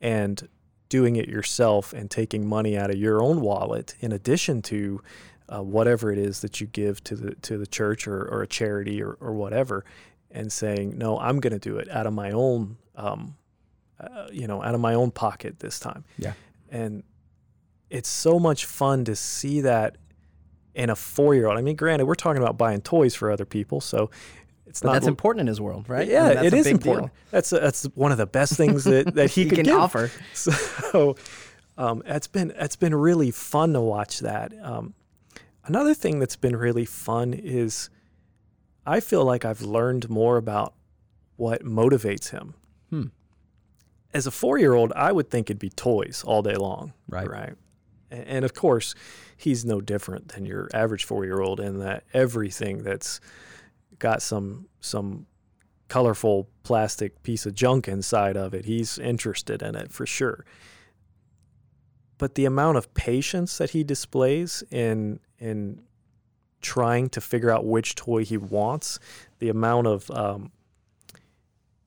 and 0.00 0.48
doing 0.88 1.16
it 1.16 1.28
yourself 1.28 1.92
and 1.92 2.10
taking 2.10 2.46
money 2.46 2.76
out 2.76 2.90
of 2.90 2.96
your 2.96 3.22
own 3.22 3.40
wallet 3.40 3.94
in 4.00 4.12
addition 4.12 4.60
to 4.60 5.00
uh, 5.48 5.62
whatever 5.62 6.12
it 6.12 6.18
is 6.18 6.40
that 6.40 6.60
you 6.60 6.66
give 6.66 7.02
to 7.04 7.14
the 7.14 7.34
to 7.36 7.56
the 7.56 7.66
church 7.66 8.06
or, 8.06 8.22
or 8.28 8.42
a 8.42 8.46
charity 8.46 9.02
or, 9.02 9.12
or 9.20 9.32
whatever 9.32 9.84
and 10.30 10.52
saying 10.52 10.98
no 10.98 11.18
i'm 11.20 11.40
going 11.40 11.52
to 11.52 11.58
do 11.58 11.78
it 11.78 11.88
out 11.90 12.06
of 12.06 12.12
my 12.12 12.30
own 12.32 12.76
um, 12.96 13.34
uh, 14.00 14.26
you 14.32 14.46
know 14.46 14.62
out 14.62 14.74
of 14.74 14.80
my 14.80 14.94
own 14.94 15.10
pocket 15.10 15.60
this 15.60 15.78
time 15.80 16.04
Yeah. 16.18 16.32
and 16.70 17.02
it's 17.90 18.08
so 18.08 18.38
much 18.38 18.64
fun 18.66 19.04
to 19.06 19.16
see 19.16 19.60
that 19.62 19.96
in 20.74 20.90
a 20.90 20.96
four 20.96 21.34
year 21.34 21.46
old. 21.48 21.58
I 21.58 21.62
mean, 21.62 21.76
granted, 21.76 22.06
we're 22.06 22.14
talking 22.14 22.42
about 22.42 22.56
buying 22.58 22.80
toys 22.82 23.14
for 23.14 23.30
other 23.30 23.44
people, 23.44 23.80
so 23.80 24.10
it's 24.66 24.80
But 24.80 24.88
not. 24.88 24.92
that's 24.94 25.06
important 25.06 25.40
in 25.40 25.46
his 25.46 25.60
world, 25.60 25.88
right? 25.88 26.06
I 26.08 26.10
Yeah, 26.10 26.24
mean, 26.26 26.34
that's 26.34 26.46
it 26.46 26.52
a 26.52 26.56
is 26.58 26.64
big 26.64 26.72
important. 26.74 27.06
deal. 27.08 27.14
That's 27.30 27.50
that's 27.50 27.84
one 27.94 28.12
of 28.12 28.18
the 28.18 28.26
best 28.26 28.54
things 28.56 28.84
that, 28.84 29.14
that 29.14 29.30
he, 29.30 29.44
He 29.44 29.50
can 29.50 29.64
give. 29.64 29.74
offer. 29.78 30.10
So 30.34 31.16
um, 31.78 32.02
it's 32.06 32.26
been 32.26 32.52
it's 32.56 32.76
been 32.76 32.94
really 32.94 33.30
fun 33.30 33.72
to 33.72 33.80
watch 33.80 34.20
that. 34.20 34.52
Um, 34.62 34.94
another 35.64 35.94
thing 35.94 36.18
that's 36.18 36.36
been 36.36 36.56
really 36.56 36.84
fun 36.84 37.32
is 37.34 37.88
I 38.86 39.00
feel 39.00 39.24
like 39.24 39.44
I've 39.44 39.62
learned 39.62 40.08
more 40.10 40.36
about 40.36 40.74
what 41.36 41.64
motivates 41.64 42.30
him. 42.30 42.54
Hmm. 42.90 43.04
As 44.14 44.26
a 44.26 44.30
four 44.30 44.58
year 44.58 44.74
old, 44.74 44.92
I 44.94 45.12
would 45.12 45.30
think 45.30 45.50
it'd 45.50 45.58
be 45.60 45.68
toys 45.70 46.22
all 46.26 46.42
day 46.42 46.54
long. 46.56 46.92
Right. 47.08 47.28
Right. 47.28 47.54
And 48.10 48.44
of 48.44 48.54
course, 48.54 48.94
he's 49.36 49.64
no 49.64 49.80
different 49.80 50.28
than 50.28 50.46
your 50.46 50.68
average 50.72 51.04
four 51.04 51.24
year 51.24 51.40
old 51.40 51.60
in 51.60 51.78
that 51.80 52.04
everything 52.14 52.82
that's 52.82 53.20
got 53.98 54.22
some 54.22 54.68
some 54.80 55.26
colorful 55.88 56.48
plastic 56.62 57.22
piece 57.22 57.46
of 57.46 57.54
junk 57.54 57.88
inside 57.88 58.36
of 58.36 58.54
it, 58.54 58.66
he's 58.66 58.98
interested 58.98 59.62
in 59.62 59.74
it 59.74 59.90
for 59.90 60.06
sure. 60.06 60.44
But 62.18 62.34
the 62.34 62.44
amount 62.44 62.76
of 62.76 62.92
patience 62.94 63.58
that 63.58 63.70
he 63.70 63.84
displays 63.84 64.62
in 64.70 65.20
in 65.38 65.82
trying 66.60 67.08
to 67.10 67.20
figure 67.20 67.50
out 67.50 67.64
which 67.64 67.94
toy 67.94 68.24
he 68.24 68.36
wants, 68.36 68.98
the 69.38 69.48
amount 69.48 69.86
of 69.86 70.10
um, 70.10 70.50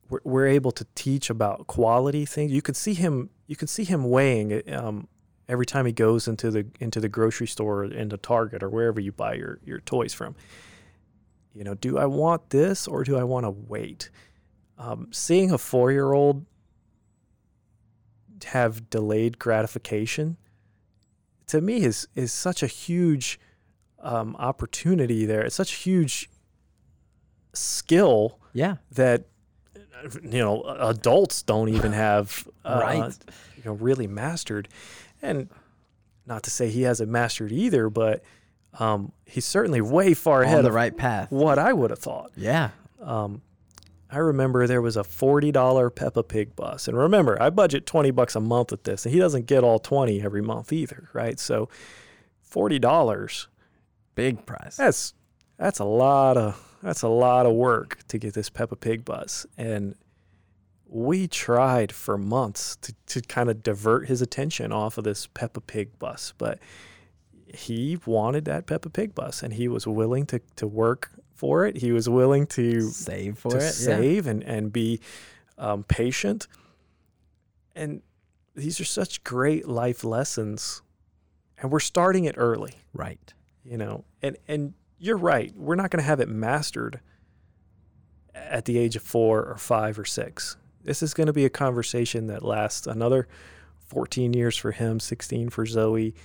we're, 0.10 0.22
we're 0.24 0.48
able 0.48 0.72
to 0.72 0.86
teach 0.96 1.30
about 1.30 1.68
quality 1.68 2.26
things. 2.26 2.52
You 2.52 2.62
could 2.62 2.78
see 2.78 2.94
him. 2.94 3.30
You 3.48 3.56
could 3.56 3.70
see 3.70 3.84
him 3.84 4.10
weighing 4.10 4.62
um, 4.74 5.08
every 5.52 5.66
time 5.66 5.86
he 5.86 5.92
goes 5.92 6.28
into 6.28 6.50
the 6.50 6.66
into 6.80 7.00
the 7.00 7.10
grocery 7.10 7.46
store, 7.48 7.82
or 7.82 7.86
into 7.86 8.18
Target, 8.18 8.64
or 8.64 8.70
wherever 8.70 9.00
you 9.00 9.12
buy 9.12 9.34
your 9.36 9.60
your 9.66 9.80
toys 9.82 10.14
from. 10.14 10.36
You 11.54 11.64
know, 11.66 11.74
do 11.76 11.98
I 11.98 12.06
want 12.06 12.50
this 12.50 12.88
or 12.88 13.04
do 13.04 13.18
I 13.18 13.24
want 13.26 13.46
to 13.46 13.52
wait? 13.52 14.10
Um, 14.78 15.10
seeing 15.12 15.52
a 15.52 15.58
four 15.58 15.92
year 15.92 16.14
old 16.14 16.46
have 18.46 18.90
delayed 18.90 19.38
gratification 19.38 20.38
to 21.48 21.62
me 21.62 21.84
is 21.84 22.08
is 22.16 22.32
such 22.34 22.64
a 22.64 22.68
huge 22.68 23.40
um, 24.00 24.36
opportunity 24.38 25.26
there. 25.26 25.42
It's 25.42 25.56
such 25.56 25.74
a 25.74 25.78
huge 25.78 26.30
skill 27.54 28.40
Yeah. 28.54 28.78
that 28.94 29.26
you 30.24 30.40
know 30.40 30.64
adults 30.80 31.44
don't 31.44 31.70
even 31.70 31.92
have 31.92 32.48
uh, 32.66 32.80
Right. 32.82 33.14
you 33.58 33.64
know 33.66 33.74
really 33.74 34.08
mastered 34.08 34.68
and 35.22 35.50
not 36.26 36.44
to 36.44 36.50
say 36.52 36.70
he 36.70 36.84
hasn't 36.84 37.10
mastered 37.10 37.52
either 37.52 37.90
but 37.90 38.24
um, 38.80 39.12
he's 39.26 39.46
certainly 39.46 39.82
way 39.82 40.14
far 40.14 40.40
On 40.40 40.46
ahead 40.46 40.64
the 40.64 40.70
of 40.70 40.74
right 40.76 40.96
path. 40.96 41.32
what 41.32 41.60
I 41.60 41.74
would 41.74 41.90
have 41.90 42.00
thought 42.00 42.32
Yeah. 42.36 42.70
um, 43.02 43.42
I 44.14 44.18
remember 44.18 44.68
there 44.68 44.82
was 44.82 44.98
a 44.98 45.04
$40 45.04 45.96
Peppa 45.96 46.22
Pig 46.24 46.54
bus. 46.54 46.90
And 46.90 46.98
remember, 46.98 47.42
I 47.42 47.50
budget 47.50 47.86
20 47.86 48.12
bucks 48.12 48.36
a 48.36 48.42
month 48.42 48.72
with 48.72 48.84
this, 48.84 49.06
and 49.06 49.14
he 49.14 49.20
doesn't 49.22 49.46
get 49.46 49.64
all 49.64 49.80
20 49.80 50.22
every 50.22 50.42
month 50.42 50.74
either, 50.74 51.08
right? 51.14 51.40
So 51.40 51.70
$40, 52.50 53.48
Big 54.16 54.46
prize. 54.46 54.76
that's 54.78 55.14
that's 55.58 55.80
a 55.80 55.86
lot 55.86 56.36
of 56.38 56.78
that's 56.84 57.02
a 57.04 57.08
lot 57.08 57.46
of 57.46 57.54
work 57.54 58.00
to 58.10 58.18
get 58.18 58.34
this 58.34 58.50
Peppa 58.50 58.76
Pig 58.76 59.06
bus. 59.06 59.46
And 59.58 59.96
we 60.94 61.26
tried 61.26 61.92
for 61.94 62.18
months 62.18 62.76
to, 62.82 62.94
to 63.08 63.22
kind 63.22 63.50
of 63.50 63.64
divert 63.64 64.08
his 64.10 64.22
attention 64.22 64.74
off 64.74 64.98
of 64.98 65.06
this 65.06 65.26
Peppa 65.28 65.62
Pig 65.62 65.98
bus, 66.00 66.34
but 66.38 66.60
he 67.48 67.98
wanted 68.06 68.44
that 68.46 68.66
Peppa 68.66 68.90
Pig 68.90 69.16
bus 69.16 69.42
and 69.42 69.54
he 69.54 69.68
was 69.70 69.88
willing 69.88 70.26
to, 70.26 70.42
to 70.58 70.68
work 70.68 71.10
for 71.34 71.66
it. 71.66 71.78
He 71.78 71.94
was 71.94 72.10
willing 72.10 72.46
to 72.48 72.82
Save 72.82 73.38
for 73.38 73.52
to 73.52 73.58
it. 73.58 73.62
Yeah. 73.62 73.70
save 73.72 74.28
and, 74.28 74.44
and 74.44 74.72
be 74.74 75.00
um, 75.58 75.84
patient. 75.84 76.48
And 77.74 78.02
these 78.54 78.82
are 78.82 78.86
such 78.86 79.24
great 79.24 79.68
life 79.70 80.04
lessons. 80.04 80.82
And 81.58 81.72
we're 81.72 81.80
starting 81.80 82.26
it 82.26 82.36
early, 82.38 82.74
Right. 82.94 83.34
you 83.64 83.78
know. 83.78 84.04
And 84.22 84.36
and 84.48 84.74
you're 85.00 85.18
right. 85.18 85.54
We're 85.56 85.76
not 85.76 85.90
going 85.90 86.02
to 86.02 86.08
have 86.08 86.20
it 86.20 86.28
mastered 86.30 87.00
at 88.36 88.66
the 88.66 88.78
age 88.78 88.96
of 88.96 89.02
4 89.04 89.44
or 89.46 89.58
5 89.58 90.00
or 90.00 90.06
6. 90.06 90.58
This 90.84 91.04
is 91.04 91.14
going 91.14 91.28
to 91.28 91.34
be 91.34 91.46
a 91.46 91.50
conversation 91.50 92.28
that 92.28 92.44
lasts 92.44 92.88
another 92.88 93.28
14 93.88 94.34
years 94.34 94.58
for 94.58 94.72
him, 94.72 95.00
16 95.00 95.50
for 95.50 95.66
Zoe, 95.66 96.16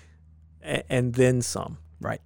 and, 0.63 0.83
and 0.89 1.15
then 1.15 1.43
some. 1.43 1.79
Right. 2.01 2.21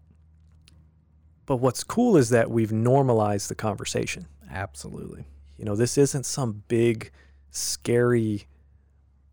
But 1.46 1.56
what's 1.56 1.82
cool 1.82 2.16
is 2.16 2.30
that 2.30 2.50
we've 2.50 2.72
normalized 2.72 3.48
the 3.48 3.54
conversation. 3.54 4.26
Absolutely. 4.50 5.24
You 5.56 5.64
know, 5.64 5.76
this 5.76 5.98
isn't 5.98 6.24
some 6.24 6.62
big, 6.68 7.10
scary 7.50 8.46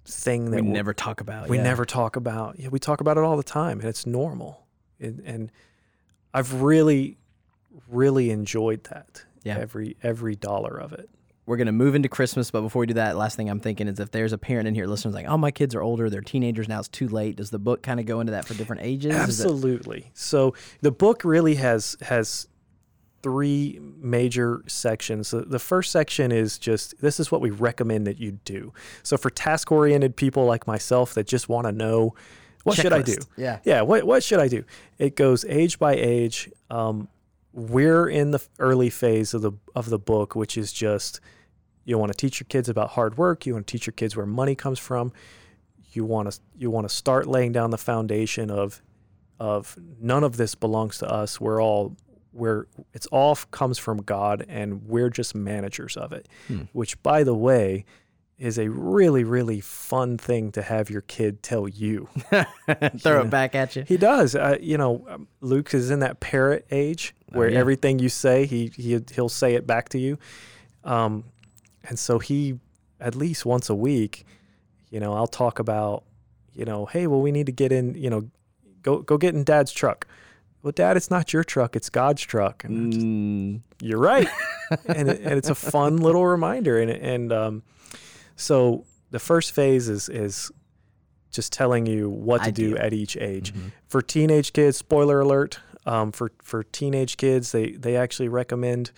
thing 0.05 0.51
that 0.51 0.63
We 0.63 0.69
never 0.69 0.93
talk 0.93 1.21
about. 1.21 1.49
we 1.49 1.57
yeah. 1.57 1.63
never 1.63 1.85
talk 1.85 2.15
about. 2.15 2.59
Yeah, 2.59 2.69
we 2.69 2.79
talk 2.79 3.01
about 3.01 3.17
it 3.17 3.23
all 3.23 3.37
the 3.37 3.43
time, 3.43 3.79
and 3.79 3.87
it's 3.87 4.05
normal. 4.05 4.65
And, 4.99 5.21
and 5.25 5.51
I've 6.33 6.61
really, 6.61 7.17
really 7.87 8.31
enjoyed 8.31 8.83
that. 8.85 9.23
Yeah. 9.43 9.57
Every 9.59 9.95
every 10.03 10.35
dollar 10.35 10.77
of 10.77 10.93
it. 10.93 11.09
We're 11.47 11.57
gonna 11.57 11.71
move 11.71 11.95
into 11.95 12.09
Christmas, 12.09 12.51
but 12.51 12.61
before 12.61 12.81
we 12.81 12.85
do 12.87 12.93
that, 12.95 13.17
last 13.17 13.35
thing 13.37 13.49
I'm 13.49 13.59
thinking 13.61 13.87
is 13.87 13.99
if 13.99 14.11
there's 14.11 14.33
a 14.33 14.37
parent 14.37 14.67
in 14.67 14.75
here 14.75 14.85
listening, 14.85 15.13
like, 15.15 15.25
oh, 15.27 15.37
my 15.37 15.49
kids 15.49 15.73
are 15.73 15.81
older, 15.81 16.09
they're 16.09 16.21
teenagers 16.21 16.67
now, 16.67 16.79
it's 16.79 16.89
too 16.89 17.07
late. 17.07 17.37
Does 17.37 17.49
the 17.49 17.57
book 17.57 17.81
kind 17.81 17.99
of 17.99 18.05
go 18.05 18.19
into 18.19 18.31
that 18.33 18.45
for 18.45 18.53
different 18.53 18.83
ages? 18.83 19.15
Is 19.15 19.39
it- 19.39 19.43
Absolutely. 19.45 20.11
So 20.13 20.53
the 20.81 20.91
book 20.91 21.23
really 21.23 21.55
has 21.55 21.95
has 22.01 22.47
three 23.23 23.79
major 23.99 24.61
sections. 24.67 25.31
The, 25.31 25.41
the 25.41 25.57
first 25.59 25.91
section 25.91 26.31
is 26.31 26.57
just 26.57 26.99
this 27.01 27.19
is 27.19 27.31
what 27.31 27.41
we 27.41 27.49
recommend 27.49 28.05
that 28.07 28.19
you 28.19 28.33
do. 28.45 28.73
So 29.03 29.17
for 29.17 29.29
task 29.29 29.71
oriented 29.71 30.15
people 30.15 30.45
like 30.45 30.67
myself 30.67 31.13
that 31.15 31.27
just 31.27 31.49
want 31.49 31.65
to 31.65 31.71
know 31.71 32.13
what 32.63 32.75
should 32.75 32.91
I 32.93 33.01
do? 33.01 33.15
Yeah. 33.37 33.59
Yeah, 33.63 33.81
what 33.81 34.03
what 34.03 34.21
should 34.23 34.39
I 34.39 34.49
do? 34.49 34.65
It 34.99 35.15
goes 35.15 35.45
age 35.45 35.79
by 35.79 35.93
age. 35.95 36.49
Um, 36.69 37.07
we're 37.53 38.07
in 38.07 38.31
the 38.31 38.45
early 38.59 38.89
phase 38.89 39.33
of 39.33 39.41
the 39.41 39.53
of 39.75 39.89
the 39.89 39.97
book, 39.97 40.35
which 40.35 40.57
is 40.57 40.71
just 40.73 41.19
you 41.87 41.97
want 41.97 42.11
to 42.11 42.17
teach 42.17 42.39
your 42.39 42.45
kids 42.49 42.69
about 42.69 42.89
hard 42.91 43.17
work. 43.17 43.45
You 43.47 43.53
want 43.53 43.65
to 43.65 43.71
teach 43.71 43.87
your 43.87 43.93
kids 43.93 44.15
where 44.15 44.25
money 44.25 44.53
comes 44.55 44.77
from. 44.77 45.11
You 45.93 46.03
want 46.05 46.31
to 46.31 46.39
you 46.55 46.69
want 46.69 46.87
to 46.87 46.93
start 46.93 47.25
laying 47.25 47.51
down 47.53 47.71
the 47.71 47.77
foundation 47.77 48.51
of 48.51 48.81
of 49.39 49.77
none 49.99 50.23
of 50.23 50.37
this 50.37 50.53
belongs 50.53 50.97
to 50.99 51.09
us. 51.11 51.39
We're 51.41 51.61
all 51.63 51.95
we're 52.33 52.67
it's 52.93 53.07
all 53.07 53.35
comes 53.51 53.77
from 53.79 54.01
God, 54.03 54.45
and 54.49 54.83
we're 54.87 55.09
just 55.09 55.33
managers 55.33 55.95
of 55.97 56.11
it. 56.11 56.27
Hmm. 56.47 56.63
Which, 56.73 57.01
by 57.01 57.23
the 57.23 57.33
way, 57.33 57.85
is 58.37 58.59
a 58.59 58.69
really 58.69 59.23
really 59.23 59.61
fun 59.61 60.17
thing 60.17 60.51
to 60.51 60.61
have 60.61 60.89
your 60.89 61.01
kid 61.01 61.41
tell 61.41 61.67
you. 61.67 62.09
Throw 62.29 62.45
Yeah. 62.67 63.21
it 63.21 63.29
back 63.29 63.55
at 63.55 63.75
you. 63.77 63.83
He 63.87 63.95
does. 63.97 64.35
Uh, 64.35 64.57
you 64.59 64.77
know, 64.77 65.05
um, 65.09 65.27
Luke 65.41 65.73
is 65.73 65.89
in 65.89 65.99
that 66.01 66.19
parrot 66.19 66.65
age 66.69 67.15
where 67.29 67.47
Oh, 67.47 67.51
yeah. 67.51 67.59
everything 67.59 67.97
you 67.99 68.09
say, 68.09 68.45
he 68.45 68.71
he 68.75 68.99
he'll 69.15 69.29
say 69.29 69.55
it 69.55 69.65
back 69.65 69.89
to 69.89 69.97
you. 69.99 70.19
Um, 70.83 71.23
and 71.87 71.97
so 71.97 72.19
he, 72.19 72.59
at 72.99 73.15
least 73.15 73.45
once 73.45 73.69
a 73.69 73.75
week, 73.75 74.25
you 74.89 74.99
know, 74.99 75.13
I'll 75.13 75.27
talk 75.27 75.59
about, 75.59 76.03
you 76.53 76.65
know, 76.65 76.85
hey, 76.85 77.07
well, 77.07 77.21
we 77.21 77.31
need 77.31 77.45
to 77.47 77.51
get 77.51 77.71
in, 77.71 77.95
you 77.95 78.09
know, 78.09 78.29
go 78.81 78.99
go 78.99 79.17
get 79.17 79.33
in 79.35 79.43
dad's 79.43 79.71
truck. 79.71 80.07
Well, 80.63 80.71
dad, 80.71 80.97
it's 80.97 81.09
not 81.11 81.31
your 81.33 81.43
truck, 81.43 81.75
it's 81.75 81.89
God's 81.89 82.21
truck. 82.23 82.63
And 82.63 82.93
Mm, 82.93 83.61
you're 83.81 83.99
right. 83.99 84.27
and, 84.87 85.07
it, 85.09 85.21
and 85.21 85.33
it's 85.33 85.49
a 85.49 85.55
fun 85.55 85.97
little 85.97 86.25
reminder. 86.25 86.79
And, 86.79 86.89
and 86.91 87.31
um, 87.31 87.63
so 88.35 88.85
the 89.11 89.19
first 89.19 89.51
phase 89.53 89.87
is, 89.87 90.09
is 90.09 90.51
just 91.31 91.53
telling 91.53 91.85
you 91.85 92.09
what 92.09 92.43
to 92.43 92.51
do 92.51 92.71
Ideal. 92.73 92.85
at 92.85 92.93
each 92.93 93.15
age. 93.17 93.53
mhm. 93.53 93.71
For 93.87 94.01
teenage 94.01 94.51
kids, 94.51 94.77
spoiler 94.77 95.19
alert, 95.21 95.59
um, 95.85 96.11
for, 96.11 96.31
for 96.41 96.63
teenage 96.63 97.15
kids, 97.17 97.51
they, 97.51 97.71
they 97.71 97.95
actually 97.95 98.27
recommend 98.27 98.91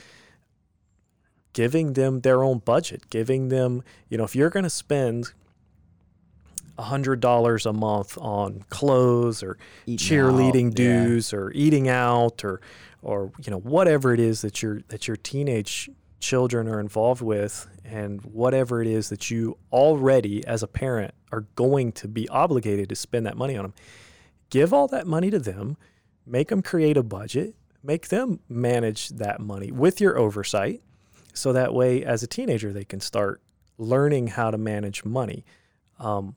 giving 1.53 1.93
them 1.93 2.21
their 2.21 2.43
own 2.43 2.59
budget, 2.59 3.09
giving 3.09 3.49
them, 3.49 3.83
you 4.09 4.17
know, 4.17 4.23
if 4.23 4.35
you're 4.35 4.49
going 4.49 4.63
to 4.63 4.69
spend 4.69 5.33
$100 6.77 7.65
a 7.65 7.73
month 7.73 8.17
on 8.17 8.63
clothes 8.69 9.43
or 9.43 9.57
Eating 9.85 9.97
cheerleading 9.97 10.67
out, 10.67 10.79
yeah. 10.79 11.03
dues 11.03 11.33
or 11.33 11.51
eating 11.51 11.89
out 11.89 12.43
or 12.43 12.61
or 13.01 13.31
you 13.45 13.51
know 13.51 13.59
whatever 13.59 14.13
it 14.13 14.19
is 14.19 14.41
that 14.41 14.61
your 14.61 14.81
that 14.89 15.07
your 15.07 15.17
teenage 15.17 15.89
children 16.19 16.67
are 16.67 16.79
involved 16.79 17.21
with 17.21 17.67
and 17.85 18.21
whatever 18.21 18.81
it 18.81 18.87
is 18.87 19.09
that 19.09 19.31
you 19.31 19.57
already 19.71 20.45
as 20.45 20.61
a 20.61 20.67
parent 20.67 21.13
are 21.31 21.41
going 21.55 21.91
to 21.93 22.07
be 22.07 22.27
obligated 22.29 22.89
to 22.89 22.95
spend 22.95 23.25
that 23.25 23.37
money 23.37 23.55
on 23.55 23.63
them 23.63 23.73
give 24.49 24.73
all 24.73 24.87
that 24.87 25.07
money 25.07 25.29
to 25.29 25.39
them 25.39 25.77
make 26.25 26.49
them 26.49 26.61
create 26.61 26.97
a 26.97 27.03
budget 27.03 27.55
make 27.81 28.09
them 28.09 28.39
manage 28.49 29.09
that 29.09 29.39
money 29.39 29.71
with 29.71 30.01
your 30.01 30.17
oversight 30.17 30.81
so 31.39 31.53
that 31.53 31.73
way 31.73 32.03
as 32.03 32.21
a 32.23 32.27
teenager 32.27 32.71
they 32.73 32.83
can 32.85 32.99
start 32.99 33.41
learning 33.77 34.27
how 34.27 34.51
to 34.51 34.57
manage 34.57 35.03
money 35.05 35.43
um, 35.99 36.35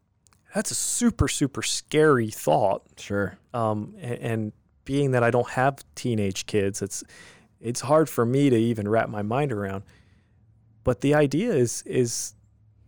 that's 0.54 0.70
a 0.70 0.74
super 0.74 1.28
super 1.28 1.62
scary 1.62 2.30
thought 2.30 2.82
Sure. 2.96 3.36
um, 3.54 3.94
a- 3.98 4.22
and, 4.22 4.52
being 4.84 5.12
that 5.12 5.22
I 5.22 5.30
don't 5.30 5.48
have 5.50 5.76
teenage 5.94 6.44
kids, 6.46 6.82
it's 6.82 7.04
it's 7.60 7.80
hard 7.82 8.08
for 8.10 8.26
me 8.26 8.50
to 8.50 8.56
even 8.56 8.88
wrap 8.88 9.08
my 9.08 9.22
mind 9.22 9.52
around. 9.52 9.84
But 10.82 11.02
the 11.02 11.14
idea 11.14 11.52
is 11.54 11.84
is 11.86 12.34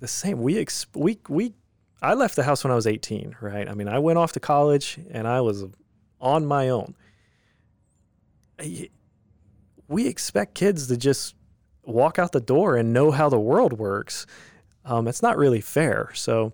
the 0.00 0.08
same. 0.08 0.42
We 0.42 0.58
ex- 0.58 0.86
we 0.96 1.20
we 1.28 1.54
I 2.02 2.14
left 2.14 2.34
the 2.34 2.42
house 2.42 2.64
when 2.64 2.72
I 2.72 2.74
was 2.74 2.88
18, 2.88 3.36
right? 3.40 3.68
I 3.68 3.74
mean, 3.74 3.86
I 3.86 4.00
went 4.00 4.18
off 4.18 4.32
to 4.32 4.40
college 4.40 4.98
and 5.12 5.28
I 5.28 5.40
was 5.40 5.64
on 6.20 6.46
my 6.46 6.68
own. 6.70 6.96
We 9.88 10.08
expect 10.08 10.54
kids 10.56 10.88
to 10.88 10.96
just 10.96 11.34
walk 11.86 12.18
out 12.18 12.32
the 12.32 12.40
door 12.40 12.76
and 12.76 12.92
know 12.92 13.10
how 13.10 13.28
the 13.28 13.38
world 13.38 13.74
works. 13.74 14.26
Um, 14.84 15.08
it's 15.08 15.22
not 15.22 15.36
really 15.36 15.60
fair. 15.60 16.10
So, 16.14 16.52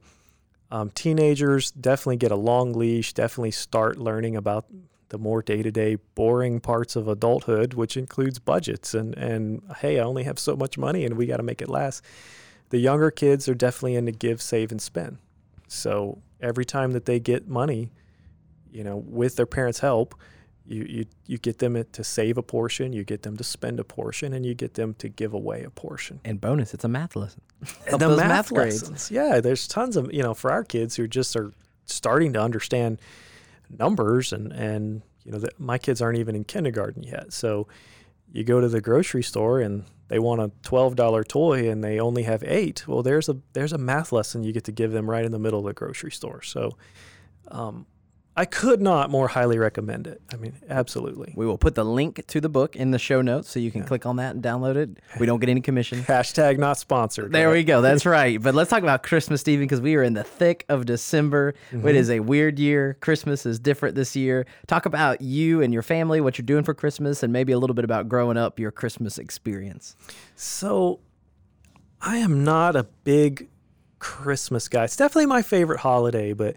um, 0.70 0.90
teenagers 0.90 1.70
definitely 1.72 2.18
get 2.18 2.30
a 2.30 2.36
long 2.36 2.72
leash, 2.72 3.12
definitely 3.12 3.50
start 3.50 3.98
learning 3.98 4.36
about 4.36 4.66
the 5.08 5.18
more 5.18 5.42
day 5.42 5.62
to 5.62 5.70
day 5.72 5.96
boring 6.14 6.60
parts 6.60 6.94
of 6.94 7.08
adulthood, 7.08 7.74
which 7.74 7.96
includes 7.96 8.38
budgets 8.38 8.94
and, 8.94 9.16
and 9.16 9.62
hey, 9.78 9.98
I 9.98 10.04
only 10.04 10.22
have 10.24 10.38
so 10.38 10.56
much 10.56 10.78
money 10.78 11.04
and 11.04 11.16
we 11.16 11.26
got 11.26 11.38
to 11.38 11.42
make 11.42 11.60
it 11.60 11.68
last. 11.68 12.04
The 12.70 12.78
younger 12.78 13.10
kids 13.10 13.48
are 13.48 13.54
definitely 13.54 13.96
into 13.96 14.12
give, 14.12 14.40
save, 14.40 14.70
and 14.70 14.80
spend. 14.80 15.18
So 15.66 16.22
every 16.40 16.64
time 16.64 16.92
that 16.92 17.04
they 17.04 17.18
get 17.18 17.48
money, 17.48 17.90
you 18.70 18.84
know, 18.84 18.96
with 18.96 19.34
their 19.34 19.46
parents' 19.46 19.80
help, 19.80 20.14
you, 20.70 20.84
you, 20.88 21.04
you 21.26 21.36
get 21.38 21.58
them 21.58 21.82
to 21.92 22.04
save 22.04 22.38
a 22.38 22.42
portion, 22.42 22.92
you 22.92 23.02
get 23.02 23.22
them 23.22 23.36
to 23.36 23.42
spend 23.44 23.80
a 23.80 23.84
portion, 23.84 24.32
and 24.32 24.46
you 24.46 24.54
get 24.54 24.74
them 24.74 24.94
to 24.94 25.08
give 25.08 25.34
away 25.34 25.64
a 25.64 25.70
portion 25.70 26.20
And 26.24 26.40
bonus, 26.40 26.72
it's 26.74 26.84
a 26.84 26.88
math 26.88 27.16
lesson. 27.16 27.42
The 27.90 28.08
math, 28.08 28.28
math 28.28 28.48
grades. 28.54 28.82
lessons. 28.82 29.10
Yeah, 29.10 29.40
there's 29.40 29.66
tons 29.66 29.96
of 29.96 30.12
you 30.14 30.22
know 30.22 30.32
for 30.32 30.50
our 30.52 30.62
kids 30.64 30.96
who 30.96 31.08
just 31.08 31.34
are 31.36 31.52
starting 31.86 32.32
to 32.34 32.40
understand 32.40 33.00
numbers 33.68 34.32
and 34.32 34.52
and 34.52 35.02
you 35.24 35.32
know 35.32 35.38
that 35.38 35.58
my 35.60 35.76
kids 35.76 36.00
aren't 36.00 36.18
even 36.18 36.34
in 36.36 36.44
kindergarten 36.44 37.02
yet. 37.02 37.32
So 37.32 37.66
you 38.32 38.44
go 38.44 38.60
to 38.60 38.68
the 38.68 38.80
grocery 38.80 39.22
store 39.24 39.60
and 39.60 39.84
they 40.08 40.18
want 40.18 40.40
a 40.40 40.50
twelve 40.62 40.94
dollar 40.96 41.24
toy 41.24 41.68
and 41.68 41.82
they 41.84 41.98
only 42.00 42.22
have 42.22 42.42
eight. 42.44 42.86
Well, 42.86 43.02
there's 43.02 43.28
a 43.28 43.36
there's 43.52 43.72
a 43.72 43.78
math 43.78 44.12
lesson 44.12 44.44
you 44.44 44.52
get 44.52 44.64
to 44.64 44.72
give 44.72 44.92
them 44.92 45.10
right 45.10 45.24
in 45.24 45.32
the 45.32 45.38
middle 45.38 45.58
of 45.58 45.66
the 45.66 45.72
grocery 45.72 46.12
store. 46.12 46.42
So 46.42 46.76
um, 47.48 47.86
I 48.36 48.44
could 48.44 48.80
not 48.80 49.10
more 49.10 49.26
highly 49.28 49.58
recommend 49.58 50.06
it. 50.06 50.22
I 50.32 50.36
mean, 50.36 50.54
absolutely. 50.70 51.34
We 51.36 51.44
will 51.46 51.58
put 51.58 51.74
the 51.74 51.84
link 51.84 52.24
to 52.28 52.40
the 52.40 52.48
book 52.48 52.76
in 52.76 52.92
the 52.92 52.98
show 52.98 53.20
notes 53.20 53.50
so 53.50 53.58
you 53.58 53.70
can 53.72 53.82
Yeah. 53.82 53.88
click 53.88 54.06
on 54.06 54.16
that 54.16 54.34
and 54.34 54.42
download 54.42 54.76
it. 54.76 54.98
We 55.18 55.26
don't 55.26 55.40
get 55.40 55.48
any 55.48 55.60
commission. 55.60 56.02
Hashtag 56.04 56.56
not 56.56 56.78
sponsored. 56.78 57.32
There 57.32 57.48
right? 57.48 57.54
we 57.54 57.64
go. 57.64 57.82
That's 57.82 58.06
right. 58.06 58.40
But 58.40 58.54
let's 58.54 58.70
talk 58.70 58.82
about 58.82 59.02
Christmas, 59.02 59.40
Stephen, 59.40 59.64
because 59.64 59.80
we 59.80 59.96
are 59.96 60.02
in 60.02 60.14
the 60.14 60.22
thick 60.24 60.64
of 60.68 60.86
December. 60.86 61.54
Mm-hmm. 61.72 61.88
It 61.88 61.96
is 61.96 62.08
a 62.08 62.20
weird 62.20 62.58
year. 62.60 62.96
Christmas 63.00 63.44
is 63.44 63.58
different 63.58 63.96
this 63.96 64.14
year. 64.14 64.46
Talk 64.68 64.86
about 64.86 65.20
you 65.20 65.60
and 65.60 65.72
your 65.74 65.82
family, 65.82 66.20
what 66.20 66.38
you're 66.38 66.46
doing 66.46 66.62
for 66.64 66.72
Christmas, 66.72 67.22
and 67.24 67.32
maybe 67.32 67.52
a 67.52 67.58
little 67.58 67.74
bit 67.74 67.84
about 67.84 68.08
growing 68.08 68.36
up, 68.36 68.58
your 68.60 68.70
Christmas 68.70 69.18
experience. 69.18 69.96
So 70.36 71.00
I 72.00 72.18
am 72.18 72.44
not 72.44 72.76
a 72.76 72.84
big 73.04 73.48
Christmas 73.98 74.68
guy. 74.68 74.84
It's 74.84 74.96
definitely 74.96 75.26
my 75.26 75.42
favorite 75.42 75.80
holiday, 75.80 76.32
but 76.32 76.54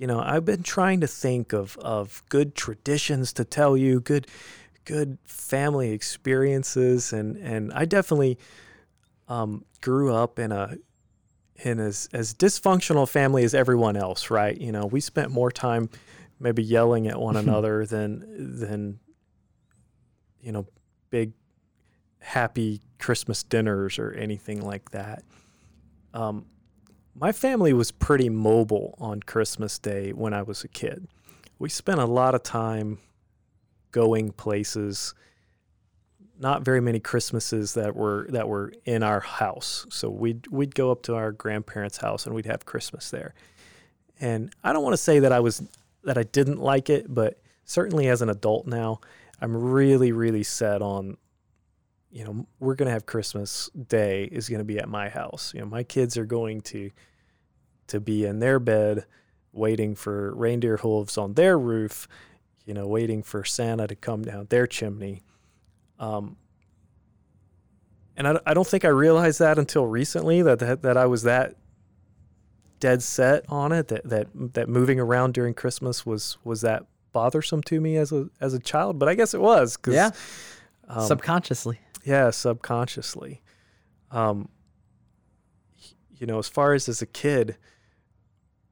you 0.00 0.06
know, 0.06 0.18
I've 0.18 0.46
been 0.46 0.62
trying 0.62 1.02
to 1.02 1.06
think 1.06 1.52
of 1.52 1.76
of 1.76 2.22
good 2.30 2.54
traditions 2.54 3.34
to 3.34 3.44
tell 3.44 3.76
you, 3.76 4.00
good 4.00 4.26
good 4.86 5.18
family 5.24 5.92
experiences 5.92 7.12
and 7.12 7.36
and 7.36 7.70
I 7.74 7.84
definitely 7.84 8.38
um, 9.28 9.66
grew 9.82 10.14
up 10.14 10.38
in 10.38 10.52
a 10.52 10.76
in 11.62 11.78
as 11.78 12.08
as 12.14 12.32
dysfunctional 12.32 13.06
family 13.06 13.44
as 13.44 13.52
everyone 13.54 13.94
else, 13.94 14.30
right? 14.30 14.58
You 14.58 14.72
know, 14.72 14.86
we 14.86 15.02
spent 15.02 15.30
more 15.30 15.52
time 15.52 15.90
maybe 16.40 16.62
yelling 16.62 17.06
at 17.06 17.20
one 17.20 17.36
another 17.44 17.84
than 17.84 18.58
than 18.58 19.00
you 20.40 20.50
know, 20.50 20.66
big 21.10 21.34
happy 22.20 22.80
Christmas 22.98 23.42
dinners 23.42 23.98
or 23.98 24.12
anything 24.12 24.62
like 24.62 24.92
that. 24.92 25.24
Um, 26.14 26.46
my 27.14 27.32
family 27.32 27.72
was 27.72 27.90
pretty 27.90 28.28
mobile 28.28 28.94
on 28.98 29.20
Christmas 29.20 29.78
Day 29.78 30.12
when 30.12 30.32
I 30.32 30.42
was 30.42 30.64
a 30.64 30.68
kid. 30.68 31.08
We 31.58 31.68
spent 31.68 32.00
a 32.00 32.06
lot 32.06 32.34
of 32.34 32.42
time 32.42 32.98
going 33.92 34.32
places. 34.32 35.14
Not 36.38 36.64
very 36.64 36.80
many 36.80 37.00
Christmases 37.00 37.74
that 37.74 37.94
were 37.94 38.26
that 38.30 38.48
were 38.48 38.72
in 38.86 39.02
our 39.02 39.20
house. 39.20 39.86
So 39.90 40.08
we'd 40.08 40.46
we'd 40.46 40.74
go 40.74 40.90
up 40.90 41.02
to 41.02 41.14
our 41.14 41.32
grandparents' 41.32 41.98
house 41.98 42.24
and 42.24 42.34
we'd 42.34 42.46
have 42.46 42.64
Christmas 42.64 43.10
there. 43.10 43.34
And 44.20 44.52
I 44.64 44.72
don't 44.72 44.82
want 44.82 44.94
to 44.94 45.02
say 45.02 45.18
that 45.18 45.32
I 45.32 45.40
was 45.40 45.62
that 46.04 46.16
I 46.16 46.22
didn't 46.22 46.58
like 46.58 46.88
it, 46.88 47.12
but 47.12 47.42
certainly 47.64 48.08
as 48.08 48.22
an 48.22 48.30
adult 48.30 48.66
now, 48.66 49.00
I'm 49.40 49.54
really 49.54 50.12
really 50.12 50.42
set 50.42 50.80
on 50.80 51.18
you 52.10 52.24
know, 52.24 52.46
we're 52.58 52.74
going 52.74 52.86
to 52.86 52.92
have 52.92 53.06
Christmas 53.06 53.70
Day 53.88 54.24
is 54.24 54.48
going 54.48 54.58
to 54.58 54.64
be 54.64 54.78
at 54.78 54.88
my 54.88 55.08
house. 55.08 55.52
You 55.54 55.60
know, 55.60 55.66
my 55.66 55.82
kids 55.84 56.16
are 56.16 56.24
going 56.26 56.60
to 56.62 56.90
to 57.88 58.00
be 58.00 58.24
in 58.24 58.38
their 58.40 58.58
bed 58.58 59.04
waiting 59.52 59.94
for 59.96 60.32
reindeer 60.34 60.76
hooves 60.76 61.18
on 61.18 61.34
their 61.34 61.58
roof, 61.58 62.06
you 62.64 62.72
know, 62.74 62.86
waiting 62.86 63.22
for 63.22 63.44
Santa 63.44 63.86
to 63.88 63.96
come 63.96 64.22
down 64.22 64.46
their 64.48 64.66
chimney. 64.66 65.22
Um, 65.98 66.36
and 68.16 68.28
I, 68.28 68.40
I 68.46 68.54
don't 68.54 68.66
think 68.66 68.84
I 68.84 68.88
realized 68.88 69.38
that 69.40 69.58
until 69.58 69.86
recently 69.86 70.42
that, 70.42 70.58
that 70.60 70.82
that 70.82 70.96
I 70.96 71.06
was 71.06 71.22
that 71.24 71.56
dead 72.80 73.02
set 73.02 73.44
on 73.48 73.72
it 73.72 73.88
that 73.88 74.08
that 74.08 74.26
that 74.54 74.68
moving 74.68 74.98
around 74.98 75.34
during 75.34 75.52
Christmas 75.54 76.06
was 76.06 76.38
was 76.44 76.62
that 76.62 76.86
bothersome 77.12 77.62
to 77.64 77.80
me 77.80 77.96
as 77.96 78.12
a 78.12 78.28
as 78.40 78.54
a 78.54 78.58
child, 78.58 78.98
but 78.98 79.08
I 79.08 79.14
guess 79.14 79.34
it 79.34 79.40
was 79.40 79.76
cuz 79.76 79.94
Yeah. 79.94 80.10
um, 80.88 81.06
Subconsciously. 81.06 81.78
Yeah, 82.04 82.30
subconsciously. 82.30 83.42
Um, 84.10 84.48
you 86.16 86.26
know, 86.26 86.38
as 86.38 86.48
far 86.48 86.74
as 86.74 86.88
as 86.88 87.00
a 87.00 87.06
kid, 87.06 87.56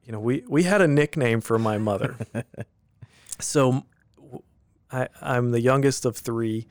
you 0.03 0.11
know, 0.11 0.19
we 0.19 0.43
we 0.47 0.63
had 0.63 0.81
a 0.81 0.87
nickname 0.87 1.41
for 1.41 1.57
my 1.57 1.77
mother. 1.77 2.15
so, 3.39 3.85
I, 4.91 5.07
i'm 5.21 5.51
the 5.51 5.61
youngest 5.61 6.05
of 6.05 6.17
three, 6.17 6.67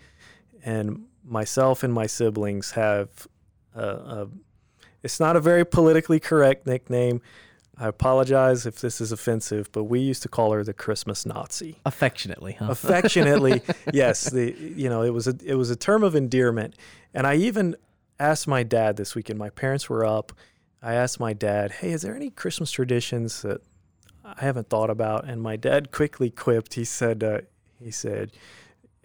and 0.65 1.07
myself 1.25 1.83
and 1.83 1.93
my 1.93 2.07
siblings 2.07 2.73
have 2.73 3.27
a, 3.75 3.83
a 3.83 4.29
it's 5.03 5.21
not 5.21 5.37
a 5.37 5.41
very 5.41 5.65
politically 5.65 6.21
correct 6.21 6.67
nickname. 6.67 7.21
I 7.81 7.87
apologize 7.87 8.67
if 8.67 8.81
this 8.81 9.01
is 9.01 9.13
offensive, 9.13 9.71
but 9.73 9.85
we 9.85 10.01
used 10.01 10.23
to 10.23 10.29
call 10.29 10.53
her 10.53 10.65
the 10.65 10.73
Christmas 10.73 11.25
Nazi. 11.25 11.79
Affectionately, 11.87 12.55
huh? 12.55 12.67
affectionately 12.71 13.63
yes 13.93 14.29
the 14.31 14.55
you 14.59 14.89
know 14.89 15.03
it 15.03 15.11
was 15.11 15.29
a 15.29 15.37
it 15.45 15.55
was 15.55 15.71
a 15.71 15.77
term 15.77 16.03
of 16.03 16.15
endearment. 16.15 16.75
And 17.15 17.27
i 17.27 17.35
even 17.37 17.77
asked 18.19 18.49
my 18.49 18.63
dad 18.63 18.97
this 18.97 19.15
weekend. 19.15 19.39
My 19.39 19.51
parents 19.51 19.89
were 19.89 20.05
up. 20.05 20.33
I 20.83 20.95
asked 20.95 21.21
my 21.21 21.33
dad 21.33 21.73
hey 21.73 21.93
is 21.93 22.03
there 22.03 22.17
any 22.17 22.31
christmas 22.31 22.71
traditions 22.71 23.43
that 23.43 23.61
i 24.25 24.45
haven't 24.45 24.69
thought 24.69 24.91
about? 24.91 25.25
And 25.25 25.41
my 25.41 25.57
dad 25.57 25.93
quickly 25.93 26.31
quipped. 26.31 26.75
He 26.75 26.85
said 26.85 27.23
uh, 27.23 27.41
he 27.83 27.91
said 27.91 28.33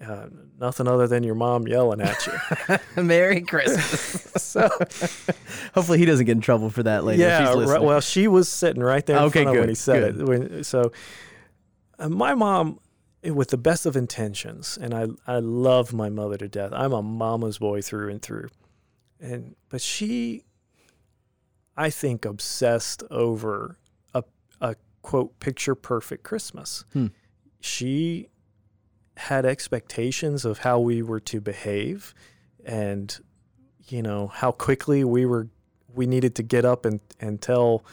uh, 0.06 0.28
nothing 0.60 0.88
other 0.88 1.08
than 1.08 1.24
your 1.24 1.36
mom 1.36 1.68
yelling 1.68 2.02
at 2.02 2.28
you 2.28 2.78
Merry 3.04 3.42
Christmas. 3.42 4.22
so 4.44 4.70
Hopefully, 5.76 5.98
he 6.00 6.06
doesn't 6.06 6.26
get 6.26 6.34
in 6.34 6.42
trouble 6.42 6.70
for 6.70 6.84
that 6.84 7.04
later. 7.04 7.22
yeah 7.22 7.54
She's 7.54 7.70
right, 7.70 7.82
well 7.82 8.02
she 8.02 8.28
was 8.28 8.50
sitting 8.50 8.82
right 8.84 9.06
there 9.06 9.18
in 9.18 9.24
Okay, 9.24 9.44
front 9.44 9.58
of 9.58 9.62
when 9.62 9.70
he 9.70 9.76
said 9.76 10.16
good. 10.16 10.22
it 10.22 10.28
when, 10.28 10.64
so 10.64 10.92
Uh, 12.00 12.10
my 12.10 12.34
mom, 12.34 12.80
eh, 13.24 13.30
with 13.30 13.50
the 13.50 13.58
best 13.58 13.86
of 13.86 13.96
intentions, 13.96 14.78
and 14.82 14.94
I 14.94 15.08
I 15.28 15.40
love 15.40 15.94
my 15.94 16.10
mother 16.10 16.38
to 16.38 16.48
death. 16.50 16.72
I'm 16.74 16.92
a 16.92 17.02
mama's 17.04 17.60
boy 17.60 17.82
through 17.82 18.10
and 18.10 18.22
through, 18.22 18.50
and 19.22 19.56
but 19.70 19.80
she, 19.80 20.44
I 21.78 21.90
think, 21.92 22.26
obsessed 22.26 23.04
over 23.12 23.78
a 24.14 24.24
a 24.60 24.76
quote 25.04 25.40
picture 25.40 25.76
perfect 25.76 26.24
Christmas. 26.24 26.84
Hmm. 26.94 27.08
She 27.60 28.28
had 29.16 29.46
expectations 29.46 30.46
of 30.46 30.60
how 30.60 30.80
we 30.80 31.02
were 31.02 31.20
to 31.22 31.40
behave, 31.40 32.14
and 32.66 33.20
you 33.88 34.02
know 34.02 34.28
how 34.28 34.52
quickly 34.52 35.04
we 35.04 35.26
were 35.26 35.48
we 35.94 36.06
needed 36.06 36.36
to 36.36 36.44
get 36.44 36.66
up 36.66 36.86
and 36.86 37.00
and 37.20 37.42
tell 37.42 37.84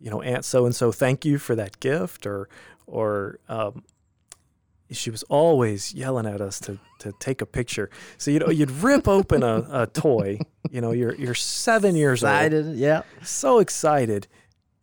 you 0.00 0.10
know 0.10 0.22
aunt 0.22 0.44
so 0.44 0.66
and 0.66 0.74
so 0.74 0.92
thank 0.92 1.24
you 1.24 1.38
for 1.38 1.54
that 1.54 1.78
gift 1.80 2.26
or 2.26 2.48
or 2.86 3.38
um, 3.48 3.82
she 4.90 5.10
was 5.10 5.22
always 5.24 5.92
yelling 5.94 6.26
at 6.26 6.40
us 6.40 6.60
to 6.60 6.78
to 6.98 7.12
take 7.18 7.40
a 7.40 7.46
picture 7.46 7.90
so 8.18 8.30
you 8.30 8.38
know 8.38 8.48
you'd 8.48 8.70
rip 8.70 9.08
open 9.08 9.42
a, 9.42 9.66
a 9.70 9.86
toy 9.86 10.38
you 10.70 10.80
know 10.80 10.92
you're 10.92 11.14
you're 11.16 11.34
seven 11.34 11.94
years 11.96 12.22
old. 12.22 12.32
Excited, 12.32 12.76
yeah. 12.76 13.02
so 13.22 13.58
excited 13.58 14.26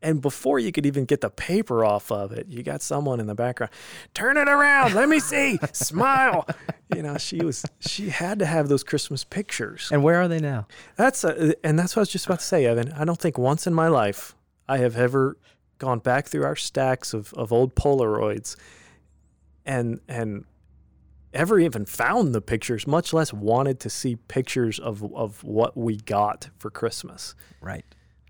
and 0.03 0.21
before 0.21 0.59
you 0.59 0.71
could 0.71 0.85
even 0.85 1.05
get 1.05 1.21
the 1.21 1.29
paper 1.29 1.83
off 1.83 2.11
of 2.11 2.33
it, 2.33 2.47
you 2.47 2.61
got 2.61 2.81
someone 2.81 3.21
in 3.21 3.25
the 3.25 3.33
background. 3.33 3.71
Turn 4.13 4.35
it 4.35 4.49
around. 4.49 4.93
Let 4.93 5.07
me 5.07 5.19
see. 5.19 5.57
Smile. 5.71 6.45
You 6.93 7.01
know, 7.01 7.17
she 7.17 7.37
was 7.43 7.65
she 7.79 8.09
had 8.09 8.37
to 8.39 8.45
have 8.45 8.67
those 8.67 8.83
Christmas 8.83 9.23
pictures. 9.23 9.89
And 9.91 10.03
where 10.03 10.21
are 10.21 10.27
they 10.27 10.39
now? 10.39 10.67
That's 10.97 11.23
a, 11.23 11.55
and 11.65 11.79
that's 11.79 11.95
what 11.95 12.01
I 12.01 12.03
was 12.03 12.09
just 12.09 12.25
about 12.25 12.39
to 12.39 12.45
say, 12.45 12.65
Evan. 12.65 12.91
I 12.91 13.05
don't 13.05 13.17
think 13.17 13.37
once 13.37 13.65
in 13.65 13.73
my 13.73 13.87
life 13.87 14.35
I 14.67 14.77
have 14.79 14.97
ever 14.97 15.37
gone 15.77 15.99
back 15.99 16.27
through 16.27 16.43
our 16.43 16.55
stacks 16.55 17.13
of, 17.13 17.33
of 17.33 17.51
old 17.53 17.73
Polaroids 17.73 18.57
and 19.65 20.01
and 20.09 20.43
ever 21.33 21.59
even 21.59 21.85
found 21.85 22.35
the 22.35 22.41
pictures, 22.41 22.85
much 22.85 23.13
less 23.13 23.33
wanted 23.33 23.79
to 23.79 23.89
see 23.89 24.17
pictures 24.17 24.79
of 24.79 25.01
of 25.15 25.43
what 25.45 25.77
we 25.77 25.95
got 25.95 26.49
for 26.59 26.69
Christmas. 26.69 27.35
Right. 27.61 27.85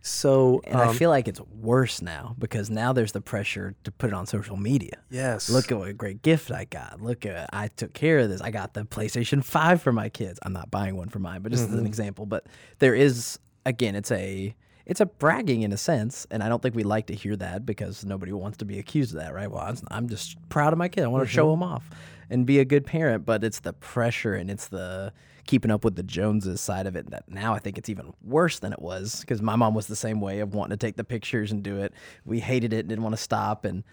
So 0.05 0.61
And 0.65 0.75
I 0.79 0.87
um, 0.87 0.95
feel 0.95 1.09
like 1.09 1.27
it's 1.29 1.39
worse 1.39 2.01
now 2.01 2.35
because 2.37 2.69
now 2.69 2.91
there's 2.91 3.13
the 3.13 3.21
pressure 3.21 3.73
to 3.85 3.91
put 3.91 4.09
it 4.09 4.13
on 4.13 4.25
social 4.27 4.57
media. 4.57 4.97
yes, 5.09 5.49
Look 5.49 5.71
at 5.71 5.77
what 5.79 5.87
a 5.87 5.93
great 5.93 6.21
gift 6.21 6.51
I 6.51 6.65
got. 6.65 7.01
Look 7.01 7.25
at 7.25 7.49
I 7.53 7.69
took 7.69 7.93
care 7.93 8.19
of 8.19 8.29
this. 8.29 8.41
I 8.41 8.51
got 8.51 8.73
the 8.73 8.83
PlayStation 8.83 9.43
5 9.43 9.81
for 9.81 9.93
my 9.93 10.09
kids. 10.09 10.39
I'm 10.43 10.51
not 10.53 10.69
buying 10.69 10.97
one 10.97 11.07
for 11.09 11.19
mine, 11.19 11.41
but 11.41 11.51
just 11.53 11.63
as 11.63 11.69
Mm-hmm. 11.69 11.79
an 11.79 11.85
example. 11.85 12.25
But 12.25 12.47
there 12.79 12.93
is 12.93 13.39
again, 13.65 13.95
it's 13.95 14.11
a 14.11 14.53
it's 14.85 14.99
a 14.99 15.05
bragging 15.05 15.61
in 15.61 15.71
a 15.71 15.77
sense, 15.77 16.27
and 16.29 16.43
I 16.43 16.49
don't 16.49 16.61
think 16.61 16.75
we 16.75 16.83
like 16.83 17.07
to 17.07 17.15
hear 17.15 17.37
that 17.37 17.65
because 17.65 18.03
nobody 18.03 18.33
wants 18.33 18.57
to 18.57 18.65
be 18.65 18.79
accused 18.79 19.13
of 19.15 19.21
that, 19.21 19.33
right? 19.33 19.49
Well, 19.49 19.61
I'm- 19.89 20.09
just 20.09 20.35
proud 20.49 20.73
of 20.73 20.77
my 20.79 20.89
kid. 20.89 21.05
I 21.05 21.07
want 21.07 21.23
to 21.25 21.31
show 21.31 21.45
Mm-hmm. 21.45 21.63
him 21.63 21.69
off 21.71 21.89
and 22.29 22.45
be 22.45 22.59
a 22.59 22.65
good 22.65 22.85
parent, 22.85 23.25
but 23.25 23.45
it's 23.45 23.61
the 23.61 23.71
pressure 23.71 24.33
and 24.33 24.51
it's 24.51 24.67
the 24.67 25.13
keeping 25.45 25.71
up 25.71 25.83
with 25.83 25.95
the 25.95 26.03
Joneses 26.03 26.61
side 26.61 26.87
of 26.87 26.95
it 26.95 27.09
that 27.11 27.29
now 27.29 27.53
I 27.53 27.59
think 27.59 27.77
it's 27.77 27.89
even 27.89 28.13
worse 28.23 28.59
than 28.59 28.73
it 28.73 28.81
was 28.81 29.21
because 29.21 29.41
my 29.41 29.55
mom 29.55 29.73
was 29.73 29.87
the 29.87 29.95
same 29.95 30.21
way 30.21 30.39
of 30.39 30.53
wanting 30.53 30.77
to 30.77 30.85
take 30.85 30.95
the 30.95 31.03
pictures 31.03 31.51
and 31.51 31.61
do 31.63 31.79
it. 31.81 31.93
We 32.25 32.39
hated 32.39 32.73
it, 32.73 32.87
didn't 32.87 33.03
want 33.03 33.15
to 33.15 33.21
stop, 33.21 33.65
and 33.65 33.83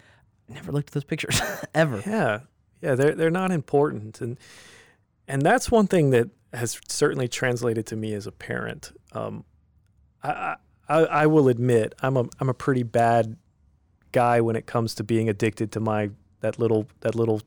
never 0.47 0.71
looked 0.71 0.89
at 0.89 0.93
those 0.93 1.03
pictures 1.03 1.41
ever. 1.75 2.01
Yeah, 2.05 2.39
yeah, 2.81 2.95
they're 2.95 3.15
they're 3.15 3.29
not 3.29 3.51
important, 3.51 4.21
and 4.21 4.39
and 5.27 5.41
that's 5.41 5.69
one 5.69 5.87
thing 5.87 6.11
that 6.11 6.29
has 6.53 6.79
certainly 6.87 7.27
translated 7.27 7.85
to 7.87 7.95
me 7.95 8.13
as 8.13 8.27
a 8.27 8.31
parent. 8.31 8.91
Um, 9.13 9.43
I, 10.23 10.55
I 10.87 10.95
I 11.05 11.27
will 11.27 11.47
admit 11.47 11.95
I'm 12.01 12.17
a 12.17 12.25
I'm 12.39 12.49
a 12.49 12.53
pretty 12.53 12.83
bad 12.83 13.37
guy 14.11 14.41
when 14.41 14.55
it 14.55 14.65
comes 14.65 14.95
to 14.95 15.03
being 15.03 15.29
addicted 15.29 15.71
to 15.73 15.79
my 15.79 16.11
that 16.41 16.59
little 16.59 16.87
that 17.01 17.15
little 17.15 17.41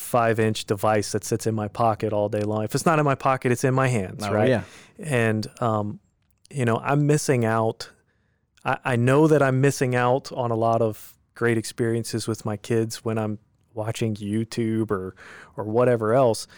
five 0.00 0.40
inch 0.40 0.64
device 0.64 1.12
that 1.12 1.24
sits 1.24 1.46
in 1.46 1.54
my 1.54 1.68
pocket 1.68 2.12
all 2.12 2.28
day 2.28 2.42
long. 2.42 2.64
If 2.64 2.74
it's 2.74 2.86
not 2.86 2.98
in 2.98 3.04
my 3.04 3.14
pocket, 3.14 3.52
it's 3.52 3.64
in 3.64 3.74
my 3.74 3.88
hands, 3.88 4.24
Oh, 4.24 4.32
right? 4.32 4.48
yeah. 4.48 4.62
and 4.98 5.46
um, 5.62 6.00
you 6.52 6.64
know 6.64 6.78
i'm 6.78 7.06
missing 7.06 7.44
out 7.44 7.90
I, 8.64 8.78
I 8.84 8.96
know 8.96 9.28
that 9.28 9.40
i'm 9.40 9.60
missing 9.60 9.94
out 9.94 10.32
on 10.32 10.50
a 10.50 10.56
lot 10.56 10.82
of 10.82 11.14
great 11.36 11.56
experiences 11.56 12.26
with 12.26 12.44
my 12.44 12.56
kids 12.56 13.04
when 13.04 13.18
i'm 13.18 13.38
watching 13.72 14.16
youtube 14.16 14.90
or 14.90 15.14
or 15.56 15.62
whatever 15.64 16.12
else 16.12 16.48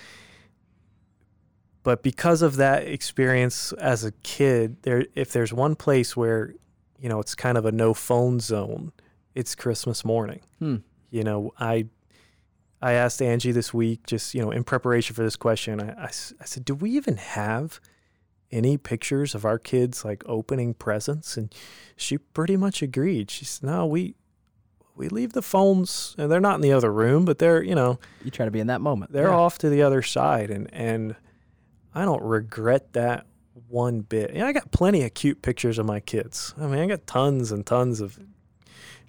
but 1.82 2.02
because 2.02 2.42
of 2.42 2.56
that 2.56 2.86
experience 2.86 3.72
as 3.74 4.04
a 4.04 4.12
kid 4.22 4.82
there 4.82 5.04
if 5.14 5.32
there's 5.32 5.52
one 5.52 5.74
place 5.76 6.16
where 6.16 6.54
you 6.98 7.08
know 7.08 7.20
it's 7.20 7.34
kind 7.34 7.58
of 7.58 7.66
a 7.66 7.72
no 7.72 7.92
phone 7.92 8.40
zone 8.40 8.92
it's 9.34 9.54
christmas 9.54 10.04
morning 10.04 10.40
Hmm. 10.58 10.76
you 11.10 11.22
know 11.22 11.52
i 11.58 11.86
i 12.82 12.92
asked 12.92 13.22
angie 13.22 13.52
this 13.52 13.72
week 13.72 14.06
just 14.06 14.34
you 14.34 14.42
know 14.42 14.50
in 14.50 14.64
preparation 14.64 15.14
for 15.14 15.22
this 15.22 15.36
question 15.36 15.80
I 15.80 16.04
I 16.04 16.10
said 16.10 16.64
do 16.64 16.74
we 16.74 16.90
even 16.90 17.16
have 17.16 17.80
any 18.50 18.76
pictures 18.76 19.34
of 19.34 19.44
our 19.46 19.58
kids 19.58 20.04
like 20.04 20.22
opening 20.26 20.74
presents 20.74 21.36
and 21.38 21.54
she 21.96 22.18
pretty 22.18 22.56
much 22.56 22.82
agreed 22.82 23.30
she 23.30 23.44
said 23.44 23.66
no 23.68 23.86
we 23.86 24.14
we 24.94 25.08
leave 25.08 25.32
the 25.32 25.40
phones 25.42 26.14
and 26.18 26.30
they're 26.30 26.40
not 26.40 26.56
in 26.56 26.60
the 26.60 26.72
other 26.72 26.92
room 26.92 27.24
but 27.24 27.38
they're 27.38 27.62
you 27.62 27.74
know 27.74 27.98
You 28.24 28.30
try 28.30 28.44
to 28.44 28.50
be 28.50 28.60
in 28.60 28.66
that 28.66 28.82
moment. 28.82 29.12
they're 29.12 29.28
Yeah. 29.28 29.36
off 29.36 29.56
to 29.58 29.70
the 29.70 29.82
other 29.82 30.02
side 30.02 30.50
and 30.50 30.68
and 30.72 31.16
i 31.94 32.04
don't 32.04 32.22
regret 32.22 32.92
that 32.92 33.26
one 33.68 34.00
bit 34.00 34.30
and 34.32 34.42
i 34.44 34.52
got 34.52 34.70
plenty 34.70 35.02
of 35.02 35.14
cute 35.14 35.40
pictures 35.40 35.78
of 35.78 35.86
my 35.86 36.00
kids 36.00 36.54
i 36.60 36.66
mean 36.66 36.78
i 36.80 36.86
got 36.86 37.06
tons 37.06 37.50
and 37.52 37.64
tons 37.64 38.00
of 38.02 38.18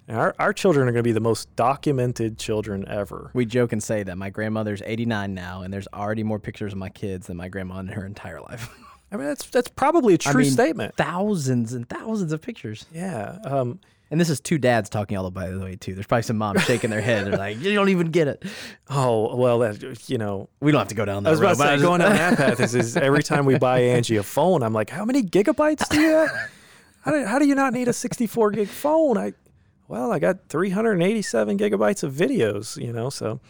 and 0.06 0.16
our, 0.18 0.34
our 0.38 0.52
children 0.52 0.86
are 0.88 0.92
going 0.92 1.02
to 1.02 1.08
be 1.08 1.12
the 1.12 1.20
most 1.20 1.54
documented 1.56 2.38
children 2.38 2.84
ever 2.88 3.30
We 3.34 3.46
joke 3.46 3.72
and 3.72 3.82
say 3.82 4.02
that 4.02 4.16
my 4.16 4.30
grandmother's 4.30 4.82
89 4.84 5.34
now, 5.34 5.62
and 5.62 5.72
there's 5.72 5.88
already 5.94 6.22
more 6.22 6.38
pictures 6.38 6.72
of 6.72 6.78
my 6.78 6.88
kids 6.90 7.26
than 7.28 7.36
my 7.36 7.48
grandma 7.48 7.78
in 7.80 7.88
her 7.88 8.04
entire 8.04 8.40
life. 8.40 8.68
i 9.12 9.16
mean 9.16 9.26
that's 9.26 9.46
that's 9.50 9.68
probably 9.68 10.14
a 10.14 10.18
true 10.18 10.42
mean, 10.42 10.50
statement 10.50 10.94
thousands 10.96 11.72
and 11.72 11.88
thousands 11.88 12.32
of 12.32 12.40
pictures. 12.42 12.86
yeah 12.92 13.38
um 13.44 13.78
And 14.10 14.20
this 14.20 14.28
is 14.30 14.40
two 14.40 14.58
dads 14.58 14.88
talking 14.90 15.16
all 15.16 15.24
the 15.24 15.30
by 15.30 15.48
the 15.50 15.58
way 15.60 15.76
too. 15.76 15.94
There's 15.94 16.06
probably 16.06 16.22
some 16.22 16.36
moms 16.38 16.62
shaking 16.64 16.90
their 16.90 17.00
head. 17.00 17.26
They're 17.26 17.36
like, 17.38 17.58
"You 17.60 17.74
don't 17.74 17.88
even 17.88 18.10
get 18.10 18.28
it." 18.28 18.44
oh 18.90 19.34
well 19.36 19.58
that 19.60 20.08
you 20.08 20.18
know 20.18 20.48
We 20.60 20.72
don't 20.72 20.80
have 20.80 20.88
to 20.88 20.94
go 20.94 21.04
down 21.04 21.22
that 21.24 21.28
I 21.28 21.32
was 21.32 21.40
road. 21.40 21.52
to 21.52 21.58
but 21.58 21.78
say, 21.78 21.82
going 21.82 22.00
down 22.00 22.12
that 22.12 22.36
path 22.36 22.60
is, 22.60 22.74
is 22.74 22.96
every 22.96 23.22
time 23.22 23.44
we 23.44 23.56
buy 23.58 23.80
Angie 23.80 24.16
a 24.16 24.22
phone, 24.22 24.62
I'm 24.62 24.72
like, 24.72 24.90
how 24.90 25.04
many 25.04 25.22
gigabytes 25.22 25.88
do 25.88 26.00
you 26.00 26.10
have? 26.10 26.30
How 27.02 27.10
do, 27.10 27.22
how 27.26 27.38
do 27.38 27.46
you 27.46 27.54
not 27.54 27.74
need 27.74 27.86
a 27.86 27.92
64 27.92 28.52
gig 28.52 28.66
phone? 28.68 29.18
I, 29.18 29.34
well, 29.88 30.12
I 30.12 30.18
got 30.18 30.48
387 30.48 31.58
gigabytes 31.58 32.02
of 32.02 32.12
videos, 32.12 32.82
you 32.82 32.92
know, 32.92 33.10
so, 33.10 33.40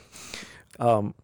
um, 0.78 1.14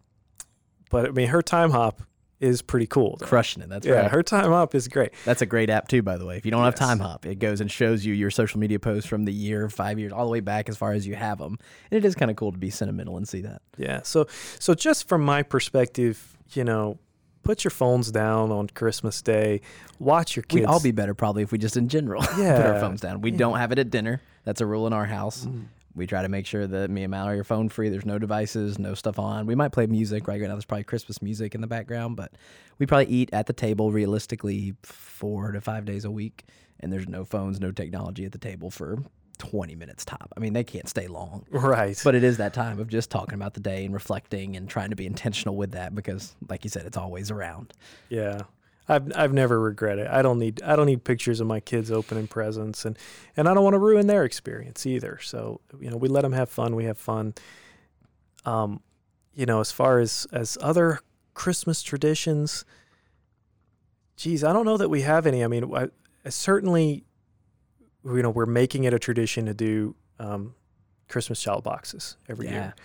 but 0.89 1.07
I 1.07 1.11
mean, 1.11 1.27
her 1.27 1.41
Timehop 1.41 1.99
is 2.41 2.63
pretty 2.63 2.87
cool. 2.87 3.17
though. 3.19 3.27
crushing 3.27 3.61
it. 3.61 3.69
That's 3.69 3.85
yeah, 3.85 3.93
right. 4.01 4.11
her 4.11 4.23
Timehop 4.23 4.73
is 4.73 4.87
great. 4.87 5.11
That's 5.25 5.43
a 5.43 5.45
great 5.45 5.69
app 5.69 5.87
too, 5.87 6.01
by 6.01 6.17
the 6.17 6.25
way. 6.25 6.37
If 6.37 6.45
you 6.45 6.51
don't 6.51 6.63
have 6.63 6.75
Timehop, 6.75 7.25
it 7.25 7.35
goes 7.35 7.61
and 7.61 7.71
shows 7.71 8.03
you 8.03 8.15
your 8.15 8.31
social 8.31 8.59
media 8.59 8.79
posts 8.79 9.07
from 9.07 9.25
the 9.25 9.31
year, 9.31 9.69
five 9.69 9.99
years, 9.99 10.11
all 10.11 10.25
the 10.25 10.31
way 10.31 10.39
back 10.39 10.67
as 10.67 10.75
far 10.75 10.91
as 10.91 11.05
you 11.05 11.15
have 11.15 11.37
them. 11.37 11.59
And 11.91 11.97
it 11.97 12.05
is 12.05 12.15
kind 12.15 12.31
of 12.31 12.37
cool 12.37 12.51
to 12.51 12.57
be 12.57 12.71
sentimental 12.71 13.15
and 13.15 13.27
see 13.27 13.41
that. 13.41 13.61
Yeah. 13.77 14.01
So 14.01 14.27
so 14.59 14.73
just 14.73 15.07
from 15.07 15.21
my 15.21 15.43
perspective, 15.43 16.35
you 16.53 16.63
know, 16.63 16.97
put 17.43 17.63
your 17.63 17.71
phones 17.71 18.11
down 18.11 18.51
on 18.51 18.67
Christmas 18.67 19.21
Day. 19.21 19.61
Watch 19.99 20.35
your 20.35 20.43
kids. 20.43 20.61
We'd 20.61 20.65
all 20.65 20.81
be 20.81 20.91
better 20.91 21.13
probably 21.13 21.43
if 21.43 21.51
we 21.51 21.57
just 21.57 21.77
in 21.77 21.87
general 21.89 22.21
put 22.25 22.39
our 22.39 22.79
phones 22.79 23.01
down. 23.01 23.21
We 23.21 23.31
Yeah. 23.31 23.37
don't 23.37 23.57
have 23.57 23.71
it 23.71 23.79
at 23.79 23.89
dinner. 23.89 24.21
That's 24.43 24.61
a 24.61 24.65
rule 24.65 24.87
in 24.87 24.93
our 24.93 25.05
house. 25.05 25.45
Mm. 25.45 25.65
We 25.93 26.07
try 26.07 26.21
to 26.21 26.29
make 26.29 26.45
sure 26.45 26.65
that 26.65 26.89
me 26.89 27.03
and 27.03 27.11
Mallory 27.11 27.37
are 27.39 27.43
phone 27.43 27.67
free. 27.67 27.89
There's 27.89 28.05
no 28.05 28.17
devices, 28.17 28.79
no 28.79 28.93
stuff 28.93 29.19
on. 29.19 29.45
We 29.45 29.55
might 29.55 29.73
play 29.73 29.87
music 29.87 30.25
right 30.27 30.39
now. 30.39 30.47
There's 30.49 30.63
probably 30.63 30.85
Christmas 30.85 31.21
music 31.21 31.53
in 31.53 31.59
the 31.59 31.67
background, 31.67 32.15
but 32.15 32.31
we 32.79 32.85
probably 32.85 33.07
eat 33.07 33.29
at 33.33 33.45
the 33.47 33.53
table 33.53 33.91
realistically 33.91 34.73
four 34.83 35.51
to 35.51 35.59
five 35.59 35.83
days 35.83 36.05
a 36.05 36.11
week. 36.11 36.45
And 36.79 36.93
there's 36.93 37.09
no 37.09 37.25
phones, 37.25 37.59
no 37.59 37.71
technology 37.71 38.23
at 38.23 38.31
the 38.31 38.37
table 38.37 38.71
for 38.71 38.99
20 39.41 39.73
minutes 39.73 40.05
top. 40.05 40.31
I 40.37 40.39
mean, 40.39 40.53
they 40.53 40.63
can't 40.63 40.87
stay 40.87 41.07
long. 41.07 41.47
right. 41.49 41.99
But 42.03 42.13
it 42.13 42.23
is 42.23 42.37
that 42.37 42.53
time 42.53 42.79
of 42.79 42.87
just 42.87 43.09
talking 43.09 43.33
about 43.33 43.55
the 43.55 43.59
day 43.59 43.85
and 43.85 43.91
reflecting 43.91 44.55
and 44.55 44.69
trying 44.69 44.91
to 44.91 44.95
be 44.95 45.07
intentional 45.07 45.55
with 45.55 45.71
that 45.71 45.95
because, 45.95 46.35
like 46.47 46.63
you 46.63 46.69
said, 46.69 46.85
it's 46.85 46.95
always 46.95 47.31
around. 47.31 47.73
Yeah. 48.09 48.43
I've 48.87 49.11
I've 49.15 49.33
never 49.33 49.59
regretted. 49.59 50.05
I 50.05 50.21
don't 50.21 50.37
need 50.37 50.61
I 50.61 50.75
don't 50.75 50.85
need 50.85 51.03
pictures 51.03 51.39
of 51.39 51.47
my 51.47 51.59
kids 51.59 51.91
opening 51.91 52.27
presents 52.27 52.85
and 52.85 52.97
and 53.35 53.49
I 53.49 53.55
don't 53.55 53.63
want 53.63 53.73
to 53.73 53.79
ruin 53.79 54.05
their 54.05 54.25
experience 54.25 54.85
either. 54.85 55.17
So, 55.23 55.61
you 55.79 55.89
know, 55.89 55.97
we 55.97 56.07
let 56.07 56.21
them 56.21 56.33
have 56.33 56.49
fun, 56.49 56.75
we 56.75 56.85
have 56.85 56.99
fun. 56.99 57.33
Um 58.45 58.81
you 59.33 59.47
know, 59.47 59.59
as 59.59 59.71
far 59.71 59.99
as 59.99 60.27
as 60.31 60.55
other 60.61 60.99
Christmas 61.33 61.81
traditions, 61.81 62.63
geez, 64.17 64.43
I 64.43 64.53
don't 64.53 64.65
know 64.65 64.77
that 64.77 64.89
we 64.89 65.01
have 65.01 65.25
any. 65.25 65.43
I 65.43 65.47
mean, 65.47 65.73
I, 65.73 65.87
I 66.25 66.29
certainly 66.29 67.05
you 68.05 68.21
know, 68.21 68.29
we're 68.29 68.45
making 68.45 68.83
it 68.85 68.93
a 68.93 68.99
tradition 68.99 69.45
to 69.45 69.53
do 69.53 69.95
um 70.19 70.55
Christmas 71.07 71.41
child 71.41 71.63
boxes 71.63 72.17
every 72.29 72.45
Yeah. 72.47 72.53
year. 72.53 72.75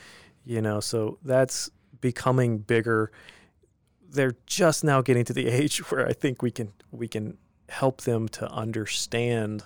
You 0.44 0.62
know, 0.62 0.80
so 0.80 1.18
that's 1.24 1.70
becoming 2.00 2.58
bigger 2.58 3.10
they're 4.08 4.36
just 4.46 4.84
now 4.84 5.02
getting 5.02 5.24
to 5.24 5.32
the 5.32 5.48
age 5.60 5.78
where 5.90 6.06
I 6.06 6.12
think 6.12 6.40
we 6.42 6.50
can 6.50 6.72
we 6.92 7.08
can 7.08 7.38
help 7.68 8.02
them 8.02 8.28
to 8.28 8.48
understand 8.50 9.64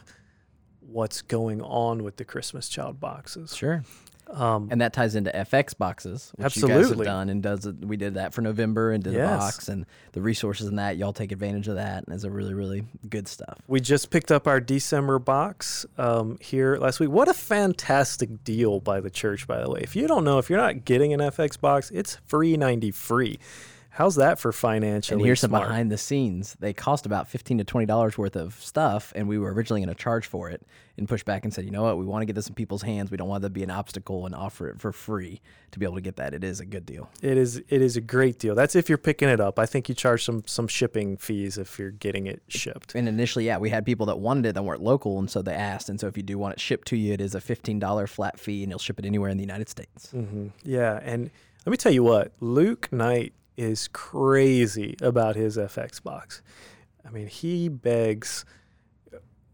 what's 0.81 1.21
going 1.23 1.61
on 1.61 2.03
with 2.03 2.17
the 2.17 2.25
Christmas 2.25 2.69
child 2.69 2.99
boxes. 2.99 3.55
Sure. 3.55 3.85
Um, 4.33 4.69
And 4.71 4.81
that 4.81 4.93
ties 4.93 5.15
into 5.17 5.31
FX 5.35 5.77
boxes, 5.77 6.33
which 6.37 6.57
you 6.57 6.69
guys 6.69 6.89
have 6.89 7.03
done 7.03 7.29
and 7.29 7.43
does. 7.43 7.67
We 7.67 7.97
did 7.97 8.15
that 8.15 8.33
for 8.33 8.43
November 8.43 8.93
and 8.93 9.03
did 9.03 9.15
a 9.15 9.17
Yes. 9.17 9.39
box 9.39 9.69
and 9.69 9.87
the 10.13 10.21
resources 10.23 10.69
in 10.69 10.77
that. 10.77 10.97
Y'all 10.97 11.13
take 11.13 11.33
advantage 11.33 11.67
of 11.69 11.75
that, 11.75 12.05
and 12.05 12.15
it's 12.15 12.25
a 12.25 12.31
really, 12.31 12.55
really 12.55 12.85
good 13.09 13.27
stuff. 13.27 13.59
we 13.67 13.81
just 13.81 14.11
picked 14.11 14.31
up 14.31 14.47
our 14.47 14.61
December 14.61 15.19
box 15.19 15.85
um, 15.99 16.39
here 16.41 16.77
last 16.77 17.01
week. 17.01 17.11
What 17.11 17.29
a 17.29 17.35
fantastic 17.35 18.45
deal 18.45 18.81
by 18.81 19.01
the 19.01 19.11
church, 19.11 19.47
by 19.47 19.61
the 19.63 19.71
way. 19.71 19.81
If 19.83 19.97
you 19.97 20.07
don't 20.07 20.25
know, 20.25 20.39
if 20.39 20.49
you're 20.49 20.59
not 20.61 20.85
getting 20.85 21.13
an 21.13 21.21
FX 21.21 21.57
box, 21.61 21.91
it's 21.91 22.17
free 22.27 22.57
ninety 22.57 22.91
free. 22.91 23.39
How's 24.01 24.15
that 24.15 24.39
for 24.39 24.51
financially 24.51 25.17
And 25.19 25.27
here's 25.27 25.41
some 25.41 25.51
behind 25.51 25.93
the 25.93 25.99
scenes. 25.99 26.57
They 26.59 26.73
cost 26.73 27.05
about 27.05 27.29
fifteen 27.29 27.59
to 27.59 27.65
twenty 27.65 27.85
dollars 27.85 28.17
worth 28.17 28.35
of 28.35 28.55
stuff, 28.55 29.13
and 29.15 29.29
we 29.29 29.37
were 29.37 29.53
originally 29.53 29.83
going 29.83 29.95
to 29.95 30.03
charge 30.03 30.27
for 30.27 30.49
it 30.49 30.67
and 30.97 31.07
push 31.07 31.23
back 31.23 31.45
and 31.45 31.53
said, 31.53 31.67
you 31.67 31.71
know 31.71 31.83
what, 31.83 31.99
we 31.99 32.07
want 32.07 32.23
to 32.23 32.27
get 32.27 32.35
this 32.35 32.49
in 32.49 32.55
people's 32.55 32.81
hands. 32.81 33.11
We 33.11 33.19
don't 33.19 33.29
want 33.29 33.43
that 33.43 33.49
to 33.49 33.53
be 33.53 33.63
an 33.63 33.71
obstacle 33.71 34.25
and 34.25 34.35
offer 34.35 34.71
it 34.71 34.81
for 34.81 34.91
free 34.91 35.43
to 35.73 35.79
be 35.79 35.85
able 35.85 35.97
to 35.97 36.01
get 36.01 36.17
that. 36.17 36.33
It 36.33 36.43
is 36.43 36.61
a 36.61 36.65
good 36.65 36.87
deal. 36.87 37.11
It 37.21 37.37
is 37.37 37.59
it 37.59 37.83
is 37.83 37.99
a 37.99 38.01
great 38.01 38.39
deal. 38.39 38.55
That's 38.55 38.75
if 38.75 38.89
you're 38.89 38.97
picking 38.97 39.29
it 39.29 39.39
up. 39.39 39.59
I 39.59 39.67
think 39.67 39.87
you 39.91 39.95
charge 39.95 40.25
some 40.25 40.45
some 40.47 40.67
shipping 40.67 41.19
fees 41.19 41.59
if 41.59 41.79
you're 41.79 41.91
getting 41.91 42.27
it 42.27 42.41
shipped. 42.49 42.95
And 42.95 43.07
initially, 43.07 43.45
yeah, 43.45 43.59
we 43.59 43.69
had 43.69 43.85
people 43.85 44.07
that 44.07 44.19
wanted 44.19 44.47
it 44.47 44.55
that 44.55 44.63
weren't 44.63 44.83
local, 44.83 45.19
and 45.19 45.31
so 45.31 45.43
they 45.43 45.53
asked. 45.53 45.91
And 45.91 46.01
so 46.01 46.07
if 46.07 46.17
you 46.17 46.23
do 46.23 46.39
want 46.39 46.55
it 46.55 46.61
shipped 46.61 46.89
to 46.89 46.97
you, 46.97 47.13
it 47.13 47.21
is 47.21 47.35
a 47.35 47.41
fifteen 47.43 47.79
dollar 47.79 48.07
flat 48.07 48.41
fee, 48.41 48.63
and 48.63 48.71
you'll 48.71 48.79
ship 48.79 48.99
it 48.99 49.05
anywhere 49.05 49.29
in 49.29 49.37
the 49.37 49.45
United 49.45 49.69
States. 49.69 50.11
hmm 50.11 50.47
Yeah, 50.65 51.01
and 51.03 51.31
let 51.67 51.71
me 51.71 51.77
tell 51.77 51.93
you 51.93 52.03
what, 52.03 52.33
Luke 52.41 52.91
Knight 52.91 53.35
is 53.61 53.89
crazy 53.89 54.97
about 55.03 55.37
his 55.37 55.59
FX 55.59 56.03
box. 56.03 56.41
I 57.07 57.11
mean, 57.11 57.27
he 57.27 57.69
begs. 57.69 58.47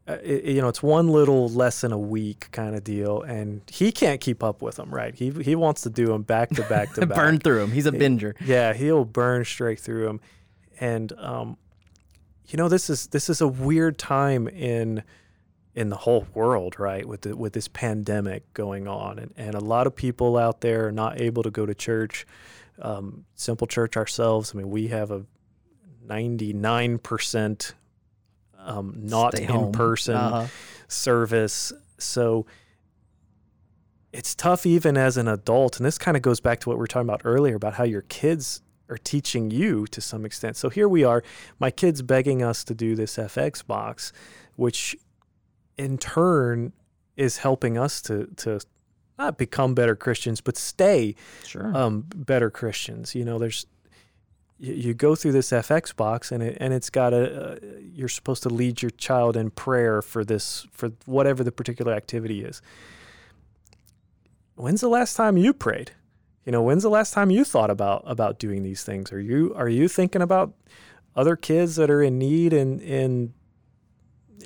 Uh, 0.08 0.18
it, 0.22 0.44
you 0.44 0.60
know, 0.60 0.68
it's 0.68 0.82
one 0.82 1.08
little 1.08 1.48
lesson 1.48 1.90
a 1.90 1.98
week 1.98 2.48
kind 2.52 2.76
of 2.76 2.84
deal, 2.84 3.22
and 3.22 3.62
he 3.68 3.90
can't 3.90 4.20
keep 4.20 4.44
up 4.44 4.62
with 4.62 4.76
them. 4.76 4.94
Right? 4.94 5.12
He 5.14 5.30
he 5.30 5.56
wants 5.56 5.80
to 5.82 5.90
do 5.90 6.06
them 6.06 6.22
back 6.22 6.50
to 6.50 6.62
back 6.62 6.94
to 6.94 7.06
back. 7.06 7.16
Burn 7.16 7.40
through 7.40 7.58
them. 7.58 7.72
He's 7.72 7.86
a 7.86 7.92
binger. 7.92 8.34
Yeah, 8.40 8.72
he'll 8.72 9.04
burn 9.04 9.44
straight 9.44 9.80
through 9.80 10.06
them, 10.06 10.20
and 10.78 11.12
um, 11.18 11.56
you 12.46 12.56
know, 12.56 12.68
this 12.68 12.88
is 12.88 13.08
this 13.08 13.28
is 13.28 13.40
a 13.40 13.48
weird 13.48 13.98
time 13.98 14.46
in 14.46 15.02
in 15.74 15.90
the 15.90 15.96
whole 15.96 16.28
world, 16.32 16.78
right? 16.78 17.04
With 17.04 17.22
the 17.22 17.36
with 17.36 17.54
this 17.54 17.66
pandemic 17.66 18.54
going 18.54 18.86
on, 18.86 19.18
and 19.18 19.34
and 19.36 19.54
a 19.56 19.60
lot 19.60 19.88
of 19.88 19.96
people 19.96 20.36
out 20.36 20.60
there 20.60 20.86
are 20.86 20.92
not 20.92 21.20
able 21.20 21.42
to 21.42 21.50
go 21.50 21.66
to 21.66 21.74
church. 21.74 22.24
Um, 22.80 23.24
Simple 23.34 23.66
Church 23.66 23.96
ourselves. 23.96 24.52
I 24.54 24.58
mean, 24.58 24.70
we 24.70 24.88
have 24.88 25.10
a 25.10 25.24
ninety 26.06 26.52
nine 26.52 26.98
percent 26.98 27.74
um, 28.58 28.94
not 28.96 29.34
Stay 29.34 29.44
in 29.44 29.48
home. 29.50 29.72
person 29.72 30.14
Uh-huh. 30.16 30.46
service. 30.88 31.72
So 31.98 32.46
it's 34.12 34.34
tough 34.34 34.66
even 34.66 34.96
as 34.96 35.16
an 35.16 35.28
adult. 35.28 35.76
And 35.78 35.86
this 35.86 35.98
kind 35.98 36.16
of 36.16 36.22
goes 36.22 36.40
back 36.40 36.60
to 36.60 36.68
what 36.68 36.76
we 36.76 36.80
were 36.80 36.86
talking 36.86 37.08
about 37.08 37.22
earlier 37.24 37.54
about 37.54 37.74
how 37.74 37.84
your 37.84 38.02
kids 38.02 38.62
are 38.88 38.96
teaching 38.98 39.50
you 39.50 39.86
to 39.88 40.00
some 40.00 40.24
extent. 40.24 40.56
So 40.56 40.68
here 40.68 40.88
we 40.88 41.04
are, 41.04 41.22
my 41.58 41.70
kids 41.70 42.02
begging 42.02 42.42
us 42.42 42.62
to 42.64 42.74
do 42.74 42.94
this 42.94 43.16
FX 43.16 43.66
box, 43.66 44.12
which 44.54 44.96
in 45.76 45.98
turn 45.98 46.72
is 47.16 47.38
helping 47.38 47.76
us 47.78 48.00
to 48.02 48.26
to 48.36 48.60
not 49.18 49.38
become 49.38 49.74
better 49.74 49.96
Christians, 49.96 50.40
but 50.40 50.56
stay 50.56 51.14
Sure. 51.44 51.74
um, 51.76 52.04
better 52.14 52.50
Christians. 52.50 53.14
You 53.14 53.24
know, 53.24 53.38
there's 53.38 53.66
you, 54.58 54.74
you 54.74 54.94
go 54.94 55.14
through 55.14 55.32
this 55.32 55.50
FX 55.50 55.94
box 55.94 56.32
and 56.32 56.42
it 56.42 56.56
and 56.60 56.72
it's 56.74 56.90
got 56.90 57.12
a 57.12 57.52
uh, 57.52 57.56
you're 57.92 58.08
supposed 58.08 58.42
to 58.44 58.48
lead 58.48 58.82
your 58.82 58.90
child 58.90 59.36
in 59.36 59.50
prayer 59.50 60.02
for 60.02 60.24
this 60.24 60.66
for 60.70 60.90
whatever 61.06 61.42
the 61.44 61.52
particular 61.52 61.92
activity 61.92 62.42
is. 62.42 62.62
When's 64.54 64.80
the 64.80 64.88
last 64.88 65.16
time 65.16 65.36
you 65.36 65.52
prayed? 65.52 65.92
You 66.44 66.52
know, 66.52 66.62
when's 66.62 66.82
the 66.82 66.88
last 66.90 67.12
time 67.12 67.30
you 67.30 67.44
thought 67.44 67.70
about 67.70 68.02
about 68.06 68.38
doing 68.38 68.62
these 68.62 68.82
things? 68.82 69.12
Are 69.12 69.20
you 69.20 69.52
are 69.56 69.68
you 69.68 69.88
thinking 69.88 70.22
about 70.22 70.54
other 71.14 71.36
kids 71.36 71.76
that 71.76 71.90
are 71.90 72.02
in 72.02 72.18
need 72.18 72.52
and 72.52 72.80
in 72.80 73.34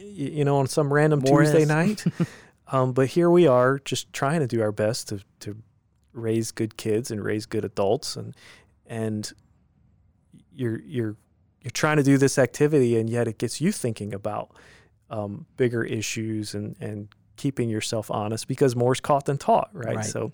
you 0.01 0.45
know 0.45 0.57
on 0.57 0.66
some 0.66 0.93
random 0.93 1.23
Tuesday 1.23 1.64
night? 1.64 2.05
um, 2.73 2.93
but 2.93 3.09
here 3.09 3.31
we 3.31 3.47
are, 3.47 3.79
just 3.81 4.12
trying 4.12 4.41
to 4.41 4.47
do 4.47 4.61
our 4.62 4.73
best 4.73 5.09
to 5.09 5.21
to 5.41 5.57
raise 6.12 6.51
good 6.51 6.77
kids 6.77 7.11
and 7.11 7.23
raise 7.25 7.47
good 7.47 7.64
adults 7.64 8.16
and 8.16 8.35
and 8.87 9.33
you're 10.53 10.81
you're 10.83 11.16
you're 11.62 11.71
trying 11.73 11.97
to 11.99 12.03
do 12.03 12.18
this 12.18 12.39
activity 12.39 12.99
and 12.99 13.09
yet 13.09 13.29
it 13.29 13.39
gets 13.39 13.61
you 13.61 13.71
thinking 13.71 14.12
about 14.14 14.51
um, 15.11 15.47
bigger 15.57 15.85
issues 15.85 16.55
and 16.55 16.77
and 16.81 17.09
keeping 17.37 17.68
yourself 17.71 18.11
honest 18.11 18.47
because 18.49 18.75
more's 18.77 19.01
caught 19.01 19.25
than 19.25 19.39
taught 19.39 19.71
right, 19.73 19.97
Right. 19.97 20.05
so 20.05 20.33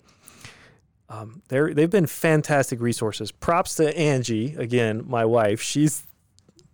um, 1.09 1.41
they're 1.47 1.73
they've 1.73 1.89
been 1.89 2.05
fantastic 2.07 2.81
resources. 2.81 3.31
Props 3.31 3.75
to 3.75 3.95
angie 3.97 4.55
again 4.55 5.03
my 5.07 5.23
wife. 5.25 5.61
She's 5.61 6.03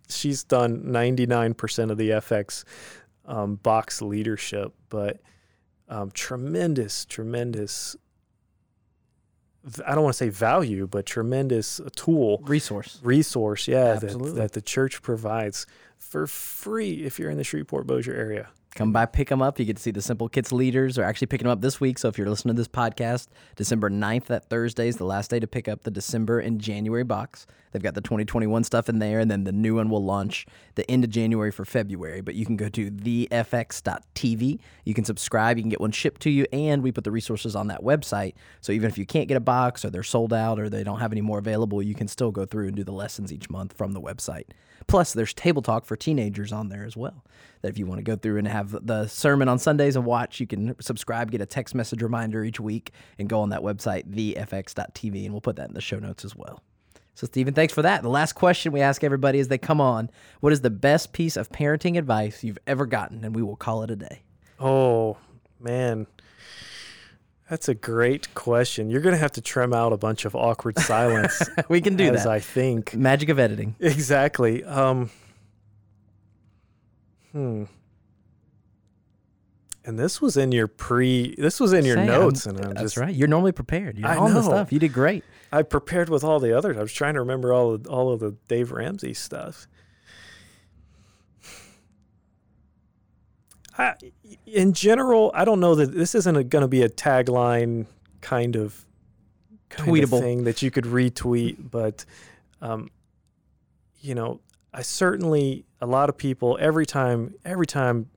she's 0.08 0.42
done 0.44 0.82
99% 0.84 1.90
of 1.90 1.96
the 1.98 2.10
fx 2.10 2.64
um, 3.26 3.56
box 3.56 4.02
leadership 4.02 4.72
but 4.90 5.20
um, 5.88 6.10
tremendous 6.10 7.04
tremendous 7.04 7.96
I 9.86 9.94
don't 9.94 10.04
want 10.04 10.14
to 10.14 10.18
say 10.18 10.28
value, 10.28 10.86
but 10.86 11.06
tremendous 11.06 11.80
tool 11.96 12.42
Resource. 12.44 13.00
resource, 13.02 13.66
yeah, 13.66 13.94
that, 13.94 14.34
that 14.34 14.52
the 14.52 14.60
church 14.60 15.00
provides 15.00 15.66
for 15.96 16.26
free 16.26 17.04
if 17.04 17.18
you're 17.18 17.30
in 17.30 17.38
the 17.38 17.44
Shreveport 17.44 17.86
Bossier 17.86 18.14
area. 18.14 18.50
Come 18.74 18.92
by, 18.92 19.06
pick 19.06 19.28
them 19.28 19.40
up. 19.40 19.60
You 19.60 19.66
get 19.66 19.76
to 19.76 19.82
see 19.82 19.92
the 19.92 20.02
Simple 20.02 20.28
Kids 20.28 20.50
leaders. 20.50 20.96
They're 20.96 21.04
actually 21.04 21.28
picking 21.28 21.44
them 21.44 21.52
up 21.52 21.60
this 21.60 21.80
week. 21.80 21.96
So 21.96 22.08
if 22.08 22.18
you're 22.18 22.28
listening 22.28 22.56
to 22.56 22.60
this 22.60 22.66
podcast, 22.66 23.28
December 23.54 23.88
9th, 23.88 24.26
that 24.26 24.50
Thursday 24.50 24.88
is 24.88 24.96
the 24.96 25.04
last 25.04 25.30
day 25.30 25.38
to 25.38 25.46
pick 25.46 25.68
up 25.68 25.84
the 25.84 25.92
December 25.92 26.40
and 26.40 26.60
January 26.60 27.04
box. 27.04 27.46
They've 27.70 27.80
got 27.82 27.94
the 27.94 28.00
2021 28.00 28.64
stuff 28.64 28.88
in 28.88 28.98
there, 28.98 29.20
and 29.20 29.30
then 29.30 29.44
the 29.44 29.52
new 29.52 29.76
one 29.76 29.90
will 29.90 30.04
launch 30.04 30.44
the 30.74 30.88
end 30.90 31.04
of 31.04 31.10
January 31.10 31.52
for 31.52 31.64
February. 31.64 32.20
But 32.20 32.34
you 32.34 32.44
can 32.44 32.56
go 32.56 32.68
to 32.68 32.90
thefx.tv. 32.90 34.58
You 34.84 34.94
can 34.94 35.04
subscribe. 35.04 35.56
You 35.56 35.62
can 35.62 35.70
get 35.70 35.80
one 35.80 35.92
shipped 35.92 36.20
to 36.22 36.30
you, 36.30 36.44
and 36.52 36.82
we 36.82 36.90
put 36.90 37.04
the 37.04 37.12
resources 37.12 37.54
on 37.54 37.68
that 37.68 37.82
website. 37.82 38.34
So 38.60 38.72
even 38.72 38.88
if 38.90 38.98
you 38.98 39.06
can't 39.06 39.28
get 39.28 39.36
a 39.36 39.40
box 39.40 39.84
or 39.84 39.90
they're 39.90 40.02
sold 40.02 40.32
out 40.32 40.58
or 40.58 40.68
they 40.68 40.82
don't 40.82 40.98
have 40.98 41.12
any 41.12 41.20
more 41.20 41.38
available, 41.38 41.80
you 41.80 41.94
can 41.94 42.08
still 42.08 42.32
go 42.32 42.44
through 42.44 42.66
and 42.66 42.76
do 42.76 42.82
the 42.82 42.92
lessons 42.92 43.32
each 43.32 43.48
month 43.48 43.72
from 43.72 43.92
the 43.92 44.00
website. 44.00 44.46
Plus, 44.86 45.12
there's 45.12 45.32
table 45.32 45.62
talk 45.62 45.84
for 45.84 45.96
teenagers 45.96 46.52
on 46.52 46.68
there 46.68 46.84
as 46.84 46.96
well. 46.96 47.24
That 47.62 47.68
if 47.68 47.78
you 47.78 47.86
want 47.86 47.98
to 47.98 48.02
go 48.02 48.16
through 48.16 48.38
and 48.38 48.46
have 48.46 48.86
the 48.86 49.06
sermon 49.06 49.48
on 49.48 49.58
Sundays 49.58 49.96
and 49.96 50.04
watch, 50.04 50.40
you 50.40 50.46
can 50.46 50.76
subscribe, 50.80 51.30
get 51.30 51.40
a 51.40 51.46
text 51.46 51.74
message 51.74 52.02
reminder 52.02 52.44
each 52.44 52.60
week, 52.60 52.92
and 53.18 53.28
go 53.28 53.40
on 53.40 53.50
that 53.50 53.62
website, 53.62 54.08
thefx.tv, 54.10 55.24
and 55.24 55.32
we'll 55.32 55.40
put 55.40 55.56
that 55.56 55.68
in 55.68 55.74
the 55.74 55.80
show 55.80 55.98
notes 55.98 56.24
as 56.24 56.36
well. 56.36 56.62
So, 57.14 57.26
Stephen, 57.26 57.54
thanks 57.54 57.72
for 57.72 57.82
that. 57.82 58.02
The 58.02 58.08
last 58.08 58.32
question 58.32 58.72
we 58.72 58.80
ask 58.80 59.04
everybody 59.04 59.38
as 59.38 59.48
they 59.48 59.58
come 59.58 59.80
on 59.80 60.10
What 60.40 60.52
is 60.52 60.60
the 60.60 60.70
best 60.70 61.12
piece 61.12 61.36
of 61.36 61.50
parenting 61.50 61.96
advice 61.96 62.42
you've 62.42 62.58
ever 62.66 62.86
gotten? 62.86 63.24
And 63.24 63.34
we 63.34 63.42
will 63.42 63.56
call 63.56 63.82
it 63.82 63.90
a 63.90 63.96
day. 63.96 64.22
Oh, 64.58 65.16
man. 65.60 66.06
That's 67.48 67.68
a 67.68 67.74
great 67.74 68.32
question. 68.34 68.88
You're 68.90 69.02
going 69.02 69.14
to 69.14 69.18
have 69.18 69.32
to 69.32 69.42
trim 69.42 69.74
out 69.74 69.92
a 69.92 69.98
bunch 69.98 70.24
of 70.24 70.34
awkward 70.34 70.78
silence 70.78 71.42
we 71.68 71.80
can 71.80 71.94
do 71.94 72.12
as 72.14 72.24
that. 72.24 72.32
I 72.32 72.40
think. 72.40 72.94
Magic 72.94 73.28
of 73.28 73.38
editing. 73.38 73.76
Exactly. 73.80 74.64
Um, 74.64 75.10
hmm. 77.32 77.64
And 79.84 79.98
this 79.98 80.22
was 80.22 80.38
in 80.38 80.52
your 80.52 80.66
pre. 80.66 81.34
This 81.36 81.60
was 81.60 81.74
in 81.74 81.84
your 81.84 81.96
Sam, 81.96 82.06
notes, 82.06 82.46
and 82.46 82.58
I'm 82.58 82.70
That's 82.70 82.80
just. 82.80 82.96
right. 82.96 83.14
You're 83.14 83.28
normally 83.28 83.52
prepared. 83.52 83.98
You're 83.98 84.08
I 84.08 84.16
on 84.16 84.32
the 84.32 84.40
know. 84.40 84.46
stuff. 84.46 84.72
You 84.72 84.78
did 84.78 84.94
great. 84.94 85.24
I 85.52 85.62
prepared 85.62 86.08
with 86.08 86.24
all 86.24 86.40
the 86.40 86.56
others. 86.56 86.78
I 86.78 86.80
was 86.80 86.92
trying 86.92 87.14
to 87.14 87.20
remember 87.20 87.52
all 87.52 87.74
of, 87.74 87.86
all 87.86 88.10
of 88.10 88.20
the 88.20 88.34
Dave 88.48 88.72
Ramsey 88.72 89.12
stuff. 89.12 89.66
I, 93.76 93.94
in 94.46 94.72
general, 94.72 95.30
I 95.34 95.44
don't 95.44 95.60
know 95.60 95.74
that 95.74 95.92
this 95.92 96.14
isn't 96.14 96.48
going 96.48 96.62
to 96.62 96.68
be 96.68 96.82
a 96.82 96.88
tagline 96.88 97.86
kind 98.20 98.56
of, 98.56 98.84
kind 99.68 99.88
of 99.88 99.94
Tweetable. 99.94 100.20
thing 100.20 100.44
that 100.44 100.62
you 100.62 100.70
could 100.70 100.84
retweet, 100.84 101.70
but 101.70 102.04
um, 102.62 102.90
you 104.00 104.14
know, 104.14 104.40
I 104.72 104.82
certainly 104.82 105.64
a 105.80 105.86
lot 105.86 106.08
of 106.08 106.16
people 106.16 106.56
every 106.60 106.86
time 106.86 107.34
every 107.44 107.66
time 107.66 108.10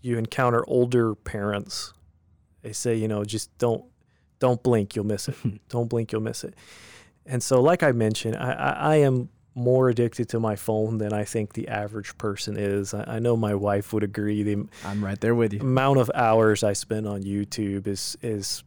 you 0.00 0.18
encounter 0.18 0.64
older 0.68 1.14
parents, 1.14 1.92
they 2.62 2.72
say, 2.72 2.94
you 2.94 3.08
know, 3.08 3.24
just 3.24 3.56
don't 3.58 3.84
don't 4.38 4.62
blink, 4.62 4.94
you'll 4.94 5.06
miss 5.06 5.28
it. 5.28 5.36
don't 5.68 5.88
blink, 5.88 6.12
you'll 6.12 6.20
miss 6.20 6.44
it. 6.44 6.54
And 7.26 7.42
so, 7.42 7.60
like 7.60 7.82
I 7.82 7.92
mentioned, 7.92 8.36
I, 8.36 8.52
I, 8.52 8.70
I 8.70 8.96
am 8.96 9.28
more 9.58 9.88
addicted 9.88 10.28
to 10.30 10.40
my 10.40 10.56
phone 10.56 10.98
than 10.98 11.12
I 11.12 11.24
think 11.24 11.54
the 11.54 11.68
average 11.68 12.16
person 12.16 12.56
is. 12.56 12.94
I, 12.94 13.16
I 13.16 13.18
know 13.18 13.36
my 13.36 13.54
wife 13.54 13.92
would 13.92 14.04
agree. 14.04 14.42
The 14.42 14.66
I'm 14.84 15.04
right 15.04 15.20
there 15.20 15.34
with 15.34 15.52
you. 15.52 15.60
amount 15.60 15.98
of 15.98 16.10
hours 16.14 16.62
I 16.62 16.72
spend 16.72 17.06
on 17.06 17.22
YouTube 17.22 17.86
is 17.86 18.16
is 18.22 18.62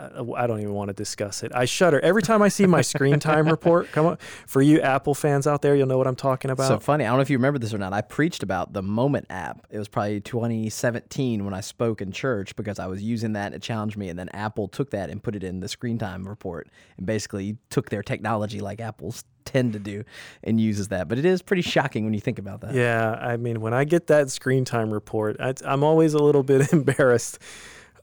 uh, 0.00 0.32
I 0.34 0.46
don't 0.46 0.60
even 0.60 0.74
want 0.74 0.88
to 0.88 0.94
discuss 0.94 1.42
it. 1.42 1.52
I 1.54 1.64
shudder 1.64 2.00
every 2.00 2.22
time 2.22 2.42
I 2.42 2.48
see 2.48 2.66
my 2.66 2.80
screen 2.80 3.18
time 3.20 3.46
report 3.46 3.90
come 3.92 4.06
up. 4.06 4.22
For 4.46 4.62
you 4.62 4.80
Apple 4.80 5.14
fans 5.14 5.46
out 5.46 5.62
there, 5.62 5.74
you'll 5.76 5.88
know 5.88 5.98
what 5.98 6.06
I'm 6.06 6.16
talking 6.16 6.50
about. 6.50 6.68
So 6.68 6.78
funny. 6.78 7.04
I 7.04 7.08
don't 7.08 7.16
know 7.16 7.22
if 7.22 7.30
you 7.30 7.38
remember 7.38 7.58
this 7.58 7.74
or 7.74 7.78
not. 7.78 7.92
I 7.92 8.00
preached 8.00 8.42
about 8.42 8.72
the 8.72 8.82
Moment 8.82 9.26
app. 9.30 9.66
It 9.70 9.78
was 9.78 9.88
probably 9.88 10.20
2017 10.20 11.44
when 11.44 11.54
I 11.54 11.60
spoke 11.60 12.00
in 12.00 12.12
church 12.12 12.56
because 12.56 12.78
I 12.78 12.86
was 12.86 13.02
using 13.02 13.34
that. 13.34 13.52
It 13.52 13.62
challenged 13.62 13.96
me, 13.96 14.08
and 14.08 14.18
then 14.18 14.28
Apple 14.30 14.68
took 14.68 14.90
that 14.90 15.10
and 15.10 15.22
put 15.22 15.34
it 15.34 15.44
in 15.44 15.60
the 15.60 15.68
screen 15.68 15.98
time 15.98 16.26
report, 16.26 16.68
and 16.96 17.06
basically 17.06 17.56
took 17.68 17.90
their 17.90 18.02
technology 18.02 18.60
like 18.60 18.80
Apple's 18.80 19.24
tend 19.44 19.72
to 19.72 19.78
do 19.78 20.04
and 20.42 20.60
uses 20.60 20.88
that. 20.88 21.08
But 21.08 21.18
it 21.18 21.24
is 21.24 21.42
pretty 21.42 21.62
shocking 21.62 22.04
when 22.04 22.14
you 22.14 22.20
think 22.20 22.38
about 22.38 22.60
that. 22.62 22.74
Yeah, 22.74 23.12
I 23.12 23.36
mean, 23.36 23.60
when 23.60 23.74
I 23.74 23.84
get 23.84 24.06
that 24.08 24.30
screen 24.30 24.64
time 24.64 24.92
report, 24.92 25.36
I, 25.40 25.54
I'm 25.64 25.82
always 25.82 26.14
a 26.14 26.18
little 26.18 26.42
bit 26.42 26.72
embarrassed 26.72 27.38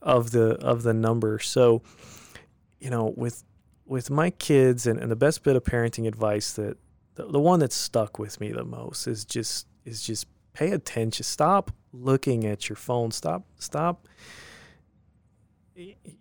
of 0.02 0.32
the 0.32 0.56
of 0.56 0.84
the 0.84 0.94
number. 0.94 1.40
So, 1.40 1.82
you 2.80 2.90
know, 2.90 3.14
with 3.16 3.44
with 3.86 4.10
my 4.10 4.30
kids 4.30 4.86
and, 4.86 5.00
and 5.00 5.10
the 5.10 5.16
best 5.16 5.44
bit 5.44 5.56
of 5.56 5.64
parenting 5.64 6.08
advice 6.08 6.54
that 6.54 6.78
the, 7.16 7.26
the 7.26 7.40
one 7.40 7.60
that 7.62 7.72
stuck 7.72 8.20
with 8.20 8.40
me 8.40 8.52
the 8.52 8.66
most 8.66 9.08
is 9.08 9.26
just 9.26 9.68
is 9.86 10.04
just 10.04 10.28
pay 10.54 10.72
attention. 10.72 11.24
Stop 11.24 11.72
looking 11.94 12.46
at 12.46 12.70
your 12.70 12.76
phone. 12.76 13.12
Stop 13.12 13.46
stop 13.58 14.08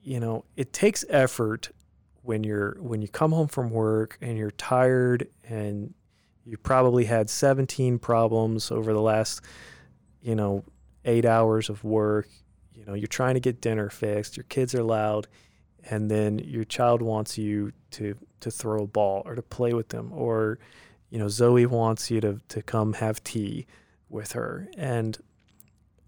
you 0.02 0.20
know, 0.20 0.44
it 0.56 0.72
takes 0.72 1.04
effort 1.08 1.70
when 2.26 2.44
you're 2.44 2.76
when 2.80 3.00
you 3.02 3.08
come 3.08 3.32
home 3.32 3.48
from 3.48 3.70
work 3.70 4.18
and 4.20 4.36
you're 4.36 4.50
tired 4.50 5.28
and 5.48 5.94
you 6.44 6.56
probably 6.56 7.04
had 7.04 7.28
17 7.30 7.98
problems 7.98 8.70
over 8.70 8.92
the 8.92 9.00
last 9.00 9.40
you 10.20 10.34
know 10.34 10.64
8 11.04 11.24
hours 11.24 11.70
of 11.70 11.84
work 11.84 12.28
you 12.74 12.84
know 12.84 12.94
you're 12.94 13.06
trying 13.06 13.34
to 13.34 13.40
get 13.40 13.60
dinner 13.60 13.88
fixed 13.88 14.36
your 14.36 14.44
kids 14.44 14.74
are 14.74 14.82
loud 14.82 15.26
and 15.88 16.10
then 16.10 16.38
your 16.40 16.64
child 16.64 17.00
wants 17.00 17.38
you 17.38 17.72
to 17.92 18.16
to 18.40 18.50
throw 18.50 18.82
a 18.82 18.86
ball 18.86 19.22
or 19.24 19.34
to 19.34 19.42
play 19.42 19.72
with 19.72 19.88
them 19.88 20.10
or 20.12 20.58
you 21.10 21.18
know 21.18 21.28
Zoe 21.28 21.66
wants 21.66 22.10
you 22.10 22.20
to 22.20 22.40
to 22.48 22.62
come 22.62 22.94
have 22.94 23.22
tea 23.22 23.66
with 24.08 24.32
her. 24.32 24.68
And 24.76 25.18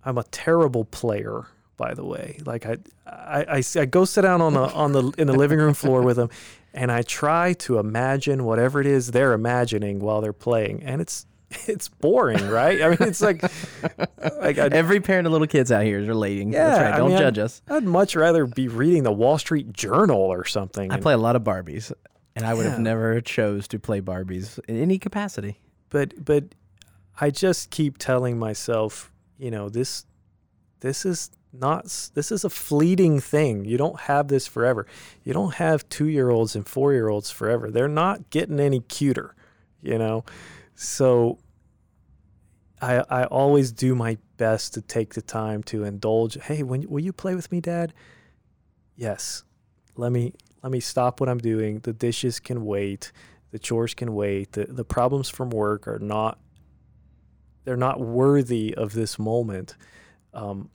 I'm 0.05 0.19
a 0.19 0.25
terrible 0.25 0.85
player 0.85 1.47
by 1.79 1.95
the 1.95 2.05
way 2.05 2.39
like 2.45 2.67
I 2.67 2.77
I, 3.07 3.45
I, 3.57 3.63
I 3.77 3.85
go 3.87 4.05
sit 4.05 4.23
down 4.23 4.43
on 4.43 4.53
the 4.53 4.71
on 4.75 4.93
the 4.93 5.11
in 5.17 5.27
the 5.27 5.33
living 5.33 5.59
room 5.59 5.73
floor 5.73 6.03
with 6.03 6.17
them 6.17 6.29
and 6.75 6.93
I 6.93 7.01
try 7.01 7.55
to 7.55 7.79
imagine 7.79 8.45
whatever 8.45 8.83
it 8.83 8.87
is 8.87 9.13
they're 9.13 9.33
imagining 9.33 10.01
while 10.01 10.21
they're 10.21 10.35
playing 10.35 10.83
and 10.83 11.01
it's 11.01 11.25
it's 11.67 11.89
boring, 11.89 12.47
right? 12.49 12.83
I 12.83 12.89
mean, 12.91 12.99
it's 13.01 13.21
like, 13.21 13.43
like 14.41 14.59
I'd, 14.59 14.73
every 14.73 15.01
parent 15.01 15.27
of 15.27 15.33
little 15.33 15.47
kids 15.47 15.73
out 15.73 15.85
here 15.85 15.99
is 15.99 16.09
relating. 16.09 16.53
Yeah, 16.53 16.91
right. 16.91 16.97
Don't 16.97 17.07
I 17.07 17.09
mean, 17.09 17.19
judge 17.19 17.39
I'd, 17.39 17.45
us. 17.45 17.63
I'd 17.69 17.85
much 17.85 18.15
rather 18.15 18.47
be 18.47 18.69
reading 18.69 19.03
the 19.03 19.13
Wall 19.13 19.39
Street 19.39 19.73
Journal 19.73 20.21
or 20.21 20.45
something. 20.45 20.91
I 20.91 20.97
and, 20.97 21.03
play 21.03 21.15
a 21.15 21.19
lot 21.19 21.37
of 21.37 21.43
Barbies, 21.43 21.93
and 22.37 22.45
I 22.45 22.55
would 22.55 22.65
yeah. 22.65 22.73
have 22.73 22.81
never 22.81 23.21
chose 23.21 23.67
to 23.69 23.79
play 23.79 24.01
Barbies 24.01 24.61
in 24.69 24.81
any 24.81 24.99
capacity. 24.99 25.59
But 25.91 26.23
but 26.23 26.45
I 27.21 27.31
just 27.31 27.71
keep 27.71 27.99
telling 27.99 28.39
myself, 28.39 29.11
you 29.39 29.51
know, 29.51 29.69
this 29.69 30.05
this 30.81 31.07
is 31.07 31.31
not 31.53 31.85
this 32.15 32.31
is 32.31 32.45
a 32.45 32.51
fleeting 32.51 33.21
thing. 33.21 33.65
You 33.65 33.79
don't 33.79 34.01
have 34.01 34.29
this 34.29 34.47
forever. 34.47 34.87
You 35.25 35.33
don't 35.33 35.55
have 35.55 35.89
2-year-olds 35.89 36.55
and 36.55 36.65
4-year-olds 36.65 37.31
forever. 37.31 37.71
They're 37.71 37.89
not 37.89 38.31
getting 38.31 38.61
any 38.61 38.81
cuter, 38.81 39.35
you 39.81 39.99
know. 39.99 40.25
So 40.75 41.39
I 42.81 43.03
I 43.11 43.25
always 43.25 43.73
do 43.73 43.95
my 43.95 44.19
best 44.37 44.75
to 44.75 44.81
take 44.81 45.15
the 45.15 45.23
time 45.23 45.63
to 45.65 45.85
indulge. 45.85 46.39
Hey, 46.41 46.63
when 46.63 46.89
will 46.89 47.03
you 47.03 47.13
play 47.13 47.35
with 47.35 47.51
me, 47.51 47.61
Dad? 47.61 47.93
Yes. 48.97 49.45
Let 49.97 50.13
me 50.13 50.35
let 50.63 50.73
me 50.73 50.81
stop 50.81 51.21
what 51.21 51.29
I'm 51.29 51.39
doing. 51.39 51.81
The 51.81 51.93
dishes 51.93 52.41
can 52.41 52.65
wait. 52.65 53.13
The 53.51 53.59
chores 53.59 53.95
can 53.95 54.15
wait. 54.15 54.53
The 54.53 54.67
the 54.67 54.85
problems 54.85 55.29
from 55.29 55.51
work 55.51 55.89
are 55.89 55.99
not 55.99 56.39
they're 57.65 57.77
not 57.77 58.01
worthy 58.01 58.75
of 58.75 58.93
this 58.93 59.19
moment. 59.19 59.77
Um, 60.33 60.71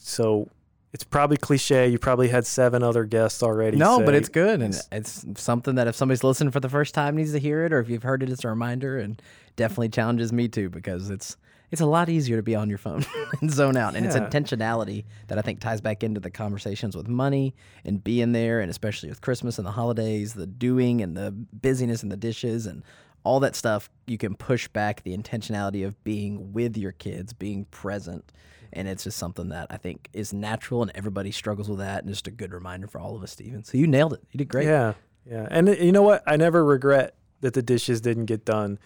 so 0.00 0.48
it's 0.92 1.04
probably 1.04 1.36
cliche. 1.36 1.88
You 1.88 1.98
probably 1.98 2.28
had 2.28 2.46
seven 2.46 2.82
other 2.82 3.04
guests 3.04 3.42
already. 3.42 3.76
No, 3.76 3.98
say, 3.98 4.04
but 4.04 4.14
it's 4.14 4.28
good, 4.28 4.60
and 4.60 4.74
it's 4.90 5.24
something 5.36 5.76
that 5.76 5.86
if 5.86 5.94
somebody's 5.94 6.24
listening 6.24 6.50
for 6.50 6.60
the 6.60 6.68
first 6.68 6.94
time 6.94 7.16
needs 7.16 7.32
to 7.32 7.38
hear 7.38 7.64
it, 7.64 7.72
or 7.72 7.78
if 7.78 7.88
you've 7.88 8.02
heard 8.02 8.22
it, 8.22 8.30
it's 8.30 8.44
a 8.44 8.48
reminder, 8.48 8.98
and 8.98 9.20
definitely 9.56 9.90
challenges 9.90 10.32
me 10.32 10.48
too 10.48 10.68
because 10.68 11.10
it's 11.10 11.36
it's 11.70 11.80
a 11.80 11.86
lot 11.86 12.08
easier 12.08 12.36
to 12.36 12.42
be 12.42 12.56
on 12.56 12.68
your 12.68 12.78
phone 12.78 13.04
and 13.40 13.50
zone 13.50 13.76
out, 13.76 13.94
and 13.94 14.04
yeah. 14.04 14.10
it's 14.10 14.34
intentionality 14.34 15.04
that 15.28 15.38
I 15.38 15.42
think 15.42 15.60
ties 15.60 15.80
back 15.80 16.02
into 16.02 16.18
the 16.18 16.30
conversations 16.30 16.96
with 16.96 17.06
money 17.06 17.54
and 17.84 18.02
being 18.02 18.32
there, 18.32 18.60
and 18.60 18.70
especially 18.70 19.10
with 19.10 19.20
Christmas 19.20 19.58
and 19.58 19.66
the 19.66 19.72
holidays, 19.72 20.34
the 20.34 20.46
doing 20.46 21.02
and 21.02 21.16
the 21.16 21.30
busyness 21.30 22.02
and 22.02 22.10
the 22.10 22.16
dishes 22.16 22.66
and 22.66 22.82
all 23.22 23.38
that 23.40 23.54
stuff. 23.54 23.88
You 24.08 24.18
can 24.18 24.34
push 24.34 24.66
back 24.66 25.04
the 25.04 25.16
intentionality 25.16 25.86
of 25.86 26.02
being 26.02 26.52
with 26.52 26.76
your 26.76 26.92
kids, 26.92 27.32
being 27.32 27.66
present 27.66 28.32
and 28.72 28.88
it's 28.88 29.04
just 29.04 29.18
something 29.18 29.48
that 29.48 29.66
I 29.70 29.76
think 29.76 30.08
is 30.12 30.32
natural, 30.32 30.82
and 30.82 30.90
everybody 30.94 31.30
struggles 31.30 31.68
with 31.68 31.78
that, 31.78 32.04
and 32.04 32.12
just 32.12 32.26
a 32.26 32.30
good 32.30 32.52
reminder 32.52 32.86
for 32.86 33.00
all 33.00 33.16
of 33.16 33.22
us, 33.22 33.32
Stephen. 33.32 33.64
So 33.64 33.78
you 33.78 33.86
nailed 33.86 34.14
it. 34.14 34.22
You 34.30 34.38
did 34.38 34.48
great. 34.48 34.66
Yeah, 34.66 34.94
yeah. 35.24 35.46
And 35.50 35.68
uh, 35.68 35.72
you 35.72 35.92
know 35.92 36.02
what? 36.02 36.22
I 36.26 36.36
never 36.36 36.64
regret 36.64 37.14
that 37.40 37.54
the 37.54 37.62
dishes 37.62 38.00
didn't 38.00 38.26
get 38.26 38.44
done 38.44 38.78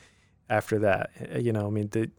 after 0.49 0.79
that. 0.81 1.11
Uh, 1.35 1.39
you 1.39 1.53
know, 1.53 1.67
I 1.67 1.71
mean, 1.71 1.89
the, 1.91 2.11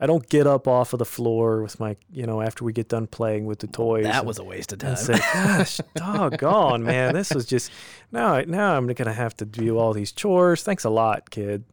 I 0.00 0.06
don't 0.06 0.28
get 0.28 0.46
up 0.46 0.66
off 0.66 0.92
of 0.92 0.98
the 0.98 1.04
floor 1.04 1.62
with 1.62 1.78
my, 1.78 1.96
you 2.10 2.26
know, 2.26 2.40
after 2.40 2.64
we 2.64 2.72
get 2.72 2.88
done 2.88 3.06
playing 3.06 3.46
with 3.46 3.60
the 3.60 3.68
toys. 3.68 4.04
That 4.04 4.16
and, 4.16 4.26
was 4.26 4.38
a 4.38 4.44
waste 4.44 4.72
of 4.72 4.80
time. 4.80 4.96
Say, 4.96 5.18
Gosh, 5.32 5.80
doggone, 5.94 6.82
man, 6.82 7.14
this 7.14 7.32
was 7.32 7.46
just 7.46 7.70
now. 8.10 8.40
Now 8.40 8.76
I'm 8.76 8.88
gonna 8.88 9.12
have 9.12 9.36
to 9.36 9.44
do 9.44 9.78
all 9.78 9.92
these 9.92 10.10
chores. 10.10 10.64
Thanks 10.64 10.82
a 10.82 10.90
lot, 10.90 11.30
kid. 11.30 11.64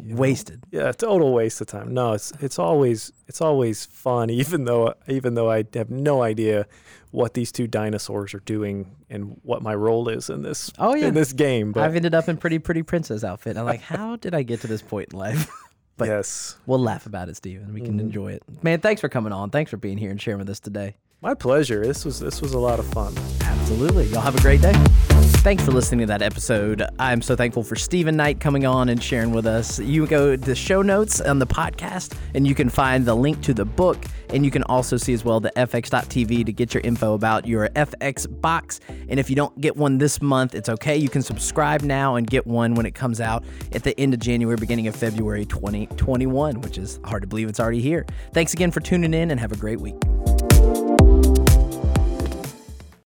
You 0.00 0.14
Wasted. 0.14 0.62
Know? 0.72 0.84
Yeah, 0.84 0.92
total 0.92 1.32
waste 1.34 1.60
of 1.60 1.66
time. 1.66 1.92
No, 1.92 2.12
it's 2.12 2.32
it's 2.40 2.58
always 2.58 3.12
it's 3.26 3.40
always 3.40 3.84
fun, 3.84 4.30
even 4.42 4.64
though 4.64 4.94
even 5.08 5.34
though 5.34 5.50
I 5.50 5.64
have 5.74 5.90
no 5.90 6.22
idea 6.22 6.66
what 7.10 7.34
these 7.34 7.50
two 7.50 7.66
dinosaurs 7.66 8.34
are 8.34 8.40
doing 8.40 8.94
and 9.08 9.40
what 9.42 9.62
my 9.62 9.74
role 9.74 10.08
is 10.08 10.30
in 10.30 10.42
this. 10.42 10.70
Oh 10.78 10.94
yeah. 10.94 11.08
in 11.08 11.14
this 11.14 11.32
game. 11.32 11.72
But 11.72 11.82
I've 11.82 11.96
ended 11.96 12.14
up 12.14 12.28
in 12.28 12.36
pretty 12.36 12.60
pretty 12.60 12.82
princess 12.82 13.24
outfit. 13.24 13.56
I'm 13.56 13.64
like, 13.64 13.80
how 13.80 14.16
did 14.16 14.34
I 14.34 14.42
get 14.42 14.60
to 14.60 14.66
this 14.66 14.82
point 14.82 15.12
in 15.12 15.18
life? 15.18 15.50
But 15.96 16.08
yes. 16.08 16.56
We'll 16.66 16.78
laugh 16.78 17.06
about 17.06 17.28
it, 17.28 17.36
Stephen. 17.36 17.72
We 17.72 17.80
can 17.80 17.92
mm-hmm. 17.92 18.00
enjoy 18.00 18.32
it. 18.32 18.42
Man, 18.62 18.80
thanks 18.80 19.00
for 19.00 19.08
coming 19.08 19.32
on. 19.32 19.50
Thanks 19.50 19.70
for 19.70 19.76
being 19.76 19.98
here 19.98 20.10
and 20.10 20.20
sharing 20.20 20.38
with 20.38 20.50
us 20.50 20.60
today. 20.60 20.96
My 21.22 21.34
pleasure. 21.34 21.84
This 21.84 22.04
was 22.04 22.20
this 22.20 22.42
was 22.42 22.52
a 22.52 22.58
lot 22.58 22.78
of 22.78 22.86
fun. 22.88 23.14
Absolutely. 23.66 24.04
Y'all 24.06 24.20
have 24.20 24.36
a 24.36 24.40
great 24.42 24.62
day. 24.62 24.72
Thanks 25.42 25.64
for 25.64 25.72
listening 25.72 25.98
to 25.98 26.06
that 26.06 26.22
episode. 26.22 26.84
I'm 27.00 27.20
so 27.20 27.34
thankful 27.34 27.64
for 27.64 27.74
Stephen 27.74 28.16
Knight 28.16 28.38
coming 28.38 28.64
on 28.64 28.88
and 28.88 29.02
sharing 29.02 29.32
with 29.32 29.44
us. 29.44 29.80
You 29.80 30.06
go 30.06 30.36
to 30.36 30.40
the 30.40 30.54
show 30.54 30.82
notes 30.82 31.20
on 31.20 31.40
the 31.40 31.48
podcast 31.48 32.16
and 32.34 32.46
you 32.46 32.54
can 32.54 32.68
find 32.68 33.04
the 33.04 33.16
link 33.16 33.42
to 33.42 33.52
the 33.52 33.64
book. 33.64 34.04
And 34.30 34.44
you 34.44 34.52
can 34.52 34.62
also 34.62 34.96
see 34.96 35.12
as 35.14 35.24
well 35.24 35.40
the 35.40 35.50
FX.TV 35.56 36.46
to 36.46 36.52
get 36.52 36.74
your 36.74 36.80
info 36.84 37.14
about 37.14 37.44
your 37.48 37.68
FX 37.70 38.28
box. 38.40 38.78
And 39.08 39.18
if 39.18 39.28
you 39.28 39.34
don't 39.34 39.60
get 39.60 39.76
one 39.76 39.98
this 39.98 40.22
month, 40.22 40.54
it's 40.54 40.68
okay. 40.68 40.96
You 40.96 41.08
can 41.08 41.22
subscribe 41.22 41.82
now 41.82 42.14
and 42.14 42.24
get 42.24 42.46
one 42.46 42.76
when 42.76 42.86
it 42.86 42.94
comes 42.94 43.20
out 43.20 43.42
at 43.72 43.82
the 43.82 43.98
end 43.98 44.14
of 44.14 44.20
January, 44.20 44.56
beginning 44.56 44.86
of 44.86 44.94
February 44.94 45.44
2021, 45.44 46.60
which 46.60 46.78
is 46.78 47.00
hard 47.02 47.22
to 47.22 47.26
believe 47.26 47.48
it's 47.48 47.58
already 47.58 47.80
here. 47.80 48.06
Thanks 48.32 48.52
again 48.52 48.70
for 48.70 48.78
tuning 48.78 49.12
in 49.12 49.32
and 49.32 49.40
have 49.40 49.50
a 49.50 49.56
great 49.56 49.80
week. 49.80 49.96